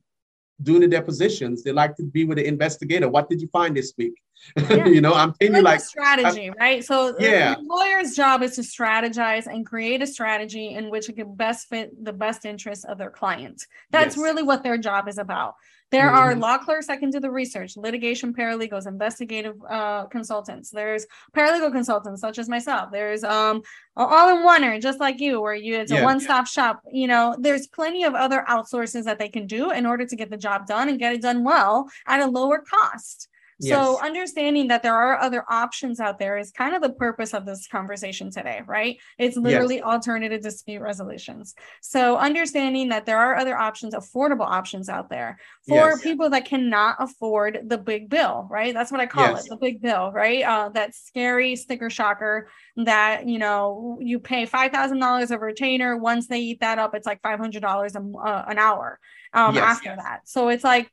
doing 0.62 0.82
the 0.82 0.88
depositions. 0.88 1.62
They 1.62 1.72
like 1.72 1.96
to 1.96 2.04
be 2.04 2.24
with 2.24 2.38
the 2.38 2.46
investigator. 2.46 3.08
What 3.08 3.28
did 3.28 3.40
you 3.40 3.48
find 3.48 3.76
this 3.76 3.94
week? 3.96 4.14
Yeah. 4.56 4.86
you 4.86 5.00
know, 5.00 5.14
I'm 5.14 5.32
telling 5.34 5.56
you 5.56 5.62
like 5.62 5.80
strategy, 5.80 6.50
I, 6.50 6.54
right? 6.58 6.84
So 6.84 7.14
yeah, 7.18 7.54
the 7.54 7.62
lawyer's 7.62 8.14
job 8.14 8.42
is 8.42 8.56
to 8.56 8.62
strategize 8.62 9.46
and 9.46 9.64
create 9.66 10.02
a 10.02 10.06
strategy 10.06 10.74
in 10.74 10.90
which 10.90 11.08
it 11.08 11.16
can 11.16 11.34
best 11.34 11.68
fit 11.68 11.92
the 12.04 12.12
best 12.12 12.44
interests 12.44 12.84
of 12.84 12.98
their 12.98 13.10
client. 13.10 13.66
That's 13.90 14.16
yes. 14.16 14.22
really 14.22 14.42
what 14.42 14.62
their 14.62 14.78
job 14.78 15.08
is 15.08 15.18
about. 15.18 15.54
There 15.92 16.06
mm-hmm. 16.06 16.16
are 16.16 16.34
law 16.34 16.56
clerks 16.56 16.86
that 16.86 17.00
can 17.00 17.10
do 17.10 17.20
the 17.20 17.30
research, 17.30 17.76
litigation 17.76 18.32
paralegals, 18.32 18.86
investigative 18.86 19.56
uh, 19.68 20.06
consultants. 20.06 20.70
There's 20.70 21.06
paralegal 21.36 21.70
consultants 21.70 22.22
such 22.22 22.38
as 22.38 22.48
myself. 22.48 22.90
There's 22.90 23.22
um 23.22 23.62
all 23.94 24.34
in 24.34 24.42
one 24.42 24.64
or 24.64 24.80
just 24.80 25.00
like 25.00 25.20
you, 25.20 25.40
where 25.40 25.54
you 25.54 25.78
it's 25.78 25.92
a 25.92 26.02
one 26.02 26.18
stop 26.18 26.46
shop. 26.46 26.82
You 26.90 27.06
know, 27.08 27.36
there's 27.38 27.66
plenty 27.66 28.04
of 28.04 28.14
other 28.14 28.42
outsources 28.48 29.04
that 29.04 29.18
they 29.18 29.28
can 29.28 29.46
do 29.46 29.70
in 29.70 29.84
order 29.84 30.06
to 30.06 30.16
get 30.16 30.30
the 30.30 30.36
job 30.38 30.66
done 30.66 30.88
and 30.88 30.98
get 30.98 31.14
it 31.14 31.20
done 31.20 31.44
well 31.44 31.88
at 32.06 32.20
a 32.20 32.26
lower 32.26 32.58
cost. 32.58 33.28
So 33.62 33.92
yes. 33.92 34.02
understanding 34.02 34.66
that 34.68 34.82
there 34.82 34.96
are 34.96 35.20
other 35.20 35.44
options 35.48 36.00
out 36.00 36.18
there 36.18 36.36
is 36.36 36.50
kind 36.50 36.74
of 36.74 36.82
the 36.82 36.92
purpose 36.92 37.32
of 37.32 37.46
this 37.46 37.68
conversation 37.68 38.28
today, 38.28 38.62
right? 38.66 38.98
It's 39.18 39.36
literally 39.36 39.76
yes. 39.76 39.84
alternative 39.84 40.42
dispute 40.42 40.80
resolutions. 40.80 41.54
So 41.80 42.16
understanding 42.16 42.88
that 42.88 43.06
there 43.06 43.18
are 43.18 43.36
other 43.36 43.56
options, 43.56 43.94
affordable 43.94 44.46
options 44.46 44.88
out 44.88 45.08
there 45.10 45.38
for 45.68 45.90
yes. 45.90 46.02
people 46.02 46.30
that 46.30 46.44
cannot 46.44 46.96
afford 46.98 47.60
the 47.66 47.78
big 47.78 48.10
bill, 48.10 48.48
right? 48.50 48.74
That's 48.74 48.90
what 48.90 49.00
I 49.00 49.06
call 49.06 49.36
it, 49.36 49.46
the 49.48 49.56
big 49.56 49.80
bill, 49.80 50.10
right? 50.10 50.42
Uh, 50.42 50.68
that 50.70 50.96
scary 50.96 51.54
sticker 51.54 51.88
shocker 51.88 52.48
that, 52.76 53.28
you 53.28 53.38
know, 53.38 53.96
you 54.00 54.18
pay 54.18 54.44
$5,000 54.44 55.30
of 55.30 55.40
retainer. 55.40 55.96
Once 55.96 56.26
they 56.26 56.40
eat 56.40 56.60
that 56.60 56.80
up, 56.80 56.96
it's 56.96 57.06
like 57.06 57.22
$500 57.22 57.94
uh, 57.94 58.44
an 58.48 58.58
hour 58.58 58.98
um, 59.32 59.56
after 59.56 59.94
that. 59.94 60.22
So 60.24 60.48
it's 60.48 60.64
like, 60.64 60.90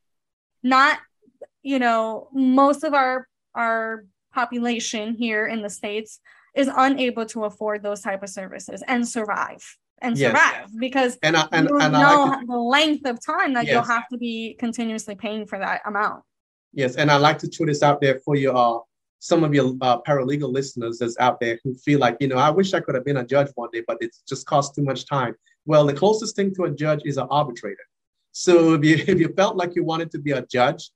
not 0.64 1.00
you 1.64 1.80
know 1.80 2.30
most 2.34 2.84
of 2.84 2.94
our 2.94 3.28
our 3.56 4.06
population 4.34 5.16
here 5.16 5.48
in 5.48 5.62
the 5.62 5.70
states 5.70 6.20
is 6.56 6.70
unable 6.76 7.26
to 7.26 7.46
afford 7.46 7.84
those 7.84 8.02
type 8.02 8.24
of 8.24 8.30
services 8.30 8.84
and 8.88 9.08
survive 9.08 9.64
and 10.02 10.18
yes. 10.18 10.30
survive 10.30 10.70
because 10.80 11.18
and, 11.24 11.36
I, 11.36 11.48
and, 11.52 11.70
you 11.70 11.80
and 11.80 11.94
know 11.94 12.26
like 12.26 12.40
to, 12.40 12.46
the 12.48 12.58
length 12.58 13.06
of 13.06 13.24
time 13.24 13.54
that 13.54 13.66
yes. 13.66 13.74
you'll 13.74 13.84
have 13.84 14.08
to 14.10 14.18
be 14.18 14.56
continuously 14.60 15.16
paying 15.16 15.46
for 15.46 15.60
that 15.60 15.82
amount. 15.86 16.24
Yes, 16.74 16.96
and 16.96 17.10
I 17.10 17.18
like 17.18 17.40
to 17.40 17.48
throw 17.48 17.66
this 17.66 17.82
out 17.82 18.00
there 18.00 18.20
for 18.20 18.36
you 18.36 18.52
all. 18.52 18.78
Uh, 18.78 18.84
some 19.22 19.44
of 19.44 19.54
your 19.54 19.76
uh, 19.82 20.00
paralegal 20.08 20.52
listeners 20.52 21.00
that's 21.00 21.18
out 21.20 21.42
there 21.42 21.60
who 21.64 21.76
feel 21.76 22.00
like, 22.00 22.16
you 22.22 22.28
know, 22.30 22.38
I 22.38 22.50
wish 22.50 22.74
I 22.74 22.80
could 22.80 22.96
have 22.96 23.04
been 23.04 23.18
a 23.18 23.26
judge 23.26 23.50
one 23.56 23.70
day, 23.74 23.84
but 23.86 23.98
it 24.00 24.16
just 24.28 24.46
costs 24.46 24.74
too 24.74 24.82
much 24.82 25.06
time. 25.06 25.36
Well, 25.66 25.86
the 25.86 25.94
closest 25.94 26.38
thing 26.38 26.56
to 26.56 26.64
a 26.64 26.72
judge 26.72 27.02
is 27.04 27.18
an 27.18 27.28
arbitrator. 27.30 27.84
So 28.32 28.76
if 28.76 28.86
you 28.86 28.96
if 29.08 29.20
you 29.20 29.30
felt 29.34 29.58
like 29.58 29.76
you 29.76 29.84
wanted 29.84 30.12
to 30.12 30.20
be 30.20 30.32
a 30.32 30.46
judge, 30.46 30.90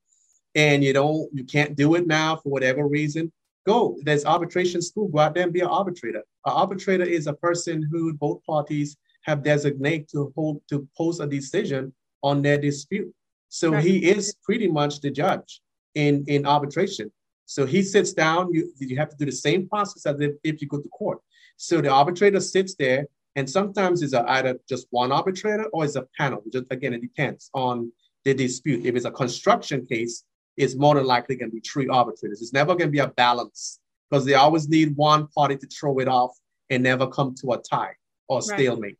and 0.54 0.84
you 0.84 0.92
don't, 0.92 1.28
you 1.32 1.44
can't 1.44 1.76
do 1.76 1.94
it 1.94 2.06
now 2.06 2.36
for 2.36 2.50
whatever 2.50 2.86
reason, 2.86 3.32
go. 3.66 3.96
There's 4.02 4.24
arbitration 4.24 4.82
school. 4.82 5.08
Go 5.08 5.18
out 5.18 5.34
there 5.34 5.44
and 5.44 5.52
be 5.52 5.60
an 5.60 5.66
arbitrator. 5.66 6.22
An 6.46 6.52
arbitrator 6.52 7.04
is 7.04 7.26
a 7.26 7.32
person 7.32 7.86
who 7.90 8.12
both 8.14 8.44
parties 8.44 8.96
have 9.22 9.42
designated 9.42 10.08
to 10.10 10.32
hold 10.36 10.60
to 10.68 10.86
post 10.96 11.20
a 11.20 11.26
decision 11.26 11.92
on 12.22 12.42
their 12.42 12.58
dispute. 12.58 13.12
So 13.48 13.72
right. 13.72 13.84
he 13.84 14.10
is 14.10 14.34
pretty 14.42 14.68
much 14.68 15.00
the 15.00 15.10
judge 15.10 15.60
in 15.94 16.24
in 16.28 16.46
arbitration. 16.46 17.10
So 17.46 17.66
he 17.66 17.82
sits 17.82 18.12
down. 18.12 18.52
You 18.52 18.72
you 18.78 18.96
have 18.96 19.10
to 19.10 19.16
do 19.16 19.26
the 19.26 19.32
same 19.32 19.68
process 19.68 20.06
as 20.06 20.20
if, 20.20 20.32
if 20.42 20.60
you 20.60 20.68
go 20.68 20.80
to 20.80 20.88
court. 20.88 21.18
So 21.56 21.80
the 21.80 21.90
arbitrator 21.90 22.40
sits 22.40 22.74
there, 22.74 23.06
and 23.36 23.48
sometimes 23.48 24.02
it's 24.02 24.14
either 24.14 24.58
just 24.68 24.86
one 24.90 25.12
arbitrator 25.12 25.66
or 25.72 25.84
it's 25.84 25.96
a 25.96 26.06
panel. 26.18 26.42
Just 26.52 26.66
again, 26.70 26.94
it 26.94 27.02
depends 27.02 27.50
on 27.54 27.92
the 28.24 28.34
dispute. 28.34 28.86
If 28.86 28.96
it's 28.96 29.04
a 29.04 29.10
construction 29.10 29.86
case, 29.86 30.24
it's 30.56 30.76
more 30.76 30.94
than 30.94 31.04
likely 31.04 31.36
going 31.36 31.50
to 31.50 31.54
be 31.54 31.60
three 31.60 31.88
arbitrators. 31.88 32.40
It's 32.40 32.52
never 32.52 32.74
going 32.74 32.88
to 32.88 32.92
be 32.92 32.98
a 32.98 33.08
balance 33.08 33.80
because 34.10 34.24
they 34.24 34.34
always 34.34 34.68
need 34.68 34.96
one 34.96 35.26
party 35.28 35.56
to 35.56 35.66
throw 35.66 35.98
it 35.98 36.08
off 36.08 36.36
and 36.70 36.82
never 36.82 37.06
come 37.06 37.34
to 37.36 37.52
a 37.52 37.58
tie 37.58 37.94
or 38.28 38.42
stalemate. 38.42 38.98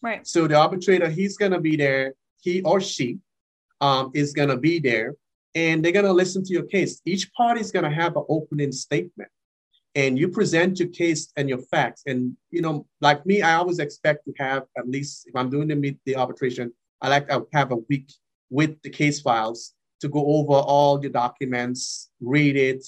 Right. 0.00 0.18
right. 0.18 0.26
So 0.26 0.46
the 0.46 0.56
arbitrator, 0.56 1.08
he's 1.08 1.36
going 1.36 1.52
to 1.52 1.60
be 1.60 1.76
there. 1.76 2.14
He 2.40 2.62
or 2.62 2.80
she 2.80 3.18
um, 3.80 4.10
is 4.14 4.32
going 4.32 4.48
to 4.48 4.56
be 4.56 4.78
there, 4.78 5.14
and 5.54 5.84
they're 5.84 5.92
going 5.92 6.04
to 6.04 6.12
listen 6.12 6.44
to 6.44 6.52
your 6.52 6.64
case. 6.64 7.00
Each 7.04 7.32
party 7.32 7.60
is 7.60 7.70
going 7.70 7.84
to 7.84 7.90
have 7.90 8.16
an 8.16 8.24
opening 8.28 8.72
statement, 8.72 9.30
and 9.94 10.18
you 10.18 10.28
present 10.28 10.78
your 10.78 10.88
case 10.88 11.32
and 11.36 11.48
your 11.48 11.58
facts. 11.58 12.02
And 12.06 12.36
you 12.50 12.62
know, 12.62 12.86
like 13.00 13.24
me, 13.26 13.42
I 13.42 13.54
always 13.54 13.78
expect 13.78 14.24
to 14.26 14.32
have 14.38 14.64
at 14.76 14.88
least 14.88 15.28
if 15.28 15.36
I'm 15.36 15.50
doing 15.50 15.68
the 15.68 15.96
the 16.04 16.16
arbitration, 16.16 16.72
I 17.00 17.08
like 17.08 17.28
to 17.28 17.46
have 17.52 17.70
a 17.72 17.76
week 17.76 18.12
with 18.50 18.80
the 18.82 18.90
case 18.90 19.20
files 19.20 19.74
to 20.02 20.08
go 20.08 20.24
over 20.26 20.54
all 20.54 20.98
the 20.98 21.08
documents, 21.08 22.10
read 22.20 22.56
it, 22.56 22.84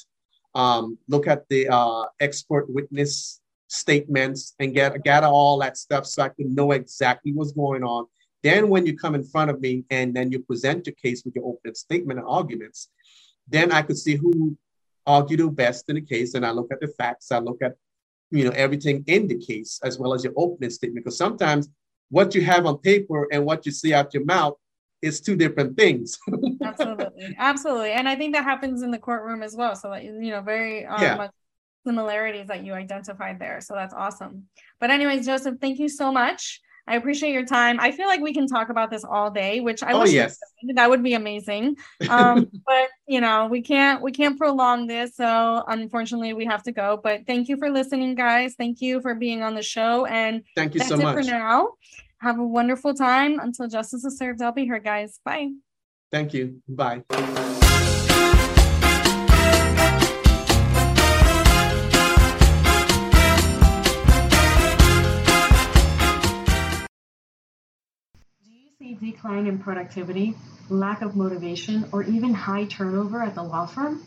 um, 0.55 0.99
look 1.09 1.27
at 1.27 1.49
the 1.49 1.69
uh, 1.69 2.05
expert 2.21 2.67
witness 2.69 3.41
statements, 3.69 4.55
and 4.59 4.75
get 4.75 5.03
gather 5.05 5.29
all 5.29 5.59
that 5.61 5.77
stuff 5.77 6.07
so 6.07 6.25
I 6.25 6.29
can 6.29 6.55
know 6.55 6.73
exactly 6.73 7.33
what's 7.33 7.53
going 7.53 7.83
on. 7.83 8.07
Then, 8.43 8.69
when 8.69 8.85
you 8.85 8.97
come 8.97 9.15
in 9.15 9.25
front 9.25 9.51
of 9.51 9.61
me 9.61 9.85
and 9.91 10.15
then 10.15 10.31
you 10.33 10.41
present 10.41 10.87
your 10.87 10.95
case 10.97 11.25
with 11.25 11.35
your 11.37 11.47
opening 11.47 11.75
statement 11.75 12.19
and 12.19 12.29
arguments, 12.29 12.89
then 13.49 13.73
I 13.73 13.83
could 13.83 13.97
see 13.97 14.17
who 14.17 14.57
argued 15.07 15.41
the 15.41 15.49
best 15.49 15.89
in 15.89 15.95
the 15.95 16.03
case, 16.03 16.35
and 16.35 16.45
I 16.45 16.51
look 16.51 16.71
at 16.73 16.81
the 16.81 16.89
facts. 16.89 17.31
I 17.31 17.39
look 17.39 17.63
at 17.63 17.75
you 18.31 18.45
know 18.45 18.53
everything 18.67 19.05
in 19.07 19.29
the 19.29 19.39
case 19.39 19.81
as 19.85 19.99
well 20.01 20.15
as 20.15 20.25
your 20.25 20.35
opening 20.37 20.71
statement, 20.71 21.05
because 21.05 21.17
sometimes 21.17 21.69
what 22.11 22.35
you 22.35 22.43
have 22.43 22.67
on 22.67 22.79
paper 22.79 23.29
and 23.33 23.45
what 23.45 23.65
you 23.67 23.73
see 23.73 23.95
out 23.95 24.15
your 24.15 24.25
mouth 24.25 24.55
it's 25.05 25.21
two 25.21 25.37
different 25.37 25.77
things. 25.77 26.19
absolutely, 26.63 27.37
absolutely, 27.39 27.93
and 27.93 28.09
I 28.09 28.17
think 28.17 28.35
that 28.35 28.45
happens 28.45 28.83
in 28.83 28.91
the 28.91 28.99
courtroom 28.99 29.43
as 29.43 29.55
well. 29.55 29.77
So 29.77 29.91
that 29.91 30.05
you 30.05 30.31
know, 30.31 30.41
very 30.41 30.87
um, 30.87 31.03
yeah. 31.03 31.17
much 31.17 31.31
similarities 31.87 32.49
that 32.49 32.65
you 32.65 32.73
identified 32.73 33.39
there. 33.39 33.61
So 33.61 33.75
that's 33.75 33.95
awesome. 33.95 34.45
But 34.81 34.91
anyways, 34.91 35.27
Joseph, 35.27 35.57
thank 35.61 35.79
you 35.79 35.89
so 35.89 36.11
much. 36.11 36.61
I 36.87 36.97
appreciate 36.97 37.33
your 37.33 37.47
time. 37.47 37.81
I 37.81 37.93
feel 37.93 38.07
like 38.07 38.21
we 38.21 38.35
can 38.35 38.47
talk 38.47 38.69
about 38.69 38.91
this 38.91 39.05
all 39.05 39.31
day, 39.31 39.61
which 39.61 39.83
I 39.83 39.93
oh, 39.93 40.01
wish 40.01 40.13
yes. 40.13 40.39
that 40.75 40.91
would 40.91 41.03
be 41.03 41.15
amazing. 41.15 41.77
Um, 42.11 42.51
but 42.67 42.89
you 43.07 43.23
know, 43.23 43.47
we 43.47 43.63
can't 43.63 44.03
we 44.03 44.13
can't 44.13 44.37
prolong 44.37 44.87
this, 44.87 45.17
so 45.17 45.65
unfortunately 45.67 46.35
we 46.35 46.45
have 46.45 46.63
to 46.65 46.73
go. 46.73 47.01
But 47.03 47.27
thank 47.27 47.49
you 47.49 47.57
for 47.57 47.71
listening, 47.71 48.15
guys. 48.15 48.55
Thank 48.57 48.83
you 48.83 49.01
for 49.01 49.15
being 49.15 49.43
on 49.43 49.55
the 49.55 49.63
show, 49.63 50.05
and 50.05 50.43
thank 50.55 50.75
you 50.75 50.81
so 50.81 50.97
much 50.99 51.25
for 51.25 51.31
now. 51.31 51.71
Have 52.25 52.39
a 52.39 52.43
wonderful 52.43 52.95
time. 52.95 53.39
Until 53.39 53.69
justice 53.69 54.03
is 54.03 54.17
served, 54.17 54.41
I'll 54.41 54.51
be 54.51 54.65
here, 54.65 54.79
guys. 54.79 55.21
Bye. 55.27 55.51
Thank 56.11 56.33
you. 56.33 56.63
Bye. 56.67 57.03
Do 57.11 57.17
you 68.49 68.71
see 68.79 68.95
decline 68.95 69.47
in 69.47 69.59
productivity, 69.59 70.35
lack 70.71 71.03
of 71.03 71.17
motivation, 71.17 71.87
or 71.93 72.05
even 72.05 72.33
high 72.33 72.65
turnover 72.65 73.23
at 73.23 73.35
the 73.35 73.43
law 73.43 73.67
firm? 73.67 74.03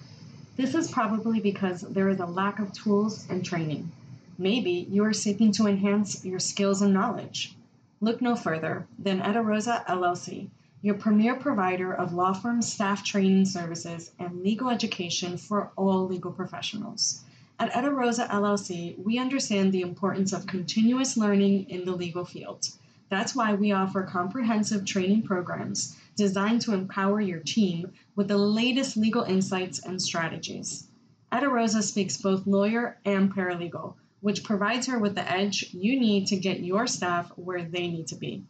This 0.56 0.74
is 0.74 0.90
probably 0.90 1.40
because 1.40 1.82
there 1.82 2.10
is 2.10 2.20
a 2.20 2.26
lack 2.26 2.58
of 2.58 2.74
tools 2.74 3.28
and 3.30 3.46
training. 3.46 3.92
Maybe 4.40 4.88
you 4.90 5.04
are 5.04 5.14
seeking 5.14 5.52
to 5.52 5.68
enhance 5.68 6.26
your 6.26 6.40
skills 6.40 6.82
and 6.82 6.96
knowledge. 6.96 7.54
Look 8.00 8.22
no 8.22 8.36
further 8.36 8.86
than 9.00 9.24
Rosa 9.44 9.84
LLC, 9.90 10.52
your 10.84 10.94
premier 10.94 11.36
provider 11.36 11.92
of 11.92 12.14
law 12.14 12.32
firm 12.32 12.62
staff 12.62 13.04
training 13.04 13.46
services 13.46 14.12
and 14.20 14.44
legal 14.44 14.70
education 14.70 15.36
for 15.36 15.72
all 15.76 16.06
legal 16.06 16.32
professionals. 16.32 17.24
At 17.58 17.92
Rosa 17.92 18.28
LLC, 18.28 19.00
we 19.04 19.18
understand 19.18 19.72
the 19.72 19.82
importance 19.82 20.32
of 20.32 20.46
continuous 20.46 21.18
learning 21.18 21.72
in 21.72 21.86
the 21.86 21.96
legal 21.96 22.24
field. 22.24 22.70
That's 23.10 23.36
why 23.36 23.56
we 23.56 23.72
offer 23.72 24.04
comprehensive 24.04 24.86
training 24.86 25.24
programs 25.24 25.96
designed 26.16 26.62
to 26.62 26.76
empower 26.76 27.20
your 27.20 27.40
team 27.40 27.94
with 28.16 28.28
the 28.28 28.38
latest 28.38 28.96
legal 28.96 29.24
insights 29.24 29.80
and 29.80 30.00
strategies. 30.00 30.86
Rosa 31.34 31.82
speaks 31.82 32.18
both 32.18 32.46
lawyer 32.46 33.00
and 33.06 33.34
paralegal 33.34 33.96
which 34.22 34.44
provides 34.44 34.88
her 34.88 34.98
with 34.98 35.16
the 35.16 35.32
edge 35.32 35.70
you 35.74 36.00
need 36.00 36.28
to 36.28 36.36
get 36.36 36.60
your 36.60 36.88
staff 36.88 37.32
where 37.36 37.64
they 37.64 37.88
need 37.88 38.08
to 38.08 38.16
be. 38.16 38.44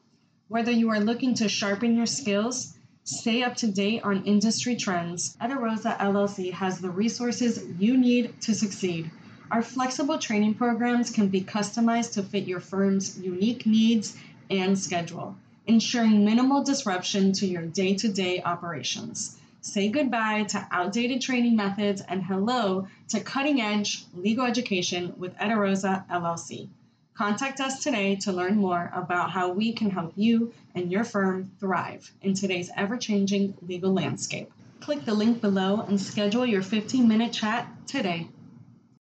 Whether 0.47 0.71
you 0.71 0.89
are 0.91 0.99
looking 0.99 1.33
to 1.35 1.49
sharpen 1.49 1.95
your 1.95 2.05
skills, 2.05 2.77
stay 3.03 3.43
up 3.43 3.55
to 3.57 3.67
date 3.67 4.03
on 4.03 4.25
industry 4.25 4.75
trends, 4.75 5.35
Rosa 5.41 5.97
LLC 5.99 6.53
has 6.53 6.79
the 6.79 6.89
resources 6.89 7.63
you 7.77 7.97
need 7.97 8.39
to 8.41 8.53
succeed. 8.53 9.11
Our 9.51 9.61
flexible 9.61 10.17
training 10.17 10.55
programs 10.55 11.09
can 11.09 11.27
be 11.27 11.41
customized 11.41 12.13
to 12.13 12.23
fit 12.23 12.47
your 12.47 12.59
firm's 12.59 13.19
unique 13.19 13.65
needs 13.65 14.17
and 14.49 14.77
schedule, 14.77 15.35
ensuring 15.65 16.23
minimal 16.23 16.63
disruption 16.63 17.33
to 17.33 17.45
your 17.45 17.63
day 17.63 17.95
to 17.95 18.07
day 18.07 18.41
operations. 18.41 19.37
Say 19.67 19.89
goodbye 19.89 20.43
to 20.43 20.65
outdated 20.71 21.19
training 21.19 21.57
methods 21.57 21.99
and 21.99 22.23
hello 22.23 22.87
to 23.09 23.19
cutting 23.19 23.59
edge 23.59 24.05
legal 24.15 24.45
education 24.45 25.13
with 25.17 25.35
Etarosa 25.35 26.07
LLC. 26.07 26.69
Contact 27.13 27.59
us 27.59 27.83
today 27.83 28.15
to 28.15 28.31
learn 28.31 28.55
more 28.55 28.89
about 28.95 29.31
how 29.31 29.51
we 29.51 29.73
can 29.73 29.89
help 29.89 30.13
you 30.15 30.53
and 30.73 30.89
your 30.89 31.03
firm 31.03 31.51
thrive 31.59 32.13
in 32.21 32.33
today's 32.33 32.71
ever 32.77 32.95
changing 32.95 33.55
legal 33.61 33.91
landscape. 33.91 34.49
Click 34.79 35.03
the 35.03 35.13
link 35.13 35.41
below 35.41 35.81
and 35.81 35.99
schedule 35.99 36.45
your 36.45 36.61
15 36.61 37.05
minute 37.05 37.33
chat 37.33 37.67
today. 37.87 38.29